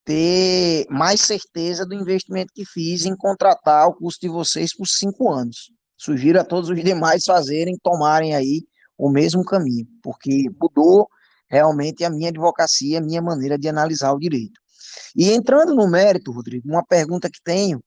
ter 0.05 0.87
mais 0.89 1.21
certeza 1.21 1.85
do 1.85 1.93
investimento 1.93 2.51
que 2.53 2.65
fiz 2.65 3.05
em 3.05 3.15
contratar 3.15 3.87
o 3.87 3.93
curso 3.93 4.17
de 4.19 4.27
vocês 4.27 4.75
por 4.75 4.87
cinco 4.87 5.31
anos. 5.31 5.71
Sugiro 5.99 6.39
a 6.39 6.45
todos 6.45 6.69
os 6.69 6.81
demais 6.81 7.25
fazerem, 7.25 7.77
tomarem 7.83 8.33
aí 8.33 8.63
o 8.97 9.09
mesmo 9.09 9.43
caminho, 9.43 9.85
porque 10.01 10.49
mudou 10.59 11.09
realmente 11.49 12.05
a 12.05 12.09
minha 12.09 12.29
advocacia, 12.29 12.99
a 12.99 13.01
minha 13.01 13.21
maneira 13.21 13.57
de 13.57 13.67
analisar 13.67 14.13
o 14.13 14.19
direito. 14.19 14.59
E 15.13 15.29
entrando 15.31 15.75
no 15.75 15.89
mérito, 15.89 16.31
Rodrigo, 16.31 16.69
uma 16.69 16.85
pergunta 16.85 17.29
que 17.29 17.41
tenho 17.43 17.83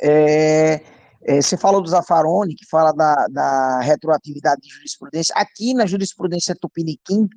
é, 0.00 0.82
é, 1.22 1.42
você 1.42 1.56
falou 1.56 1.82
do 1.82 1.90
Zaffaroni, 1.90 2.54
que 2.54 2.66
fala 2.66 2.92
da, 2.92 3.26
da 3.28 3.80
retroatividade 3.80 4.62
de 4.62 4.70
jurisprudência. 4.70 5.34
Aqui 5.36 5.74
na 5.74 5.84
jurisprudência 5.84 6.56
Tupiniquim, 6.58 7.28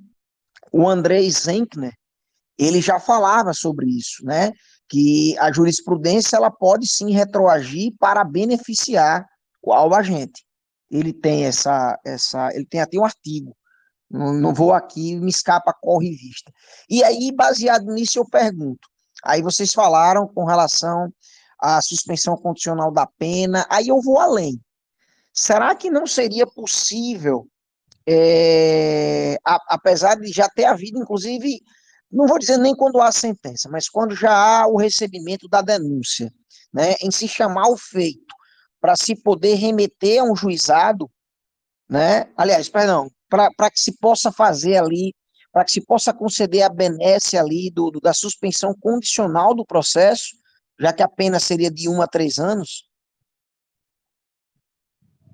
o 0.71 0.88
André 0.88 1.27
Zenkner, 1.30 1.93
ele 2.58 2.80
já 2.80 2.99
falava 2.99 3.54
sobre 3.54 3.88
isso, 3.88 4.23
né? 4.23 4.51
Que 4.88 5.38
a 5.39 5.51
jurisprudência 5.51 6.38
ela 6.38 6.51
pode 6.51 6.88
sim 6.88 7.12
retroagir 7.12 7.91
para 7.99 8.23
beneficiar 8.23 9.25
o 9.62 9.95
agente. 9.95 10.45
Ele 10.89 11.13
tem 11.13 11.45
essa, 11.45 11.97
essa, 12.06 12.50
ele 12.54 12.65
tem 12.65 12.82
até 12.82 12.97
um 12.97 13.06
artigo. 13.06 13.56
Não, 14.10 14.34
não 14.34 14.54
vou 14.54 14.74
aqui, 14.74 15.15
me 15.15 15.30
escapa 15.30 15.74
corre 15.74 16.10
vista. 16.10 16.52
E 16.89 17.04
aí, 17.04 17.32
baseado 17.32 17.86
nisso, 17.86 18.19
eu 18.19 18.26
pergunto. 18.26 18.89
Aí 19.24 19.41
vocês 19.41 19.71
falaram 19.71 20.28
com 20.28 20.43
relação 20.43 21.13
à 21.60 21.82
suspensão 21.82 22.36
condicional 22.36 22.91
da 22.91 23.08
pena. 23.08 23.65
Aí 23.69 23.88
eu 23.88 24.02
vou 24.02 24.19
além. 24.19 24.60
Será 25.34 25.74
que 25.76 25.89
não 25.89 26.06
seria 26.06 26.45
possível, 26.45 27.47
é, 28.06 29.38
a, 29.45 29.60
apesar 29.69 30.15
de 30.15 30.30
já 30.32 30.50
ter 30.50 30.65
havido, 30.65 31.00
inclusive, 31.00 31.62
não 32.12 32.28
vou 32.28 32.38
dizer 32.38 32.58
nem 32.58 32.76
quando 32.76 33.00
há 33.00 33.12
sentença, 33.12 33.69
mas 33.69 33.88
quando 33.88 34.13
já 34.13 34.34
há 34.34 34.67
o 34.67 34.76
recebimento 34.76 35.47
da 35.47 35.62
denúncia, 35.62 36.30
né, 36.74 36.95
em 37.02 37.10
se 37.10 37.28
chamar 37.28 37.69
o 37.69 37.78
feito, 37.78 38.36
para 38.81 38.95
se 38.95 39.15
poder 39.15 39.53
remeter 39.55 40.21
a 40.21 40.23
um 40.23 40.35
juizado, 40.35 41.09
né, 41.87 42.31
aliás, 42.35 42.67
perdão, 42.67 43.09
para 43.29 43.69
que 43.69 43.79
se 43.79 43.95
possa 43.97 44.31
fazer 44.31 44.77
ali, 44.77 45.13
para 45.51 45.63
que 45.63 45.71
se 45.71 45.85
possa 45.85 46.13
conceder 46.13 46.63
a 46.63 46.69
benesse 46.69 47.37
ali 47.37 47.69
do, 47.69 47.91
do, 47.91 47.99
da 48.01 48.13
suspensão 48.13 48.73
condicional 48.73 49.53
do 49.53 49.65
processo, 49.65 50.35
já 50.79 50.91
que 50.91 51.03
a 51.03 51.07
pena 51.07 51.39
seria 51.39 51.69
de 51.69 51.87
um 51.87 52.01
a 52.01 52.07
três 52.07 52.39
anos? 52.39 52.89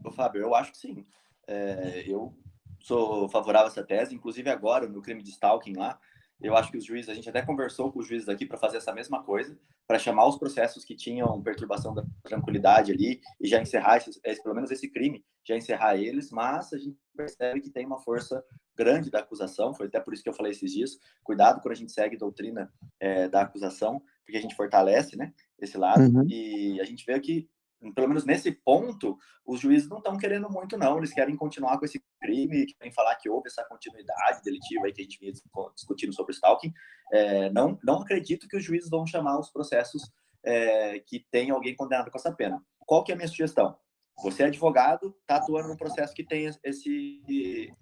Ô, 0.03 0.11
Fábio, 0.11 0.41
eu 0.41 0.53
acho 0.53 0.71
que 0.71 0.77
sim. 0.77 1.05
É, 1.47 2.03
eu 2.05 2.37
sou 2.81 3.29
favorável 3.29 3.67
a 3.67 3.71
essa 3.71 3.83
tese, 3.83 4.13
inclusive 4.13 4.49
agora, 4.49 4.87
no 4.87 5.01
crime 5.01 5.23
de 5.23 5.29
stalking 5.29 5.77
lá, 5.77 5.99
eu 6.41 6.55
acho 6.55 6.71
que 6.71 6.77
os 6.77 6.85
juízes, 6.85 7.09
a 7.09 7.13
gente 7.13 7.29
até 7.29 7.41
conversou 7.41 7.91
com 7.91 7.99
os 7.99 8.07
juízes 8.07 8.29
aqui 8.29 8.45
para 8.45 8.57
fazer 8.57 8.77
essa 8.77 8.93
mesma 8.93 9.23
coisa, 9.23 9.57
para 9.87 9.97
chamar 9.97 10.27
os 10.27 10.37
processos 10.37 10.85
que 10.85 10.95
tinham 10.95 11.41
perturbação 11.41 11.93
da 11.93 12.05
tranquilidade 12.23 12.91
ali 12.91 13.21
e 13.41 13.47
já 13.47 13.59
encerrar, 13.59 13.97
esses, 13.97 14.19
pelo 14.43 14.53
menos 14.53 14.69
esse 14.69 14.87
crime, 14.89 15.25
já 15.43 15.55
encerrar 15.55 15.97
eles, 15.97 16.29
mas 16.29 16.71
a 16.73 16.77
gente 16.77 16.97
percebe 17.15 17.61
que 17.61 17.71
tem 17.71 17.85
uma 17.85 17.99
força 17.99 18.43
grande 18.75 19.09
da 19.09 19.19
acusação, 19.19 19.73
foi 19.73 19.87
até 19.87 19.99
por 19.99 20.13
isso 20.13 20.21
que 20.21 20.29
eu 20.29 20.33
falei 20.33 20.51
esses 20.51 20.71
dias, 20.71 20.99
cuidado 21.23 21.61
quando 21.61 21.71
a 21.71 21.77
gente 21.77 21.91
segue 21.91 22.15
doutrina 22.15 22.71
é, 22.99 23.27
da 23.27 23.41
acusação, 23.41 24.01
porque 24.23 24.37
a 24.37 24.41
gente 24.41 24.55
fortalece, 24.55 25.15
né, 25.17 25.33
esse 25.59 25.77
lado, 25.77 26.01
uhum. 26.01 26.23
e 26.27 26.79
a 26.79 26.83
gente 26.83 27.03
vê 27.05 27.19
que 27.19 27.49
pelo 27.93 28.07
menos 28.07 28.25
nesse 28.25 28.51
ponto, 28.51 29.17
os 29.45 29.59
juízes 29.59 29.89
não 29.89 29.97
estão 29.97 30.17
querendo 30.17 30.49
muito, 30.49 30.77
não. 30.77 30.97
Eles 30.97 31.13
querem 31.13 31.35
continuar 31.35 31.77
com 31.77 31.85
esse 31.85 32.03
crime, 32.21 32.65
querem 32.65 32.93
falar 32.93 33.15
que 33.15 33.29
houve 33.29 33.47
essa 33.47 33.63
continuidade 33.65 34.41
delitiva 34.43 34.85
aí 34.85 34.93
que 34.93 35.01
a 35.01 35.03
gente 35.03 35.19
vinha 35.19 35.33
discutindo 35.75 36.13
sobre 36.13 36.31
o 36.31 36.35
stalking. 36.35 36.73
É, 37.11 37.49
não, 37.51 37.77
não 37.83 38.01
acredito 38.01 38.47
que 38.47 38.57
os 38.57 38.63
juízes 38.63 38.89
vão 38.89 39.05
chamar 39.05 39.39
os 39.39 39.51
processos 39.51 40.11
é, 40.43 40.99
que 40.99 41.25
tem 41.31 41.51
alguém 41.51 41.75
condenado 41.75 42.09
com 42.09 42.17
essa 42.17 42.33
pena. 42.33 42.61
Qual 42.79 43.03
que 43.03 43.11
é 43.11 43.15
a 43.15 43.17
minha 43.17 43.27
sugestão? 43.27 43.77
Você 44.23 44.41
é 44.41 44.47
advogado, 44.47 45.15
está 45.21 45.35
atuando 45.35 45.67
num 45.67 45.77
processo 45.77 46.13
que 46.13 46.23
tem 46.23 46.45
esse, 46.63 47.21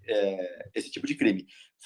é, 0.05 0.69
esse 0.75 0.91
tipo 0.91 1.07
de 1.07 1.15
crime. 1.15 1.45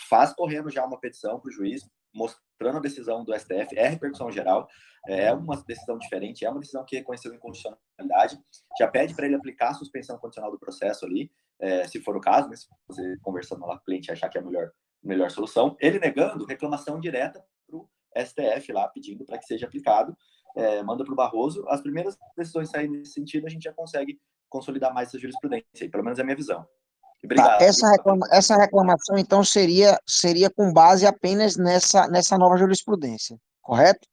Faz 0.10 0.34
correndo 0.34 0.72
já 0.72 0.84
uma 0.84 1.00
petição 1.00 1.40
para 1.40 1.50
o 1.50 1.52
juiz, 1.52 1.88
mostrando 2.14 2.78
a 2.78 2.82
decisão 2.82 3.24
do 3.24 3.34
STF, 3.38 3.78
é 3.78 3.88
repercussão 3.88 4.32
geral, 4.32 4.68
é 5.08 5.32
uma 5.34 5.56
decisão 5.64 5.98
diferente, 5.98 6.46
é 6.46 6.50
uma 6.50 6.60
decisão 6.60 6.84
que 6.86 6.98
reconheceu 6.98 7.34
incondicionalidade, 7.34 8.40
já 8.78 8.88
pede 8.88 9.14
para 9.14 9.26
ele 9.26 9.36
aplicar 9.36 9.70
a 9.70 9.74
suspensão 9.74 10.18
condicional 10.18 10.52
do 10.52 10.60
processo 10.60 11.06
ali, 11.06 11.32
é, 11.60 11.88
se 11.88 12.00
for 12.02 12.16
o 12.16 12.22
caso, 12.22 12.50
né, 12.50 12.56
se 12.56 12.68
você 12.88 13.18
conversando 13.22 13.66
lá 13.66 13.76
com 13.76 13.82
o 13.82 13.86
cliente 13.86 14.12
achar 14.12 14.30
que 14.30 14.38
é 14.38 14.42
a 14.42 14.44
melhor, 14.44 14.72
melhor 15.04 15.30
solução. 15.30 15.76
Ele 15.80 16.00
negando, 16.00 16.46
reclamação 16.46 17.00
direta 17.00 17.44
para 17.68 17.78
o 17.78 17.90
STF 18.18 18.72
lá, 18.72 18.88
pedindo 18.88 19.26
para 19.26 19.38
que 19.38 19.46
seja 19.46 19.66
aplicado, 19.66 20.16
é, 20.56 20.82
manda 20.84 21.04
para 21.04 21.14
o 21.14 21.16
Barroso. 21.16 21.66
As 21.68 21.82
primeiras 21.82 22.18
decisões 22.38 22.70
saírem 22.70 22.92
nesse 22.92 23.14
sentido, 23.14 23.46
a 23.46 23.50
gente 23.50 23.64
já 23.64 23.74
consegue 23.74 24.20
consolidar 24.50 24.94
mais 24.94 25.10
essa 25.10 25.20
jurisprudência, 25.20 25.90
pelo 25.92 26.04
menos 26.04 26.18
é 26.18 26.22
a 26.22 26.26
minha 26.26 26.36
visão. 26.36 26.66
Obrigado. 27.24 27.60
Tá, 27.60 27.66
essa, 27.66 27.90
reclama, 27.90 28.28
essa 28.32 28.56
reclamação, 28.56 29.18
então, 29.18 29.44
seria, 29.44 30.00
seria 30.08 30.50
com 30.50 30.72
base 30.72 31.06
apenas 31.06 31.58
nessa, 31.58 32.08
nessa 32.08 32.38
nova 32.38 32.58
jurisprudência, 32.58 33.38
correto? 33.62 34.08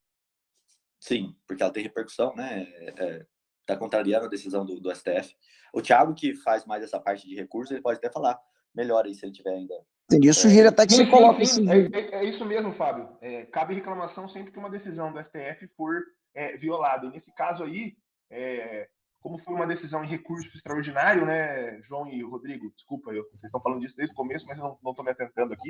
Sim, 0.99 1.35
porque 1.47 1.63
ela 1.63 1.71
tem 1.71 1.83
repercussão, 1.83 2.35
né? 2.35 2.63
Está 2.81 3.05
é, 3.05 3.25
tá 3.65 3.77
contrariando 3.77 4.25
a 4.25 4.29
decisão 4.29 4.65
do, 4.65 4.79
do, 4.79 4.93
STF. 4.93 5.33
O 5.73 5.81
Thiago, 5.81 6.13
que 6.13 6.33
faz 6.35 6.65
mais 6.65 6.83
essa 6.83 6.99
parte 6.99 7.27
de 7.27 7.35
recurso, 7.35 7.73
ele 7.73 7.81
pode 7.81 7.97
até 7.97 8.09
falar 8.09 8.37
melhor 8.75 9.05
aí 9.05 9.15
se 9.15 9.25
ele 9.25 9.31
tiver 9.31 9.51
ainda. 9.51 9.73
Entendi. 10.05 10.27
Eu 10.27 10.33
sugiro 10.33 10.69
até 10.69 10.85
que 10.85 10.93
sim, 10.93 11.05
você 11.05 11.11
coloque 11.11 11.45
sim, 11.45 11.63
esse. 11.69 11.95
É, 11.95 11.99
é, 11.99 12.15
é, 12.15 12.25
isso 12.25 12.43
mesmo, 12.45 12.73
Fábio. 12.73 13.09
É, 13.21 13.45
cabe 13.45 13.75
reclamação 13.75 14.27
sempre 14.29 14.51
que 14.51 14.59
uma 14.59 14.69
decisão 14.69 15.11
do 15.11 15.19
STF 15.21 15.67
for 15.75 16.01
é, 16.33 16.57
violada. 16.57 17.05
E 17.05 17.11
nesse 17.11 17.31
caso 17.33 17.63
aí, 17.63 17.93
é, 18.29 18.89
como 19.27 19.39
foi 19.39 19.55
uma 19.55 19.67
decisão 19.67 20.05
em 20.05 20.07
recurso 20.07 20.47
extraordinário, 20.55 21.25
né, 21.25 21.81
João 21.81 22.07
e 22.07 22.23
Rodrigo, 22.23 22.71
desculpa, 22.71 23.11
eu, 23.11 23.23
vocês 23.23 23.43
estão 23.43 23.59
falando 23.59 23.81
disso 23.81 23.93
desde 23.97 24.13
o 24.13 24.15
começo, 24.15 24.45
mas 24.47 24.57
eu 24.57 24.79
não 24.81 24.91
estou 24.91 25.03
me 25.03 25.11
atentando 25.11 25.53
aqui, 25.53 25.69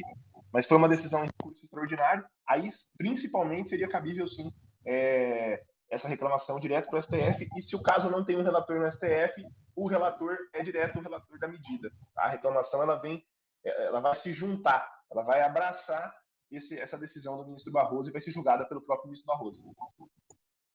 mas 0.54 0.67
foi 0.67 0.78
uma 0.78 0.88
decisão 0.88 1.24
em 1.24 1.28
recurso 1.28 1.60
extraordinário, 1.65 2.24
aí 2.48 2.72
principalmente 3.00 3.70
seria 3.70 3.89
cabível, 3.89 4.28
sim, 4.28 4.54
é, 4.86 5.63
essa 5.89 6.08
reclamação 6.08 6.60
direto 6.60 6.88
para 6.88 7.00
o 7.00 7.02
STF, 7.02 7.50
e 7.58 7.63
se 7.63 7.76
o 7.76 7.82
caso 7.82 8.12
não 8.12 8.24
tem 8.24 8.38
um 8.38 8.43
relator 8.43 8.80
no 8.80 8.91
STF, 8.91 9.43
o 9.76 9.88
relator 9.88 10.38
é 10.54 10.62
direto 10.62 11.00
o 11.00 11.02
relator 11.02 11.39
da 11.39 11.48
medida. 11.48 11.89
A 12.15 12.30
reclamação, 12.30 12.84
ela 12.84 12.98
vem, 12.98 13.24
é, 13.65 13.86
ela 13.86 14.00
vai 14.00 14.22
se 14.22 14.34
juntar, 14.34 14.88
ela 15.12 15.24
vai 15.24 15.41
abraçar 15.41 16.13
esse, 16.52 16.78
essa 16.78 16.96
decisão 16.96 17.38
do 17.38 17.48
ministro 17.48 17.72
Barroso 17.72 18.10
e 18.10 18.13
vai 18.13 18.22
ser 18.22 18.32
julgada 18.32 18.65
pelo 18.65 18.82
próprio 18.82 19.08
ministro 19.08 19.26
Barroso. 19.26 19.58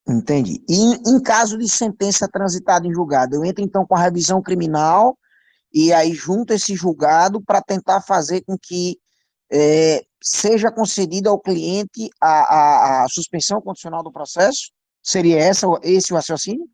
Entendi. 0.09 0.65
E 0.69 0.95
em 1.09 1.23
caso 1.23 1.57
de 1.57 1.69
sentença 1.69 2.29
transitada 2.29 2.87
em 2.87 2.93
julgado, 2.93 3.37
eu 3.37 3.45
entro 3.45 3.62
então 3.62 3.87
com 3.87 3.95
a 3.95 4.01
revisão 4.01 4.43
criminal 4.43 5.17
e 5.73 5.93
aí 5.93 6.12
junto 6.12 6.53
esse 6.53 6.75
julgado 6.75 7.41
para 7.41 7.62
tentar 7.62 8.01
fazer 8.01 8.43
com 8.43 8.57
que 8.61 8.99
é, 9.51 10.03
seja 10.23 10.73
concedida 10.73 11.31
ao 11.31 11.41
cliente 11.41 12.11
a, 12.21 12.29
a, 12.29 13.05
a, 13.05 13.09
suspensão 13.09 13.61
condicional 13.61 14.03
do 14.03 14.12
processo? 14.12 14.73
Seria 15.03 15.38
essa, 15.38 15.67
esse 15.83 16.12
o 16.12 16.17
raciocínio? 16.17 16.67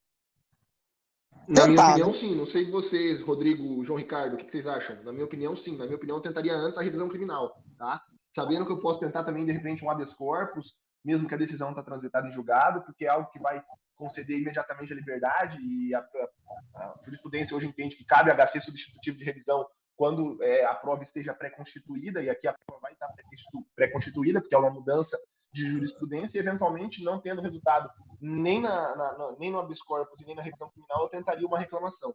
Na 1.49 1.67
minha 1.67 1.83
opinião, 1.83 2.15
sim. 2.15 2.35
Não 2.37 2.47
sei 2.47 2.71
vocês, 2.71 3.23
Rodrigo, 3.23 3.85
João 3.85 3.99
Ricardo, 3.99 4.35
o 4.35 4.37
que 4.37 4.51
vocês 4.51 4.67
acham? 4.67 5.03
Na 5.03 5.13
minha 5.13 5.25
opinião, 5.25 5.57
sim. 5.57 5.77
Na 5.77 5.85
minha 5.85 5.97
opinião, 5.97 6.19
eu 6.19 6.23
tentaria 6.23 6.55
antes 6.55 6.79
a 6.79 6.83
revisão 6.83 7.09
criminal, 7.09 7.63
tá? 7.79 8.03
Sabendo 8.35 8.67
que 8.67 8.73
eu 8.73 8.81
posso 8.81 9.01
tentar 9.01 9.25
também, 9.25 9.47
de 9.47 9.53
repente, 9.53 9.83
um 9.83 9.91
habeas 9.91 10.13
corpus, 10.15 10.75
mesmo 11.05 11.29
que 11.29 11.35
a 11.35 11.39
decisão 11.39 11.71
está 11.71 11.83
transitada 11.83 12.29
em 12.29 12.33
julgado, 12.33 12.83
porque 12.83 13.05
é 13.05 13.09
algo 13.09 13.31
que 13.31 13.39
vai 13.39 13.63
conceder 13.97 14.39
imediatamente 14.39 14.93
a 14.93 14.97
liberdade 14.97 15.59
e 15.61 15.95
a, 15.95 15.99
a, 15.99 16.81
a 16.81 17.01
jurisprudência 17.05 17.57
hoje 17.57 17.67
entende 17.67 17.97
que 17.97 18.05
cabe 18.05 18.31
HC 18.31 18.61
substitutivo 18.61 19.19
de 19.19 19.25
revisão 19.25 19.67
quando 19.99 20.41
é, 20.45 20.65
a 20.65 20.75
prova 20.75 21.03
esteja 21.03 21.35
pré-constituída, 21.35 22.23
e 22.23 22.31
aqui 22.31 22.47
a 22.47 22.55
prova 22.67 22.81
vai 22.81 22.93
estar 22.93 23.13
pré-constituída, 23.75 24.41
porque 24.41 24.55
é 24.55 24.59
uma 24.59 24.71
mudança 24.71 25.19
de 25.53 25.69
jurisprudência, 25.73 26.39
e 26.39 26.39
eventualmente, 26.39 27.03
não 27.03 27.21
tendo 27.21 27.43
resultado 27.43 27.91
nem, 28.21 28.61
na, 28.61 28.95
na, 28.95 29.35
nem 29.41 29.51
no 29.51 29.59
habeas 29.59 29.83
corpus 29.83 30.21
e 30.21 30.25
nem 30.25 30.37
na 30.37 30.43
revisão 30.43 30.71
criminal, 30.71 31.03
eu 31.03 31.09
tentaria 31.09 31.45
uma 31.45 31.59
reclamação. 31.59 32.15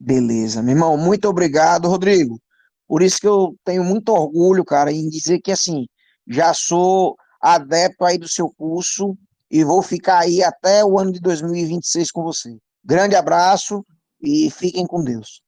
Beleza, 0.00 0.62
meu 0.62 0.74
irmão, 0.74 0.96
muito 0.96 1.28
obrigado, 1.28 1.86
Rodrigo. 1.86 2.40
Por 2.88 3.02
isso 3.02 3.18
que 3.20 3.28
eu 3.28 3.54
tenho 3.62 3.84
muito 3.84 4.08
orgulho, 4.08 4.64
cara, 4.64 4.90
em 4.90 5.10
dizer 5.10 5.38
que, 5.38 5.52
assim, 5.52 5.86
já 6.26 6.54
sou 6.54 7.14
adepto 7.42 8.04
aí 8.04 8.16
do 8.16 8.28
seu 8.28 8.48
curso 8.48 9.18
e 9.50 9.64
vou 9.64 9.82
ficar 9.82 10.20
aí 10.20 10.42
até 10.42 10.84
o 10.84 10.98
ano 10.98 11.12
de 11.12 11.20
2026 11.20 12.10
com 12.12 12.22
você. 12.22 12.56
Grande 12.84 13.16
abraço 13.16 13.84
e 14.22 14.50
fiquem 14.50 14.86
com 14.86 15.02
Deus. 15.02 15.42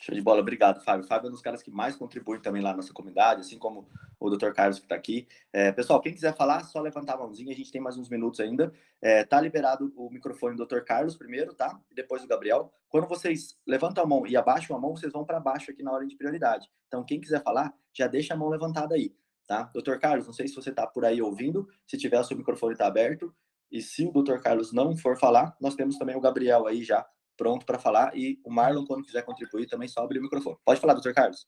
Show 0.00 0.14
de 0.14 0.20
bola, 0.20 0.40
obrigado, 0.40 0.80
Fábio. 0.84 1.06
Fábio 1.06 1.26
é 1.26 1.30
um 1.30 1.32
dos 1.32 1.40
caras 1.40 1.62
que 1.62 1.70
mais 1.70 1.96
contribui 1.96 2.38
também 2.38 2.62
lá 2.62 2.70
na 2.70 2.76
nossa 2.76 2.92
comunidade, 2.92 3.40
assim 3.40 3.58
como 3.58 3.88
o 4.20 4.30
Dr. 4.30 4.52
Carlos 4.52 4.78
que 4.78 4.84
está 4.84 4.94
aqui. 4.94 5.26
É, 5.52 5.72
pessoal, 5.72 6.00
quem 6.00 6.12
quiser 6.12 6.36
falar, 6.36 6.62
só 6.64 6.80
levantar 6.80 7.14
a 7.14 7.18
mãozinha, 7.18 7.52
a 7.52 7.56
gente 7.56 7.72
tem 7.72 7.80
mais 7.80 7.96
uns 7.96 8.08
minutos 8.08 8.38
ainda. 8.38 8.72
É, 9.02 9.24
tá 9.24 9.40
liberado 9.40 9.92
o 9.96 10.10
microfone 10.10 10.56
do 10.56 10.64
Dr. 10.64 10.80
Carlos 10.82 11.16
primeiro, 11.16 11.54
tá? 11.54 11.80
E 11.90 11.94
depois 11.94 12.22
do 12.22 12.28
Gabriel. 12.28 12.72
Quando 12.88 13.08
vocês 13.08 13.56
levantam 13.66 14.04
a 14.04 14.06
mão 14.06 14.26
e 14.26 14.36
abaixam 14.36 14.76
a 14.76 14.80
mão, 14.80 14.96
vocês 14.96 15.12
vão 15.12 15.24
para 15.24 15.40
baixo 15.40 15.70
aqui 15.70 15.82
na 15.82 15.92
ordem 15.92 16.08
de 16.08 16.16
prioridade. 16.16 16.68
Então, 16.86 17.02
quem 17.02 17.20
quiser 17.20 17.42
falar, 17.42 17.74
já 17.92 18.06
deixa 18.06 18.34
a 18.34 18.36
mão 18.36 18.48
levantada 18.48 18.94
aí, 18.94 19.12
tá? 19.46 19.70
Dr. 19.74 19.96
Carlos, 19.98 20.26
não 20.26 20.34
sei 20.34 20.48
se 20.48 20.54
você 20.54 20.70
está 20.70 20.86
por 20.86 21.04
aí 21.04 21.22
ouvindo, 21.22 21.68
se 21.86 21.96
tiver, 21.96 22.22
seu 22.24 22.36
microfone 22.36 22.72
está 22.72 22.86
aberto. 22.86 23.34
E 23.70 23.82
se 23.82 24.06
o 24.06 24.12
Dr. 24.12 24.38
Carlos 24.38 24.72
não 24.72 24.96
for 24.96 25.18
falar, 25.18 25.56
nós 25.60 25.74
temos 25.74 25.98
também 25.98 26.16
o 26.16 26.20
Gabriel 26.20 26.66
aí 26.66 26.84
já 26.84 27.04
pronto 27.36 27.66
para 27.66 27.78
falar. 27.78 28.16
E 28.16 28.40
o 28.44 28.50
Marlon, 28.50 28.84
quando 28.84 29.04
quiser 29.04 29.22
contribuir, 29.22 29.66
também 29.66 29.88
só 29.88 30.00
abrir 30.02 30.18
o 30.18 30.22
microfone. 30.22 30.56
Pode 30.64 30.80
falar, 30.80 30.94
doutor 30.94 31.12
Carlos. 31.12 31.46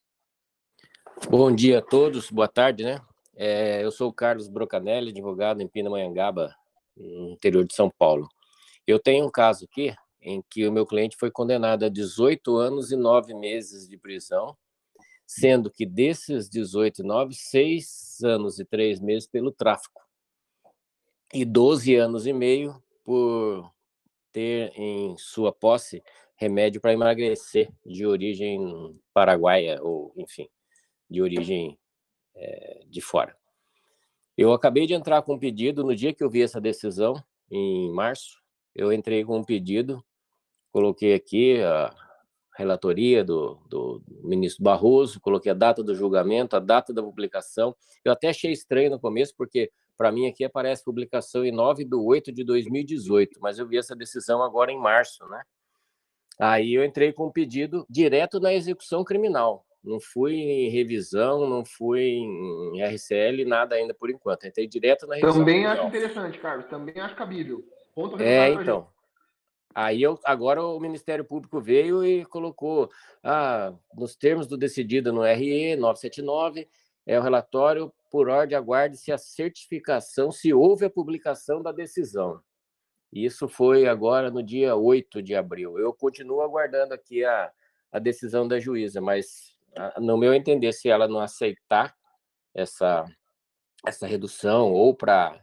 Bom 1.29 1.55
dia 1.55 1.79
a 1.79 1.83
todos, 1.83 2.31
boa 2.31 2.49
tarde, 2.49 2.85
né? 2.85 3.01
É, 3.35 3.85
eu 3.85 3.91
sou 3.91 4.09
o 4.09 4.13
Carlos 4.13 4.49
Brocanelli, 4.49 5.11
advogado 5.11 5.61
em 5.61 5.69
Pindamonhangaba, 5.69 6.55
no 6.97 7.31
interior 7.31 7.65
de 7.65 7.75
São 7.75 7.91
Paulo. 7.91 8.29
Eu 8.87 8.99
tenho 8.99 9.27
um 9.27 9.31
caso 9.31 9.65
aqui 9.65 9.95
em 10.21 10.43
que 10.51 10.67
o 10.67 10.73
meu 10.73 10.85
cliente 10.85 11.17
foi 11.17 11.31
condenado 11.31 11.85
a 11.85 11.89
18 11.89 12.57
anos 12.57 12.91
e 12.91 12.97
9 12.97 13.35
meses 13.35 13.89
de 13.89 13.97
prisão, 13.97 14.57
sendo 15.29 15.71
que 15.71 15.85
desses 15.85 16.49
18 16.49 17.03
e 17.03 17.05
9, 17.05 17.35
6 17.35 18.21
anos 18.25 18.59
e 18.59 18.65
3 18.65 18.99
meses 18.99 19.29
pelo 19.29 19.53
tráfico 19.53 20.01
e 21.35 21.45
12 21.45 21.95
anos 21.97 22.27
e 22.27 22.33
meio 22.33 22.83
por 23.05 23.71
ter 24.33 24.73
em 24.75 25.15
sua 25.19 25.53
posse 25.53 26.03
remédio 26.35 26.81
para 26.81 26.95
emagrecer 26.95 27.71
de 27.85 28.07
origem 28.07 28.99
paraguaia 29.13 29.79
ou, 29.83 30.15
enfim, 30.17 30.49
de 31.11 31.21
origem 31.21 31.79
é, 32.35 32.85
de 32.87 33.03
fora. 33.03 33.37
Eu 34.35 34.55
acabei 34.55 34.87
de 34.87 34.95
entrar 34.95 35.21
com 35.21 35.35
um 35.35 35.39
pedido 35.39 35.85
no 35.85 35.95
dia 35.95 36.15
que 36.15 36.25
eu 36.25 36.31
vi 36.31 36.41
essa 36.41 36.61
decisão, 36.61 37.23
em 37.51 37.93
março. 37.93 38.41
Eu 38.75 38.91
entrei 38.95 39.25
com 39.27 39.37
um 39.37 39.45
pedido, 39.45 40.03
coloquei 40.73 41.13
aqui 41.13 41.61
a 41.61 42.08
relatoria 42.59 43.23
do, 43.23 43.57
do 43.69 44.03
ministro 44.25 44.65
Barroso, 44.65 45.21
coloquei 45.21 45.53
a 45.53 45.55
data 45.55 45.81
do 45.81 45.95
julgamento, 45.95 46.57
a 46.57 46.59
data 46.59 46.93
da 46.93 47.01
publicação. 47.01 47.75
Eu 48.05 48.11
até 48.11 48.31
achei 48.31 48.51
estranho 48.51 48.91
no 48.91 48.99
começo, 48.99 49.33
porque 49.37 49.71
para 49.97 50.11
mim 50.11 50.27
aqui 50.27 50.45
aparece 50.45 50.85
publicação 50.85 51.45
em 51.45 51.53
9 51.53 51.85
de 51.85 51.95
8 51.95 52.33
de 52.33 52.43
2018, 52.43 53.39
mas 53.41 53.61
eu 53.61 53.67
vi 53.67 53.79
essa 53.79 53.95
decisão 53.95 54.43
agora 54.43 54.73
em 54.73 54.79
março, 54.79 55.25
né? 55.29 55.43
Aí 56.37 56.75
eu 56.75 56.85
entrei 56.85 57.13
com 57.13 57.27
um 57.27 57.33
pedido 57.33 57.87
direto 57.89 58.41
na 58.41 58.53
execução 58.53 59.05
criminal. 59.05 59.65
Não 59.83 60.01
fui 60.01 60.35
em 60.35 60.69
revisão, 60.69 61.49
não 61.49 61.65
fui 61.65 62.03
em 62.03 62.83
RCL, 62.83 63.45
nada 63.47 63.77
ainda 63.77 63.95
por 63.95 64.11
enquanto. 64.11 64.49
Entrei 64.49 64.67
direto 64.67 65.07
na 65.07 65.15
revisão. 65.15 65.39
Também 65.39 65.63
criminal. 65.63 65.79
acho 65.79 65.87
interessante, 65.87 66.39
Carlos. 66.41 66.67
Também 66.67 67.01
acho 67.01 67.15
cabível. 67.15 67.65
Ponto 67.95 68.21
é, 68.21 68.51
então. 68.51 68.89
Aí 69.75 70.03
eu, 70.03 70.19
agora 70.25 70.63
o 70.63 70.81
Ministério 70.81 71.25
Público 71.25 71.61
veio 71.61 72.05
e 72.05 72.25
colocou, 72.25 72.91
ah, 73.23 73.73
nos 73.95 74.17
termos 74.17 74.47
do 74.47 74.57
decidido 74.57 75.13
no 75.13 75.23
RE 75.23 75.77
979, 75.77 76.69
é 77.07 77.19
o 77.19 77.23
relatório 77.23 77.93
por 78.11 78.29
ordem 78.29 78.57
aguarde-se 78.57 79.13
a 79.13 79.19
certificação 79.19 80.33
se 80.33 80.53
houve 80.53 80.85
a 80.85 80.91
publicação 80.91 81.63
da 81.63 81.73
decisão. 81.73 82.41
Isso 83.13 83.49
foi 83.49 83.87
agora 83.87 84.31
no 84.31 84.43
dia 84.43 84.77
8 84.77 85.23
de 85.23 85.35
abril. 85.35 85.79
Eu 85.79 85.95
continuo 85.95 86.43
aguardando 86.43 86.93
aqui 86.93 87.25
a, 87.25 87.51
a 87.91 87.99
decisão 87.99 88.47
da 88.47 88.59
juíza, 88.59 89.01
mas 89.01 89.57
no 89.99 90.17
meu 90.17 90.35
entender, 90.35 90.73
se 90.73 90.89
ela 90.89 91.09
não 91.09 91.21
aceitar 91.21 91.95
essa, 92.55 93.05
essa 93.87 94.07
redução 94.07 94.73
ou 94.73 94.95
para 94.95 95.41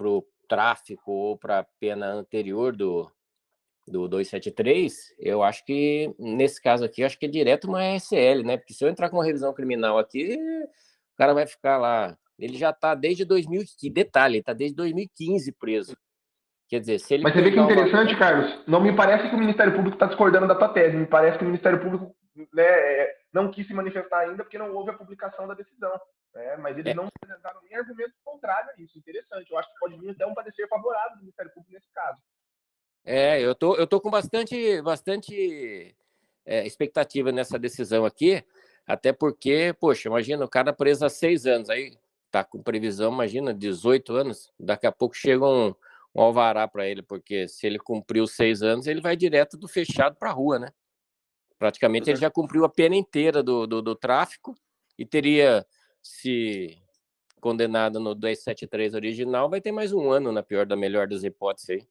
o 0.00 0.24
tráfico 0.48 1.12
ou 1.12 1.36
para 1.36 1.60
a 1.60 1.64
pena 1.78 2.06
anterior 2.06 2.74
do, 2.74 3.10
do 3.86 4.08
273, 4.08 5.14
eu 5.18 5.42
acho 5.42 5.64
que 5.64 6.12
nesse 6.18 6.60
caso 6.60 6.84
aqui, 6.84 7.02
eu 7.02 7.06
acho 7.06 7.18
que 7.18 7.26
é 7.26 7.28
direto 7.28 7.68
uma 7.68 7.96
SL, 7.98 8.42
né? 8.44 8.56
Porque 8.56 8.74
se 8.74 8.84
eu 8.84 8.88
entrar 8.88 9.08
com 9.08 9.16
uma 9.16 9.24
revisão 9.24 9.54
criminal 9.54 9.98
aqui, 9.98 10.36
o 10.36 11.16
cara 11.16 11.32
vai 11.32 11.46
ficar 11.46 11.78
lá. 11.78 12.16
Ele 12.38 12.58
já 12.58 12.70
está 12.70 12.94
desde 12.94 13.24
2015, 13.24 13.90
detalhe, 13.90 14.38
está 14.38 14.52
desde 14.52 14.76
2015 14.76 15.52
preso. 15.52 15.96
Quer 16.68 16.80
dizer, 16.80 16.98
se 16.98 17.14
ele. 17.14 17.22
Mas 17.22 17.32
você 17.32 17.42
vê 17.42 17.52
que 17.52 17.60
interessante, 17.60 18.12
uma... 18.12 18.18
Carlos. 18.18 18.58
Não 18.66 18.80
me 18.80 18.94
parece 18.94 19.28
que 19.28 19.36
o 19.36 19.38
Ministério 19.38 19.72
Público 19.72 19.94
está 19.94 20.06
discordando 20.06 20.48
da 20.48 20.54
tua 20.56 20.68
tese. 20.68 20.96
Me 20.96 21.06
parece 21.06 21.38
que 21.38 21.44
o 21.44 21.46
Ministério 21.46 21.80
Público 21.80 22.14
né, 22.52 22.64
é, 22.64 23.16
não 23.32 23.50
quis 23.50 23.66
se 23.66 23.72
manifestar 23.72 24.20
ainda 24.20 24.42
porque 24.42 24.58
não 24.58 24.74
houve 24.74 24.90
a 24.90 24.94
publicação 24.94 25.46
da 25.46 25.54
decisão. 25.54 25.92
Né? 26.34 26.56
Mas 26.56 26.76
eles 26.76 26.90
é. 26.90 26.94
não 26.94 27.06
apresentaram 27.06 27.60
nem 27.62 27.78
argumento 27.78 28.12
contrário 28.24 28.68
a 28.70 28.82
isso. 28.82 28.98
Interessante. 28.98 29.50
Eu 29.50 29.58
acho 29.58 29.72
que 29.72 29.78
pode 29.78 29.96
vir 29.96 30.10
até 30.10 30.26
um 30.26 30.34
parecer 30.34 30.66
favorável 30.68 31.16
do 31.16 31.20
Ministério 31.20 31.52
Público 31.52 31.72
nesse 31.72 31.88
caso. 31.94 32.20
É, 33.08 33.40
eu 33.40 33.54
tô, 33.54 33.76
eu 33.76 33.86
tô 33.86 34.00
com 34.00 34.10
bastante, 34.10 34.82
bastante 34.82 35.94
é, 36.44 36.66
expectativa 36.66 37.30
nessa 37.30 37.56
decisão 37.56 38.04
aqui, 38.04 38.44
até 38.84 39.12
porque, 39.12 39.72
poxa, 39.78 40.08
imagina 40.08 40.44
o 40.44 40.48
cara 40.48 40.72
preso 40.72 41.06
há 41.06 41.08
seis 41.08 41.46
anos, 41.46 41.70
aí 41.70 41.96
tá 42.32 42.42
com 42.42 42.60
previsão, 42.60 43.12
imagina, 43.12 43.54
18 43.54 44.12
anos, 44.12 44.52
daqui 44.58 44.88
a 44.88 44.92
pouco 44.92 45.14
chega 45.14 45.46
um, 45.46 45.72
um 46.12 46.20
alvará 46.20 46.66
para 46.66 46.88
ele, 46.88 47.00
porque 47.00 47.46
se 47.46 47.64
ele 47.64 47.78
cumpriu 47.78 48.26
seis 48.26 48.60
anos, 48.60 48.88
ele 48.88 49.00
vai 49.00 49.16
direto 49.16 49.56
do 49.56 49.68
fechado 49.68 50.16
para 50.16 50.30
a 50.30 50.32
rua, 50.32 50.58
né? 50.58 50.72
Praticamente 51.60 52.10
ele 52.10 52.18
já 52.18 52.28
cumpriu 52.28 52.64
a 52.64 52.68
pena 52.68 52.96
inteira 52.96 53.40
do, 53.40 53.68
do, 53.68 53.80
do 53.80 53.94
tráfico 53.94 54.52
e 54.98 55.06
teria 55.06 55.64
se 56.02 56.76
condenado 57.40 58.00
no 58.00 58.16
273 58.16 58.94
original, 58.94 59.48
vai 59.48 59.60
ter 59.60 59.70
mais 59.70 59.92
um 59.92 60.10
ano, 60.10 60.32
na 60.32 60.42
pior 60.42 60.66
da 60.66 60.74
melhor 60.74 61.06
das 61.06 61.22
hipóteses 61.22 61.70
aí. 61.70 61.88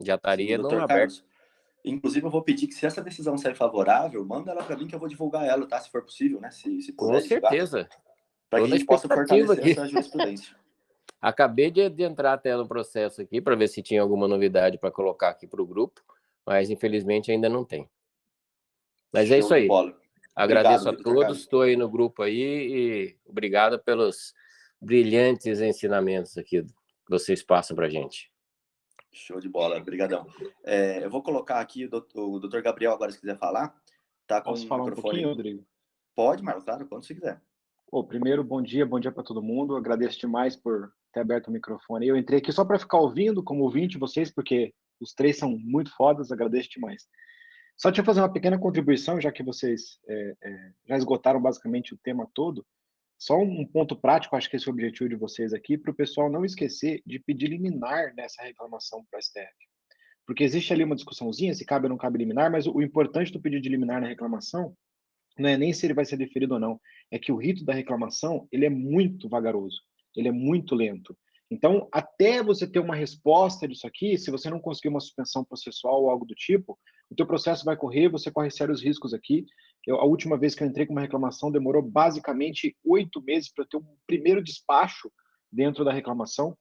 Já 0.00 0.14
estaria 0.14 0.56
Sim, 0.56 0.62
no 0.62 0.82
aberto. 0.82 1.24
Inclusive, 1.84 2.26
eu 2.26 2.30
vou 2.30 2.42
pedir 2.42 2.66
que, 2.66 2.74
se 2.74 2.84
essa 2.84 3.02
decisão 3.02 3.38
sair 3.38 3.54
favorável, 3.54 4.24
manda 4.24 4.50
ela 4.50 4.62
para 4.62 4.76
mim 4.76 4.86
que 4.86 4.94
eu 4.94 4.98
vou 4.98 5.08
divulgar 5.08 5.46
ela, 5.46 5.66
tá? 5.66 5.80
Se 5.80 5.90
for 5.90 6.02
possível, 6.02 6.40
né? 6.40 6.50
Se, 6.50 6.82
se 6.82 6.92
puder, 6.92 7.14
Com 7.14 7.20
certeza. 7.20 7.88
Para 8.48 8.60
que 8.60 8.66
a 8.66 8.70
gente 8.70 8.84
possa 8.84 9.08
fortalecer 9.08 9.58
aqui. 9.58 9.70
essa 9.70 9.88
jurisprudência. 9.88 10.56
Acabei 11.20 11.70
de, 11.70 11.88
de, 11.90 12.02
entrar 12.02 12.32
até 12.32 12.56
no 12.56 12.66
processo 12.66 13.20
aqui 13.20 13.40
para 13.40 13.54
ver 13.54 13.68
se 13.68 13.82
tinha 13.82 14.00
alguma 14.00 14.26
novidade 14.26 14.78
para 14.78 14.90
colocar 14.90 15.28
aqui 15.28 15.46
para 15.46 15.60
o 15.60 15.66
grupo, 15.66 16.00
mas 16.46 16.70
infelizmente 16.70 17.30
ainda 17.30 17.48
não 17.48 17.62
tem. 17.62 17.88
Mas 19.12 19.28
Show 19.28 19.36
é 19.36 19.38
isso 19.38 19.54
aí. 19.54 19.68
Agradeço 20.34 20.88
obrigado, 20.88 21.00
a 21.00 21.14
todos, 21.26 21.40
estou 21.40 21.62
aí 21.62 21.76
no 21.76 21.90
grupo 21.90 22.22
aí 22.22 22.40
e 22.40 23.16
obrigado 23.26 23.78
pelos 23.78 24.32
brilhantes 24.80 25.60
ensinamentos 25.60 26.38
aqui 26.38 26.62
que 26.62 26.72
vocês 27.10 27.42
passam 27.42 27.76
para 27.76 27.86
a 27.86 27.90
gente. 27.90 28.29
Show 29.12 29.40
de 29.40 29.48
bola, 29.48 29.76
obrigadão. 29.76 30.26
É, 30.64 31.04
eu 31.04 31.10
vou 31.10 31.22
colocar 31.22 31.60
aqui 31.60 31.86
o 31.86 32.38
doutor, 32.38 32.62
Gabriel 32.62 32.92
agora, 32.92 33.10
se 33.10 33.20
quiser 33.20 33.38
falar. 33.38 33.74
Tá 34.26 34.40
com 34.40 34.50
Posso 34.50 34.66
falar 34.66 34.84
microfone. 34.84 35.00
um 35.00 35.10
pouquinho, 35.10 35.28
Rodrigo? 35.28 35.66
Pode, 36.14 36.42
Marcos, 36.42 36.64
claro, 36.64 36.86
quando 36.86 37.04
você 37.04 37.14
quiser. 37.14 37.40
Pô, 37.90 38.04
primeiro, 38.04 38.44
bom 38.44 38.62
dia, 38.62 38.86
bom 38.86 39.00
dia 39.00 39.10
para 39.10 39.24
todo 39.24 39.42
mundo. 39.42 39.74
Agradeço 39.74 40.20
demais 40.20 40.54
por 40.54 40.92
ter 41.12 41.20
aberto 41.20 41.48
o 41.48 41.50
microfone. 41.50 42.06
Eu 42.06 42.16
entrei 42.16 42.38
aqui 42.38 42.52
só 42.52 42.64
para 42.64 42.78
ficar 42.78 42.98
ouvindo 42.98 43.42
como 43.42 43.64
ouvinte 43.64 43.98
vocês, 43.98 44.30
porque 44.32 44.72
os 45.00 45.12
três 45.12 45.38
são 45.38 45.58
muito 45.58 45.94
fodas, 45.96 46.30
agradeço 46.30 46.70
demais. 46.70 47.08
Só 47.76 47.88
deixa 47.88 48.02
eu 48.02 48.06
fazer 48.06 48.20
uma 48.20 48.32
pequena 48.32 48.58
contribuição, 48.58 49.20
já 49.20 49.32
que 49.32 49.42
vocês 49.42 49.98
é, 50.06 50.34
é, 50.42 50.72
já 50.86 50.96
esgotaram 50.96 51.40
basicamente 51.40 51.94
o 51.94 51.98
tema 51.98 52.28
todo. 52.34 52.64
Só 53.20 53.38
um 53.38 53.66
ponto 53.66 53.94
prático, 53.94 54.34
acho 54.34 54.48
que 54.48 54.56
esse 54.56 54.66
é 54.66 54.70
o 54.70 54.72
objetivo 54.72 55.10
de 55.10 55.14
vocês 55.14 55.52
aqui, 55.52 55.76
para 55.76 55.90
o 55.90 55.94
pessoal 55.94 56.30
não 56.30 56.42
esquecer 56.42 57.02
de 57.04 57.18
pedir 57.18 57.48
liminar 57.48 58.14
nessa 58.14 58.42
reclamação 58.42 59.04
para 59.10 59.18
o 59.18 59.22
STF. 59.22 59.52
Porque 60.26 60.42
existe 60.42 60.72
ali 60.72 60.84
uma 60.84 60.94
discussãozinha 60.94 61.52
se 61.52 61.66
cabe 61.66 61.84
ou 61.84 61.90
não 61.90 61.98
cabe 61.98 62.16
liminar, 62.16 62.50
mas 62.50 62.66
o 62.66 62.80
importante 62.80 63.30
do 63.30 63.38
pedido 63.38 63.60
de 63.60 63.68
liminar 63.68 64.00
na 64.00 64.06
reclamação 64.06 64.74
não 65.38 65.50
é 65.50 65.56
nem 65.58 65.70
se 65.70 65.86
ele 65.86 65.92
vai 65.92 66.06
ser 66.06 66.16
deferido 66.16 66.54
ou 66.54 66.60
não, 66.60 66.80
é 67.10 67.18
que 67.18 67.30
o 67.30 67.36
rito 67.36 67.62
da 67.62 67.74
reclamação 67.74 68.48
ele 68.50 68.64
é 68.64 68.70
muito 68.70 69.28
vagaroso, 69.28 69.82
ele 70.16 70.28
é 70.28 70.32
muito 70.32 70.74
lento. 70.74 71.14
Então, 71.50 71.88
até 71.92 72.42
você 72.42 72.66
ter 72.66 72.78
uma 72.78 72.94
resposta 72.94 73.68
disso 73.68 73.86
aqui, 73.86 74.16
se 74.16 74.30
você 74.30 74.48
não 74.48 74.60
conseguir 74.60 74.88
uma 74.88 75.00
suspensão 75.00 75.44
processual 75.44 76.04
ou 76.04 76.10
algo 76.10 76.24
do 76.24 76.34
tipo, 76.34 76.78
o 77.10 77.14
teu 77.14 77.26
processo 77.26 77.64
vai 77.64 77.76
correr, 77.76 78.08
você 78.08 78.30
corre 78.30 78.50
sérios 78.50 78.82
riscos 78.82 79.12
aqui. 79.12 79.44
Eu, 79.86 79.96
a 79.96 80.04
última 80.04 80.36
vez 80.36 80.54
que 80.54 80.62
eu 80.62 80.68
entrei 80.68 80.86
com 80.86 80.92
uma 80.92 81.00
reclamação 81.00 81.50
demorou 81.50 81.82
basicamente 81.82 82.76
oito 82.84 83.22
meses 83.22 83.52
para 83.52 83.64
ter 83.64 83.76
um 83.76 83.96
primeiro 84.06 84.42
despacho 84.42 85.10
dentro 85.50 85.84
da 85.84 85.92
reclamação. 85.92 86.56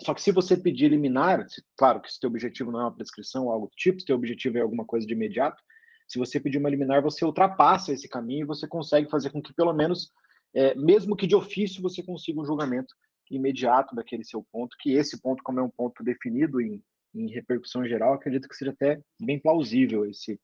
Só 0.00 0.14
que 0.14 0.22
se 0.22 0.32
você 0.32 0.56
pedir 0.56 0.88
liminar, 0.88 1.44
claro 1.76 2.00
que 2.00 2.10
se 2.10 2.18
teu 2.18 2.30
objetivo 2.30 2.70
não 2.70 2.80
é 2.80 2.84
uma 2.84 2.94
prescrição 2.94 3.46
ou 3.46 3.52
algo 3.52 3.66
do 3.66 3.76
tipo, 3.76 4.00
se 4.00 4.06
teu 4.06 4.16
objetivo 4.16 4.58
é 4.58 4.60
alguma 4.62 4.84
coisa 4.84 5.06
de 5.06 5.12
imediato, 5.12 5.62
se 6.08 6.18
você 6.18 6.40
pedir 6.40 6.58
uma 6.58 6.70
liminar, 6.70 7.02
você 7.02 7.24
ultrapassa 7.24 7.92
esse 7.92 8.08
caminho 8.08 8.44
e 8.44 8.46
você 8.46 8.66
consegue 8.66 9.10
fazer 9.10 9.30
com 9.30 9.42
que 9.42 9.52
pelo 9.54 9.72
menos, 9.72 10.10
é, 10.54 10.74
mesmo 10.74 11.16
que 11.16 11.26
de 11.26 11.34
ofício, 11.34 11.82
você 11.82 12.02
consiga 12.02 12.40
um 12.40 12.44
julgamento 12.44 12.94
imediato 13.30 13.94
daquele 13.94 14.24
seu 14.24 14.44
ponto, 14.52 14.76
que 14.78 14.92
esse 14.92 15.20
ponto, 15.20 15.42
como 15.42 15.60
é 15.60 15.62
um 15.62 15.70
ponto 15.70 16.02
definido 16.04 16.60
em, 16.60 16.82
em 17.14 17.30
repercussão 17.30 17.86
geral, 17.86 18.14
acredito 18.14 18.48
que 18.48 18.54
seja 18.54 18.72
até 18.72 19.00
bem 19.20 19.40
plausível 19.40 20.04
esse, 20.04 20.38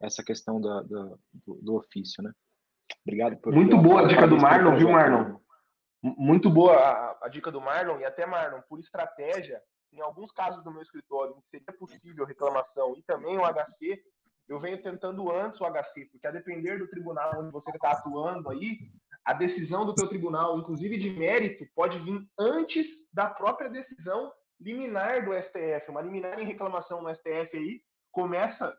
essa 0.00 0.24
questão 0.24 0.60
da, 0.60 0.82
da 0.82 1.02
do, 1.46 1.54
do, 1.62 1.74
ofício, 1.76 2.22
né? 2.22 2.32
Obrigado 3.04 3.36
por. 3.36 3.52
Muito 3.52 3.76
boa 3.76 4.02
a 4.02 4.08
dica 4.08 4.26
do 4.26 4.36
Marlon, 4.36 4.76
viu, 4.76 4.90
Marlon? 4.90 5.38
Muito 6.02 6.48
boa 6.48 6.74
a, 6.74 7.18
a, 7.26 7.28
dica 7.28 7.50
do 7.52 7.60
Marlon 7.60 7.98
e 8.00 8.04
até 8.04 8.24
Marlon, 8.24 8.60
por 8.68 8.80
estratégia, 8.80 9.60
em 9.92 10.00
alguns 10.00 10.32
casos 10.32 10.64
do 10.64 10.70
meu 10.70 10.82
escritório, 10.82 11.34
em 11.36 11.40
que 11.40 11.48
seria 11.50 11.78
possível 11.78 12.24
reclamação 12.24 12.96
e 12.96 13.02
também 13.02 13.36
o 13.36 13.42
HC, 13.42 14.02
eu 14.48 14.58
venho 14.58 14.82
tentando 14.82 15.30
antes 15.30 15.60
o 15.60 15.64
HC, 15.64 16.06
porque 16.10 16.26
a 16.26 16.30
depender 16.30 16.78
do 16.78 16.88
tribunal 16.88 17.38
onde 17.38 17.52
você 17.52 17.70
está 17.70 17.92
atuando 17.92 18.48
aí, 18.50 18.78
a 19.24 19.34
decisão 19.34 19.84
do 19.84 19.94
teu 19.94 20.08
tribunal, 20.08 20.58
inclusive 20.58 20.98
de 20.98 21.10
mérito, 21.10 21.64
pode 21.74 21.98
vir 22.00 22.26
antes 22.38 22.86
da 23.12 23.28
própria 23.28 23.68
decisão 23.68 24.32
liminar 24.58 25.24
do 25.24 25.32
STF. 25.34 25.90
Uma 25.90 26.00
liminar 26.00 26.38
em 26.40 26.46
reclamação 26.46 27.02
no 27.02 27.14
STF 27.14 27.56
aí 27.56 27.80
começa, 28.10 28.76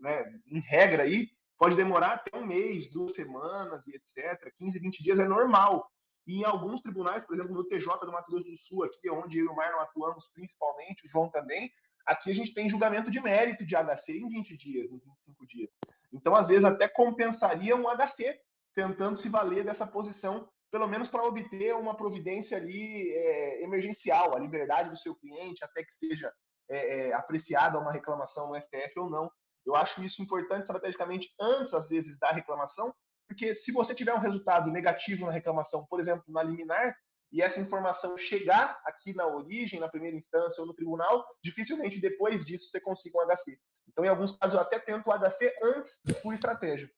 né, 0.00 0.40
em 0.46 0.60
regra 0.60 1.04
aí, 1.04 1.28
pode 1.58 1.76
demorar 1.76 2.14
até 2.14 2.36
um 2.36 2.46
mês, 2.46 2.90
duas 2.90 3.14
semanas 3.14 3.82
e 3.86 3.94
etc. 3.94 4.52
15, 4.58 4.78
20 4.78 5.02
dias 5.02 5.18
é 5.18 5.24
normal. 5.24 5.88
E 6.26 6.40
em 6.40 6.44
alguns 6.44 6.80
tribunais, 6.80 7.24
por 7.24 7.34
exemplo, 7.34 7.54
no 7.54 7.64
TJ 7.64 7.86
do 8.00 8.12
Mato 8.12 8.30
Grosso 8.30 8.50
do 8.50 8.58
Sul, 8.58 8.84
aqui 8.84 9.10
onde 9.10 9.38
eu 9.38 9.46
e 9.46 9.48
o 9.48 9.54
Marlon 9.54 9.80
atuamos 9.80 10.26
principalmente, 10.32 11.06
o 11.06 11.10
João 11.10 11.28
também, 11.28 11.70
aqui 12.06 12.30
a 12.30 12.34
gente 12.34 12.54
tem 12.54 12.70
julgamento 12.70 13.10
de 13.10 13.20
mérito 13.20 13.64
de 13.64 13.74
HC 13.74 14.12
em 14.12 14.28
20 14.28 14.56
dias, 14.56 14.90
em 14.90 14.98
25 14.98 15.46
dias. 15.46 15.70
Então, 16.12 16.34
às 16.34 16.46
vezes, 16.46 16.64
até 16.64 16.88
compensaria 16.88 17.76
um 17.76 17.88
HC 17.88 18.38
tentando 18.74 19.20
se 19.20 19.28
valer 19.28 19.64
dessa 19.64 19.86
posição, 19.86 20.48
pelo 20.70 20.88
menos 20.88 21.08
para 21.08 21.24
obter 21.24 21.74
uma 21.74 21.94
providência 21.94 22.56
ali 22.56 23.10
é, 23.10 23.62
emergencial, 23.62 24.34
a 24.34 24.38
liberdade 24.38 24.90
do 24.90 24.98
seu 24.98 25.14
cliente, 25.14 25.62
até 25.62 25.84
que 25.84 25.94
seja 25.98 26.32
é, 26.68 27.08
é, 27.08 27.12
apreciada 27.12 27.78
uma 27.78 27.92
reclamação 27.92 28.48
no 28.48 28.56
STF 28.60 28.98
ou 28.98 29.10
não. 29.10 29.30
Eu 29.66 29.74
acho 29.74 30.02
isso 30.02 30.22
importante 30.22 30.62
estrategicamente 30.62 31.28
antes, 31.40 31.72
às 31.72 31.88
vezes, 31.88 32.18
da 32.18 32.30
reclamação, 32.30 32.94
porque 33.26 33.54
se 33.56 33.72
você 33.72 33.94
tiver 33.94 34.14
um 34.14 34.20
resultado 34.20 34.70
negativo 34.70 35.26
na 35.26 35.32
reclamação, 35.32 35.86
por 35.88 36.00
exemplo, 36.00 36.24
na 36.28 36.42
liminar, 36.42 36.94
e 37.32 37.42
essa 37.42 37.58
informação 37.58 38.16
chegar 38.16 38.80
aqui 38.84 39.12
na 39.12 39.26
origem, 39.26 39.80
na 39.80 39.88
primeira 39.88 40.16
instância 40.16 40.60
ou 40.60 40.66
no 40.66 40.74
tribunal, 40.74 41.26
dificilmente 41.42 42.00
depois 42.00 42.44
disso 42.44 42.70
você 42.70 42.80
consiga 42.80 43.18
um 43.18 43.26
HC. 43.26 43.58
Então, 43.88 44.04
em 44.04 44.08
alguns 44.08 44.36
casos, 44.38 44.54
eu 44.54 44.60
até 44.60 44.78
tento 44.78 45.08
o 45.08 45.12
HC 45.12 45.52
antes 45.60 46.22
por 46.22 46.32
estratégia. 46.32 46.88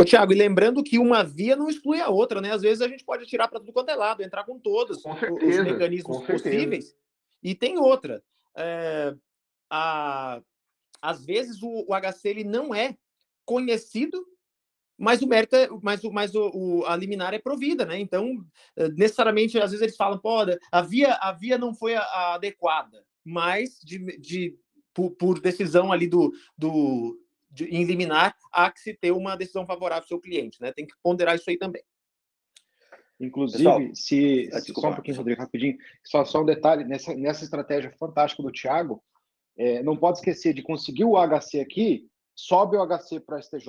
Ô, 0.00 0.04
Thiago, 0.04 0.32
e 0.32 0.36
lembrando 0.36 0.82
que 0.82 0.98
uma 0.98 1.22
via 1.22 1.54
não 1.54 1.68
exclui 1.68 2.00
a 2.00 2.08
outra, 2.08 2.40
né? 2.40 2.52
Às 2.52 2.62
vezes 2.62 2.80
a 2.80 2.88
gente 2.88 3.04
pode 3.04 3.26
tirar 3.26 3.48
para 3.48 3.60
tudo 3.60 3.74
quanto 3.74 3.90
é 3.90 3.94
lado, 3.94 4.22
entrar 4.22 4.44
com 4.44 4.58
todos 4.58 5.02
com 5.02 5.14
certeza, 5.16 5.62
os 5.62 5.68
mecanismos 5.70 6.26
possíveis. 6.26 6.94
E 7.42 7.54
tem 7.54 7.78
outra. 7.78 8.22
É, 8.56 9.14
a, 9.70 10.40
às 11.02 11.24
vezes 11.24 11.62
o, 11.62 11.86
o 11.88 11.94
HC 11.94 12.28
ele 12.28 12.44
não 12.44 12.74
é 12.74 12.96
conhecido 13.44 14.26
mas 14.98 15.20
o 15.20 15.26
mérito 15.26 15.54
é, 15.54 15.68
mas, 15.82 16.02
o, 16.04 16.10
mas 16.10 16.34
o, 16.34 16.50
o, 16.54 16.86
a 16.86 16.96
liminar 16.96 17.34
é 17.34 17.38
provida, 17.38 17.84
né? 17.84 17.98
Então, 17.98 18.42
eh, 18.76 18.88
necessariamente, 18.88 19.58
às 19.58 19.70
vezes 19.70 19.82
eles 19.82 19.96
falam, 19.96 20.18
pô, 20.18 20.38
a 20.72 20.82
via, 20.82 21.14
a 21.14 21.32
via 21.32 21.58
não 21.58 21.74
foi 21.74 21.94
a, 21.94 22.00
a 22.00 22.34
adequada, 22.34 23.04
mas 23.22 23.78
de, 23.84 23.98
de 24.18 24.58
por, 24.94 25.10
por, 25.10 25.38
decisão 25.38 25.92
ali 25.92 26.08
do, 26.08 26.32
do 26.56 27.20
de, 27.50 27.66
em 27.66 27.84
liminar, 27.84 28.34
há 28.50 28.70
que 28.70 28.80
se 28.80 28.94
ter 28.94 29.12
uma 29.12 29.36
decisão 29.36 29.66
favorável 29.66 30.02
ao 30.02 30.08
seu 30.08 30.18
cliente, 30.18 30.60
né? 30.62 30.72
Tem 30.72 30.86
que 30.86 30.94
ponderar 31.02 31.36
isso 31.36 31.50
aí 31.50 31.58
também. 31.58 31.82
Inclusive, 33.18 33.64
Pessoal, 33.64 33.80
se, 33.94 34.50
se 34.60 34.74
só 34.74 34.90
um 34.90 34.94
pouquinho, 34.94 35.16
Rodrigo, 35.16 35.40
rapidinho, 35.40 35.76
só, 36.04 36.24
só 36.24 36.42
um 36.42 36.44
detalhe, 36.44 36.84
nessa, 36.84 37.14
nessa 37.14 37.44
estratégia 37.44 37.90
fantástica 37.98 38.42
do 38.42 38.52
Thiago, 38.52 39.02
é, 39.56 39.82
não 39.82 39.96
pode 39.96 40.18
esquecer 40.18 40.52
de 40.52 40.62
conseguir 40.62 41.04
o 41.04 41.16
HC 41.16 41.60
aqui, 41.60 42.06
sobe 42.34 42.76
o 42.76 42.86
HC 42.86 43.20
para 43.20 43.40
STJ, 43.40 43.68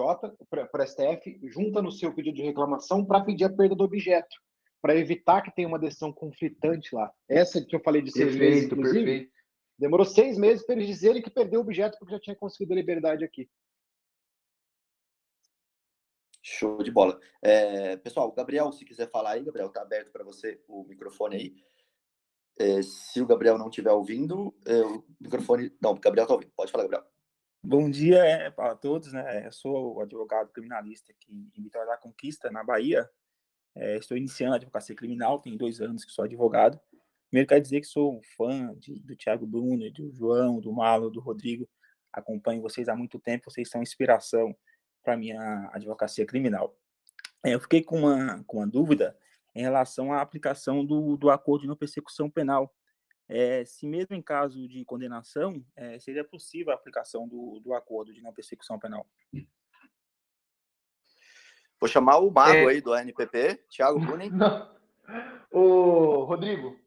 para 0.49 0.85
STF, 0.85 1.39
junta 1.43 1.81
no 1.81 1.91
seu 1.91 2.13
pedido 2.13 2.35
de 2.35 2.43
reclamação 2.43 3.05
para 3.05 3.21
pedir 3.21 3.45
a 3.45 3.49
perda 3.49 3.73
do 3.73 3.85
objeto, 3.85 4.35
para 4.81 4.97
evitar 4.97 5.41
que 5.41 5.55
tenha 5.55 5.67
uma 5.67 5.79
decisão 5.79 6.11
conflitante 6.11 6.93
lá. 6.93 7.09
Essa 7.29 7.63
que 7.63 7.75
eu 7.75 7.79
falei 7.79 8.01
de 8.01 8.11
seis 8.11 8.35
perfeito, 8.35 8.51
meses, 8.51 8.65
inclusive, 8.65 9.05
perfeito. 9.05 9.31
demorou 9.79 10.05
seis 10.05 10.37
meses 10.37 10.65
para 10.65 10.75
eles 10.75 10.87
dizerem 10.87 11.21
que 11.21 11.29
perdeu 11.29 11.61
o 11.61 11.63
objeto 11.63 11.97
porque 11.97 12.13
já 12.13 12.19
tinha 12.19 12.35
conseguido 12.35 12.73
a 12.73 12.75
liberdade 12.75 13.23
aqui. 13.23 13.47
Show 16.49 16.81
de 16.81 16.89
bola. 16.89 17.19
É, 17.41 17.97
pessoal, 17.97 18.31
Gabriel, 18.31 18.71
se 18.71 18.85
quiser 18.85 19.11
falar 19.11 19.31
aí, 19.31 19.43
Gabriel, 19.43 19.67
tá 19.69 19.81
aberto 19.81 20.13
para 20.13 20.23
você 20.23 20.63
o 20.65 20.85
microfone 20.85 21.35
aí. 21.35 21.55
É, 22.57 22.81
se 22.81 23.21
o 23.21 23.25
Gabriel 23.27 23.57
não 23.57 23.67
estiver 23.67 23.91
ouvindo, 23.91 24.55
é, 24.65 24.81
o 24.81 25.03
microfone. 25.19 25.75
Não, 25.81 25.91
o 25.91 25.99
Gabriel 25.99 26.23
está 26.23 26.33
ouvindo. 26.33 26.53
Pode 26.55 26.71
falar, 26.71 26.85
Gabriel. 26.85 27.05
Bom 27.61 27.89
dia 27.89 28.23
é, 28.23 28.49
para 28.49 28.75
todos, 28.75 29.11
né? 29.11 29.45
Eu 29.45 29.51
sou 29.51 29.99
advogado 29.99 30.49
criminalista 30.53 31.11
aqui 31.11 31.51
em 31.53 31.61
Vitória 31.61 31.85
da 31.85 31.97
Conquista, 31.97 32.49
na 32.49 32.63
Bahia. 32.63 33.09
É, 33.75 33.97
estou 33.97 34.15
iniciando 34.15 34.53
a 34.53 34.55
advocacia 34.55 34.95
criminal, 34.95 35.41
tem 35.41 35.57
dois 35.57 35.81
anos 35.81 36.05
que 36.05 36.13
sou 36.13 36.23
advogado. 36.23 36.79
Primeiro, 37.29 37.49
quero 37.49 37.61
dizer 37.61 37.81
que 37.81 37.87
sou 37.87 38.15
um 38.15 38.21
fã 38.37 38.73
de, 38.77 38.97
do 39.01 39.17
Thiago 39.17 39.45
Brunner, 39.45 39.91
do 39.91 40.09
João, 40.13 40.61
do 40.61 40.71
Malo, 40.71 41.09
do 41.09 41.19
Rodrigo. 41.19 41.67
Acompanho 42.13 42.61
vocês 42.61 42.87
há 42.87 42.95
muito 42.95 43.19
tempo, 43.19 43.51
vocês 43.51 43.69
são 43.69 43.83
inspiração 43.83 44.55
para 45.07 45.15
minha 45.15 45.69
advocacia 45.71 46.25
criminal. 46.25 46.77
Eu 47.41 47.61
fiquei 47.61 47.81
com 47.81 47.99
uma, 47.99 48.43
com 48.43 48.57
uma 48.57 48.67
dúvida 48.67 49.17
em 49.55 49.61
relação 49.61 50.11
à 50.11 50.19
aplicação 50.19 50.85
do, 50.85 51.15
do 51.15 51.29
acordo 51.29 51.61
de 51.61 51.67
não 51.69 51.77
persecução 51.77 52.29
penal 52.29 52.75
é, 53.29 53.63
se 53.63 53.87
mesmo 53.87 54.15
em 54.15 54.21
caso 54.21 54.67
de 54.67 54.83
condenação, 54.85 55.63
é, 55.75 55.97
seria 55.99 56.23
possível 56.23 56.71
a 56.71 56.75
aplicação 56.75 57.25
do, 57.25 57.59
do 57.59 57.73
acordo 57.73 58.13
de 58.13 58.21
não 58.21 58.33
persecução 58.33 58.77
penal. 58.77 59.05
Vou 61.79 61.87
chamar 61.87 62.17
o 62.17 62.29
mago 62.29 62.53
é... 62.53 62.65
aí 62.67 62.81
do 62.81 62.95
NPP, 62.95 63.65
Thiago 63.69 63.99
Brunin. 64.03 64.31
Ô, 65.51 66.23
Rodrigo, 66.23 66.77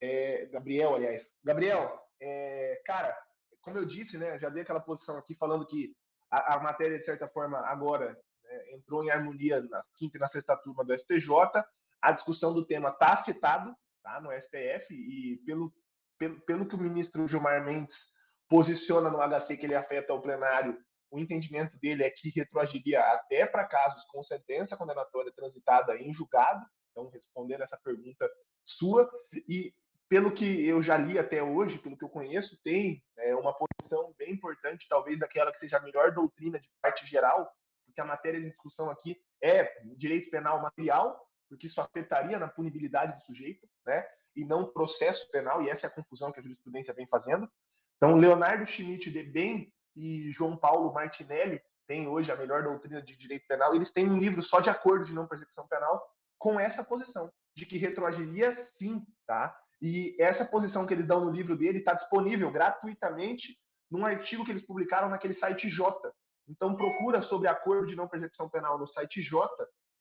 é, 0.00 0.46
Gabriel, 0.46 0.94
aliás. 0.94 1.24
Gabriel, 1.44 2.08
é, 2.20 2.82
cara, 2.84 3.16
como 3.60 3.78
eu 3.78 3.84
disse, 3.84 4.16
né, 4.16 4.38
já 4.38 4.48
dei 4.48 4.62
aquela 4.62 4.80
posição 4.80 5.16
aqui 5.18 5.34
falando 5.34 5.66
que 5.66 5.94
a, 6.30 6.54
a 6.54 6.60
matéria, 6.60 6.98
de 6.98 7.04
certa 7.04 7.28
forma, 7.28 7.58
agora 7.60 8.16
né, 8.44 8.74
entrou 8.74 9.04
em 9.04 9.10
harmonia 9.10 9.60
na 9.62 9.82
quinta 9.98 10.16
e 10.16 10.20
na 10.20 10.28
sexta 10.28 10.56
turma 10.56 10.84
do 10.84 10.96
STJ. 10.98 11.28
A 12.02 12.12
discussão 12.12 12.52
do 12.54 12.64
tema 12.64 12.90
está 12.90 13.14
afetado 13.14 13.74
tá, 14.02 14.20
no 14.20 14.30
STF 14.32 14.94
e 14.94 15.38
pelo 15.44 15.72
pelo, 16.20 16.38
pelo 16.42 16.68
que 16.68 16.74
o 16.74 16.78
ministro 16.78 17.26
Gilmar 17.26 17.64
Mendes 17.64 17.96
posiciona 18.46 19.10
no 19.10 19.18
HC 19.18 19.56
que 19.56 19.64
ele 19.64 19.74
afeta 19.74 20.12
o 20.12 20.20
plenário, 20.20 20.76
o 21.10 21.18
entendimento 21.18 21.76
dele 21.78 22.04
é 22.04 22.10
que 22.10 22.30
retroagiria 22.30 23.00
até 23.00 23.46
para 23.46 23.66
casos 23.66 24.04
com 24.04 24.22
sentença 24.22 24.76
condenatória 24.76 25.32
transitada 25.32 25.96
em 25.96 26.12
julgado. 26.12 26.64
Então, 26.90 27.08
respondendo 27.08 27.62
essa 27.62 27.78
pergunta 27.82 28.28
sua, 28.64 29.10
e 29.48 29.72
pelo 30.10 30.32
que 30.32 30.66
eu 30.66 30.82
já 30.82 30.96
li 30.96 31.20
até 31.20 31.40
hoje, 31.40 31.78
pelo 31.78 31.96
que 31.96 32.04
eu 32.04 32.08
conheço, 32.08 32.58
tem 32.64 33.00
é, 33.16 33.32
uma 33.36 33.54
posição 33.54 34.12
bem 34.18 34.32
importante, 34.32 34.88
talvez 34.88 35.16
daquela 35.16 35.52
que 35.52 35.60
seja 35.60 35.76
a 35.76 35.82
melhor 35.82 36.10
doutrina 36.10 36.58
de 36.58 36.68
parte 36.82 37.06
geral, 37.06 37.48
porque 37.86 38.00
a 38.00 38.04
matéria 38.04 38.40
de 38.40 38.48
discussão 38.48 38.90
aqui 38.90 39.16
é 39.40 39.72
direito 39.96 40.28
penal 40.28 40.60
material, 40.60 41.24
porque 41.48 41.68
isso 41.68 41.80
afetaria 41.80 42.40
na 42.40 42.48
punibilidade 42.48 43.16
do 43.20 43.24
sujeito, 43.24 43.68
né? 43.86 44.04
e 44.34 44.44
não 44.44 44.66
processo 44.66 45.30
penal, 45.30 45.62
e 45.62 45.70
essa 45.70 45.86
é 45.86 45.88
a 45.88 45.92
confusão 45.92 46.32
que 46.32 46.40
a 46.40 46.42
jurisprudência 46.42 46.92
vem 46.92 47.06
fazendo. 47.06 47.48
Então, 47.96 48.16
Leonardo 48.16 48.66
Schmidt 48.66 49.10
de 49.10 49.22
Bem 49.22 49.72
e 49.94 50.32
João 50.32 50.56
Paulo 50.56 50.92
Martinelli 50.92 51.62
têm 51.86 52.08
hoje 52.08 52.32
a 52.32 52.36
melhor 52.36 52.64
doutrina 52.64 53.00
de 53.00 53.16
direito 53.16 53.46
penal, 53.46 53.76
eles 53.76 53.92
têm 53.92 54.10
um 54.10 54.18
livro 54.18 54.42
só 54.42 54.58
de 54.58 54.70
acordo 54.70 55.04
de 55.04 55.12
não 55.12 55.28
persecução 55.28 55.68
penal 55.68 56.04
com 56.36 56.58
essa 56.58 56.82
posição, 56.82 57.30
de 57.54 57.64
que 57.64 57.78
retroagiria 57.78 58.68
sim, 58.76 59.04
tá? 59.24 59.56
E 59.80 60.14
essa 60.18 60.44
posição 60.44 60.86
que 60.86 60.92
eles 60.92 61.06
dão 61.06 61.24
no 61.24 61.30
livro 61.30 61.56
dele 61.56 61.78
está 61.78 61.94
disponível 61.94 62.50
gratuitamente 62.50 63.56
num 63.90 64.04
artigo 64.04 64.44
que 64.44 64.50
eles 64.50 64.64
publicaram 64.64 65.08
naquele 65.08 65.34
site 65.34 65.68
J. 65.70 66.12
Então 66.48 66.76
procura 66.76 67.22
sobre 67.22 67.48
acordo 67.48 67.86
de 67.86 67.96
não 67.96 68.08
persecução 68.08 68.48
penal 68.48 68.78
no 68.78 68.86
site 68.88 69.22
J, 69.22 69.48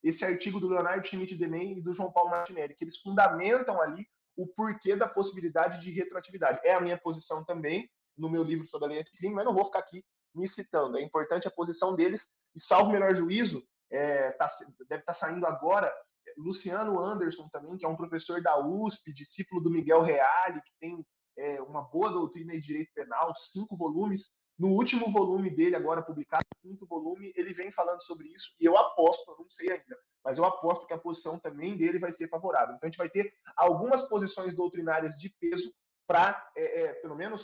esse 0.03 0.23
artigo 0.23 0.59
do 0.59 0.67
Leonardo 0.67 1.07
Schmidt 1.07 1.35
Demen 1.35 1.77
e 1.77 1.81
do 1.81 1.93
João 1.93 2.11
Paulo 2.11 2.29
Martinelli, 2.29 2.75
que 2.75 2.83
eles 2.83 2.97
fundamentam 2.99 3.81
ali 3.81 4.05
o 4.35 4.47
porquê 4.47 4.95
da 4.95 5.07
possibilidade 5.07 5.81
de 5.81 5.91
retroatividade. 5.91 6.59
É 6.63 6.73
a 6.73 6.81
minha 6.81 6.97
posição 6.97 7.43
também 7.43 7.89
no 8.17 8.29
meu 8.29 8.43
livro 8.43 8.67
sobre 8.67 8.85
a 8.85 8.89
lei 8.89 8.99
anticrime, 8.99 9.35
mas 9.35 9.45
não 9.45 9.53
vou 9.53 9.65
ficar 9.65 9.79
aqui 9.79 10.03
me 10.33 10.49
citando. 10.49 10.97
É 10.97 11.01
importante 11.01 11.47
a 11.47 11.51
posição 11.51 11.95
deles 11.95 12.21
e, 12.55 12.61
salvo 12.61 12.91
melhor 12.91 13.15
juízo, 13.15 13.63
é, 13.91 14.31
tá, 14.31 14.49
deve 14.87 15.01
estar 15.01 15.13
tá 15.13 15.19
saindo 15.19 15.45
agora 15.45 15.93
Luciano 16.37 16.99
Anderson 16.99 17.47
também, 17.49 17.77
que 17.77 17.85
é 17.85 17.89
um 17.89 17.95
professor 17.95 18.41
da 18.41 18.57
USP, 18.59 19.13
discípulo 19.13 19.61
do 19.61 19.69
Miguel 19.69 20.01
Reale, 20.01 20.61
que 20.61 20.71
tem 20.79 21.05
é, 21.37 21.61
uma 21.61 21.81
boa 21.83 22.11
doutrina 22.11 22.53
de 22.53 22.61
direito 22.61 22.93
penal, 22.93 23.33
cinco 23.51 23.75
volumes. 23.75 24.21
No 24.57 24.69
último 24.69 25.11
volume 25.11 25.49
dele, 25.49 25.75
agora 25.75 26.01
publicado, 26.01 26.43
quinto 26.61 26.85
volume, 26.85 27.31
ele 27.35 27.53
vem 27.53 27.71
falando 27.71 28.03
sobre 28.03 28.27
isso 28.27 28.53
e 28.59 28.65
eu 28.65 28.77
aposto, 28.77 29.35
não 29.37 29.47
sei 29.51 29.71
ainda, 29.71 29.97
mas 30.23 30.37
eu 30.37 30.43
aposto 30.43 30.85
que 30.85 30.93
a 30.93 30.97
posição 30.97 31.39
também 31.39 31.77
dele 31.77 31.97
vai 31.97 32.13
ser 32.13 32.27
favorável. 32.27 32.75
Então 32.75 32.87
a 32.87 32.89
gente 32.89 32.97
vai 32.97 33.09
ter 33.09 33.33
algumas 33.55 34.07
posições 34.09 34.53
doutrinárias 34.55 35.17
de 35.17 35.29
peso 35.39 35.73
para, 36.05 36.51
é, 36.57 36.81
é, 36.81 36.93
pelo 36.95 37.15
menos, 37.15 37.41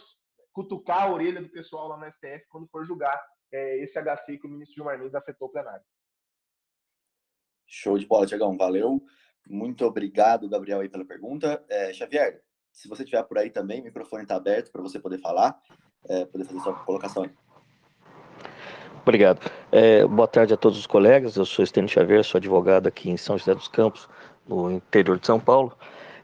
cutucar 0.52 1.04
a 1.04 1.12
orelha 1.12 1.42
do 1.42 1.50
pessoal 1.50 1.88
lá 1.88 1.98
no 1.98 2.12
STF 2.12 2.46
quando 2.50 2.68
for 2.68 2.86
julgar 2.86 3.22
é, 3.52 3.84
esse 3.84 3.98
HC 3.98 4.38
que 4.38 4.48
o 4.48 4.50
ministro 4.50 4.76
Gilmar 4.76 4.98
Mendes 4.98 5.16
afetou 5.16 5.48
o 5.48 5.52
plenário. 5.52 5.86
Show 7.68 7.97
de 7.97 8.05
bola, 8.05 8.26
Tiagão. 8.26 8.57
Valeu. 8.57 9.01
Muito 9.47 9.86
obrigado, 9.86 10.49
Gabriel, 10.49 10.80
aí 10.80 10.89
pela 10.89 11.05
pergunta. 11.05 11.63
É, 11.70 11.93
Xavier, 11.93 12.41
se 12.72 12.88
você 12.88 13.03
estiver 13.03 13.24
por 13.24 13.38
aí 13.38 13.49
também, 13.49 13.82
o 13.82 13.84
microfone 13.84 14.24
está 14.24 14.36
aberto 14.36 14.72
para 14.72 14.82
você 14.82 14.99
poder 14.99 15.20
falar, 15.20 15.57
é, 16.09 16.26
poder 16.26 16.45
fazer 16.45 16.59
sua 16.59 16.74
colocação 16.74 17.24
aí. 17.24 17.30
Obrigado. 19.01 19.51
É, 19.72 20.05
boa 20.05 20.28
tarde 20.28 20.53
a 20.53 20.57
todos 20.57 20.80
os 20.80 20.88
colegas. 20.88 21.36
Eu 21.36 21.45
sou 21.45 21.63
Estênio 21.63 21.89
Xavier, 21.89 22.24
sou 22.24 22.39
advogado 22.39 22.88
aqui 22.88 23.09
em 23.09 23.18
São 23.18 23.38
José 23.38 23.53
dos 23.53 23.68
Campos, 23.68 24.09
no 24.47 24.72
interior 24.72 25.20
de 25.20 25.28
São 25.28 25.39
Paulo. 25.39 25.78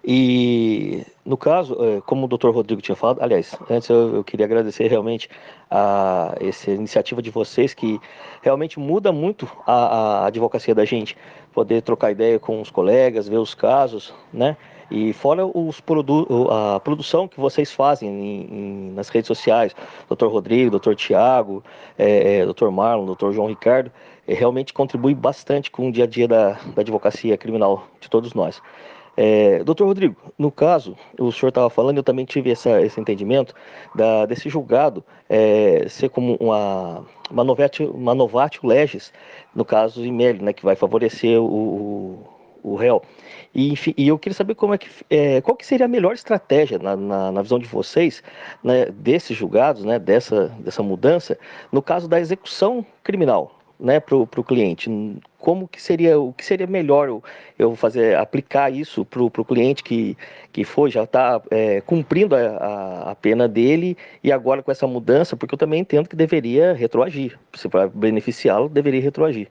E 0.04 1.06
no 1.24 1.38
caso, 1.38 1.78
é, 1.80 2.02
como 2.02 2.26
o 2.26 2.28
doutor 2.28 2.54
Rodrigo 2.54 2.82
tinha 2.82 2.96
falado, 2.96 3.22
aliás, 3.22 3.56
antes 3.70 3.88
eu, 3.90 4.16
eu, 4.16 4.24
queria 4.24 4.46
agradecer 4.46 4.88
realmente 4.88 5.30
a 5.70 6.36
essa 6.40 6.72
iniciativa 6.72 7.22
de 7.22 7.30
vocês 7.30 7.74
que 7.74 8.02
realmente 8.42 8.80
muda 8.80 9.12
muito 9.12 9.48
a, 9.68 10.24
a 10.24 10.26
advocacia 10.26 10.74
da 10.74 10.84
gente, 10.86 11.16
poder 11.54 11.84
trocar 11.84 12.12
ideia 12.12 12.40
com 12.40 12.60
os 12.60 12.72
colegas, 12.72 13.28
ver 13.28 13.38
os 13.38 13.54
casos, 13.54 14.14
né? 14.34 14.58
E 14.90 15.14
fora 15.14 15.46
os 15.46 15.80
produ 15.80 16.28
a 16.52 16.78
produção 16.80 17.26
que 17.26 17.40
vocês 17.40 17.72
fazem 17.72 18.10
em, 18.10 18.42
em, 18.42 18.92
nas 18.92 19.08
redes 19.08 19.28
sociais, 19.28 19.74
doutor 20.10 20.30
Rodrigo, 20.30 20.70
doutor 20.70 20.96
Tiago, 20.96 21.64
é, 21.98 22.40
é, 22.40 22.46
doutor 22.46 22.70
Marlon, 22.72 23.06
doutor 23.06 23.32
João 23.32 23.48
Ricardo, 23.48 23.90
é, 24.28 24.34
realmente 24.34 24.74
contribui 24.74 25.16
bastante 25.16 25.72
com 25.72 25.88
o 25.88 25.92
dia 25.94 26.04
a 26.04 26.08
dia 26.08 26.28
da, 26.28 26.60
da 26.76 26.82
advocacia 26.82 27.38
criminal 27.38 27.88
de 28.02 28.10
todos 28.10 28.34
nós. 28.34 28.62
É, 29.18 29.62
doutor 29.64 29.86
Rodrigo, 29.88 30.16
no 30.38 30.50
caso, 30.50 30.96
o 31.20 31.32
senhor 31.32 31.50
estava 31.50 31.70
falando, 31.70 31.98
eu 31.98 32.04
também 32.04 32.26
tive 32.26 32.52
essa, 32.52 32.82
esse 32.82 33.00
entendimento 33.00 33.54
da, 33.94 34.26
desse 34.26 34.50
julgado 34.50 35.04
é, 35.30 35.86
ser 35.90 36.10
como 36.10 36.38
uma, 36.40 37.06
uma, 37.30 37.44
novatio, 37.44 37.92
uma 37.92 38.16
novatio 38.16 38.66
legis, 38.66 39.12
no 39.54 39.66
caso 39.66 40.06
Imeli, 40.06 40.42
né, 40.42 40.54
que 40.54 40.64
vai 40.64 40.76
favorecer 40.76 41.40
o, 41.42 41.46
o, 41.46 42.28
o 42.64 42.76
réu. 42.76 43.02
E, 43.54 43.74
enfim, 43.74 43.94
e 43.98 44.08
eu 44.08 44.18
queria 44.18 44.36
saber 44.36 44.56
como 44.56 44.74
é 44.74 44.78
que, 44.78 44.88
é, 45.10 45.42
qual 45.42 45.58
que 45.58 45.66
seria 45.66 45.88
a 45.88 45.90
melhor 45.90 46.14
estratégia 46.14 46.80
na, 46.80 46.96
na, 46.96 47.32
na 47.34 47.42
visão 47.42 47.60
de 47.60 47.68
vocês, 47.68 48.24
né, 48.64 48.86
desses 48.86 49.36
julgados, 49.36 49.84
né, 49.84 50.00
dessa, 50.00 50.48
dessa 50.60 50.82
mudança, 50.82 51.38
no 51.70 51.82
caso 51.82 52.08
da 52.08 52.20
execução 52.20 52.86
criminal 53.04 53.61
né, 53.82 54.00
para 54.00 54.16
o 54.16 54.44
cliente. 54.44 54.90
Como 55.40 55.68
que 55.68 55.82
seria 55.82 56.20
o 56.20 56.32
que 56.32 56.46
seria 56.46 56.68
melhor 56.68 57.22
eu, 57.58 57.76
fazer 57.76 58.16
aplicar 58.16 58.72
isso 58.72 59.04
para 59.04 59.24
o 59.24 59.46
cliente 59.46 59.84
que, 59.84 60.16
que 60.54 60.64
foi 60.64 60.92
já 60.92 61.04
está 61.04 61.42
é, 61.50 61.82
cumprindo 61.82 62.36
a, 62.36 63.12
a, 63.12 63.16
pena 63.16 63.48
dele 63.48 63.98
e 64.24 64.32
agora 64.32 64.62
com 64.62 64.72
essa 64.72 64.86
mudança, 64.86 65.36
porque 65.36 65.56
eu 65.56 65.60
também 65.60 65.82
entendo 65.82 66.08
que 66.08 66.16
deveria 66.16 66.74
retroagir. 66.74 67.40
Se 67.56 67.68
para 67.68 67.88
beneficiá-lo, 67.88 68.70
deveria 68.70 69.02
retroagir. 69.02 69.50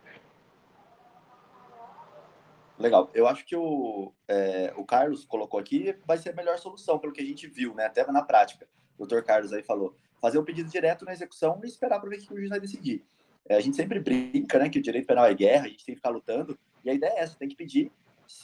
Legal. 2.79 3.11
Eu 3.13 3.27
acho 3.27 3.45
que 3.45 3.57
o, 3.57 4.13
é, 4.29 4.73
o 4.77 4.85
Carlos 4.87 5.25
colocou 5.27 5.59
aqui 5.59 5.95
vai 6.07 6.17
ser 6.17 6.31
a 6.31 6.35
melhor 6.35 6.57
solução, 6.59 6.99
pelo 6.99 7.13
que 7.13 7.21
a 7.21 7.27
gente 7.27 7.47
viu, 7.47 7.75
né? 7.75 7.87
Até 7.87 8.07
na 8.11 8.23
prática. 8.23 8.67
O 8.97 9.07
doutor 9.07 9.23
Carlos 9.23 9.53
aí 9.53 9.63
falou. 9.63 9.95
Fazer 10.21 10.39
o 10.39 10.43
um 10.43 10.45
pedido 10.45 10.71
direto 10.71 11.05
na 11.05 11.13
execução 11.13 11.61
e 11.63 11.67
esperar 11.67 11.99
para 11.99 12.09
ver 12.09 12.17
o 12.17 12.27
que 12.27 12.33
o 12.33 12.37
juiz 12.37 12.49
vai 12.49 12.61
decidir. 12.61 13.05
É, 13.49 13.57
a 13.57 13.61
gente 13.61 13.77
sempre 13.77 13.99
brinca, 13.99 14.59
né, 14.59 14.69
que 14.69 14.79
o 14.79 14.83
direito 14.83 15.07
penal 15.07 15.27
é 15.27 15.35
guerra, 15.35 15.65
a 15.65 15.69
gente 15.69 15.85
tem 15.85 15.95
que 15.95 16.01
ficar 16.01 16.11
lutando, 16.11 16.59
e 16.85 16.91
a 16.91 16.95
ideia 16.95 17.13
é 17.13 17.21
essa, 17.21 17.37
tem 17.37 17.49
que 17.49 17.57
pedir. 17.57 17.91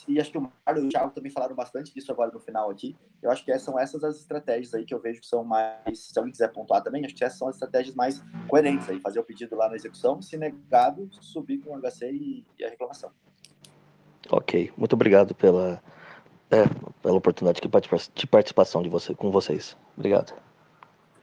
E 0.07 0.19
acho 0.19 0.31
que 0.31 0.37
o 0.37 0.51
Mário 0.65 0.83
e 0.83 0.85
o 0.85 0.89
Thiago 0.89 1.11
também 1.11 1.31
falaram 1.31 1.55
bastante 1.55 1.93
disso 1.93 2.11
agora 2.11 2.29
no 2.31 2.39
final 2.39 2.69
aqui. 2.69 2.95
Eu 3.21 3.31
acho 3.31 3.43
que 3.43 3.57
são 3.57 3.79
essas 3.79 4.03
as 4.03 4.17
estratégias 4.17 4.73
aí 4.73 4.85
que 4.85 4.93
eu 4.93 4.99
vejo 4.99 5.21
que 5.21 5.27
são 5.27 5.45
mais. 5.45 5.99
Se 5.99 6.19
alguém 6.19 6.31
quiser 6.31 6.51
pontuar 6.51 6.83
também, 6.83 7.05
acho 7.05 7.15
que 7.15 7.23
essas 7.23 7.39
são 7.39 7.47
as 7.47 7.55
estratégias 7.55 7.95
mais 7.95 8.21
coerentes 8.49 8.89
aí. 8.89 8.99
Fazer 8.99 9.19
o 9.19 9.23
pedido 9.23 9.55
lá 9.55 9.69
na 9.69 9.75
execução, 9.75 10.21
se 10.21 10.37
negado, 10.37 11.07
subir 11.21 11.59
com 11.59 11.73
o 11.73 11.81
HC 11.81 12.11
e, 12.11 12.45
e 12.59 12.65
a 12.65 12.69
reclamação. 12.69 13.11
Ok, 14.29 14.73
muito 14.75 14.93
obrigado 14.93 15.33
pela, 15.33 15.81
é, 16.51 16.63
pela 17.01 17.17
oportunidade 17.17 17.61
de 18.13 18.27
participação 18.27 18.83
de 18.83 18.89
você, 18.89 19.15
com 19.15 19.31
vocês. 19.31 19.77
Obrigado. 19.95 20.33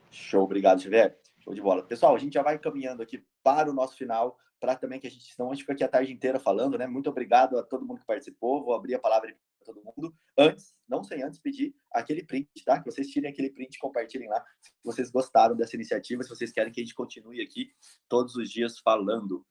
Show, 0.09 0.43
obrigado, 0.43 0.79
Tiver. 0.79 1.24
Show 1.45 1.53
de 1.53 1.61
bola. 1.61 1.83
Pessoal, 1.83 2.15
a 2.15 2.17
gente 2.17 2.33
já 2.33 2.41
vai 2.41 2.57
caminhando 2.57 3.03
aqui 3.03 3.23
para 3.43 3.69
o 3.69 3.73
nosso 3.73 3.95
final, 3.95 4.35
para 4.59 4.75
também 4.75 4.99
que 4.99 5.05
a 5.05 5.11
gente, 5.11 5.31
senão 5.31 5.51
a 5.51 5.53
gente 5.53 5.61
fica 5.61 5.73
aqui 5.73 5.83
a 5.83 5.87
tarde 5.87 6.11
inteira 6.11 6.39
falando, 6.39 6.75
né? 6.75 6.87
Muito 6.87 7.07
obrigado 7.07 7.55
a 7.59 7.63
todo 7.63 7.85
mundo 7.85 7.99
que 7.99 8.05
participou. 8.07 8.65
Vou 8.65 8.73
abrir 8.73 8.95
a 8.95 8.99
palavra 8.99 9.37
para 9.59 9.65
todo 9.73 9.83
mundo. 9.83 10.15
Antes, 10.35 10.73
não 10.89 11.03
sem 11.03 11.21
antes 11.21 11.39
pedir 11.39 11.75
aquele 11.93 12.23
print, 12.23 12.49
tá? 12.65 12.79
Que 12.79 12.91
vocês 12.91 13.07
tirem 13.09 13.29
aquele 13.29 13.51
print 13.51 13.75
e 13.75 13.79
compartilhem 13.79 14.27
lá 14.27 14.43
se 14.59 14.71
vocês 14.83 15.11
gostaram 15.11 15.55
dessa 15.55 15.75
iniciativa, 15.75 16.23
se 16.23 16.29
vocês 16.29 16.51
querem 16.51 16.73
que 16.73 16.81
a 16.81 16.83
gente 16.83 16.95
continue 16.95 17.39
aqui 17.39 17.71
todos 18.09 18.35
os 18.35 18.49
dias 18.49 18.79
falando. 18.79 19.45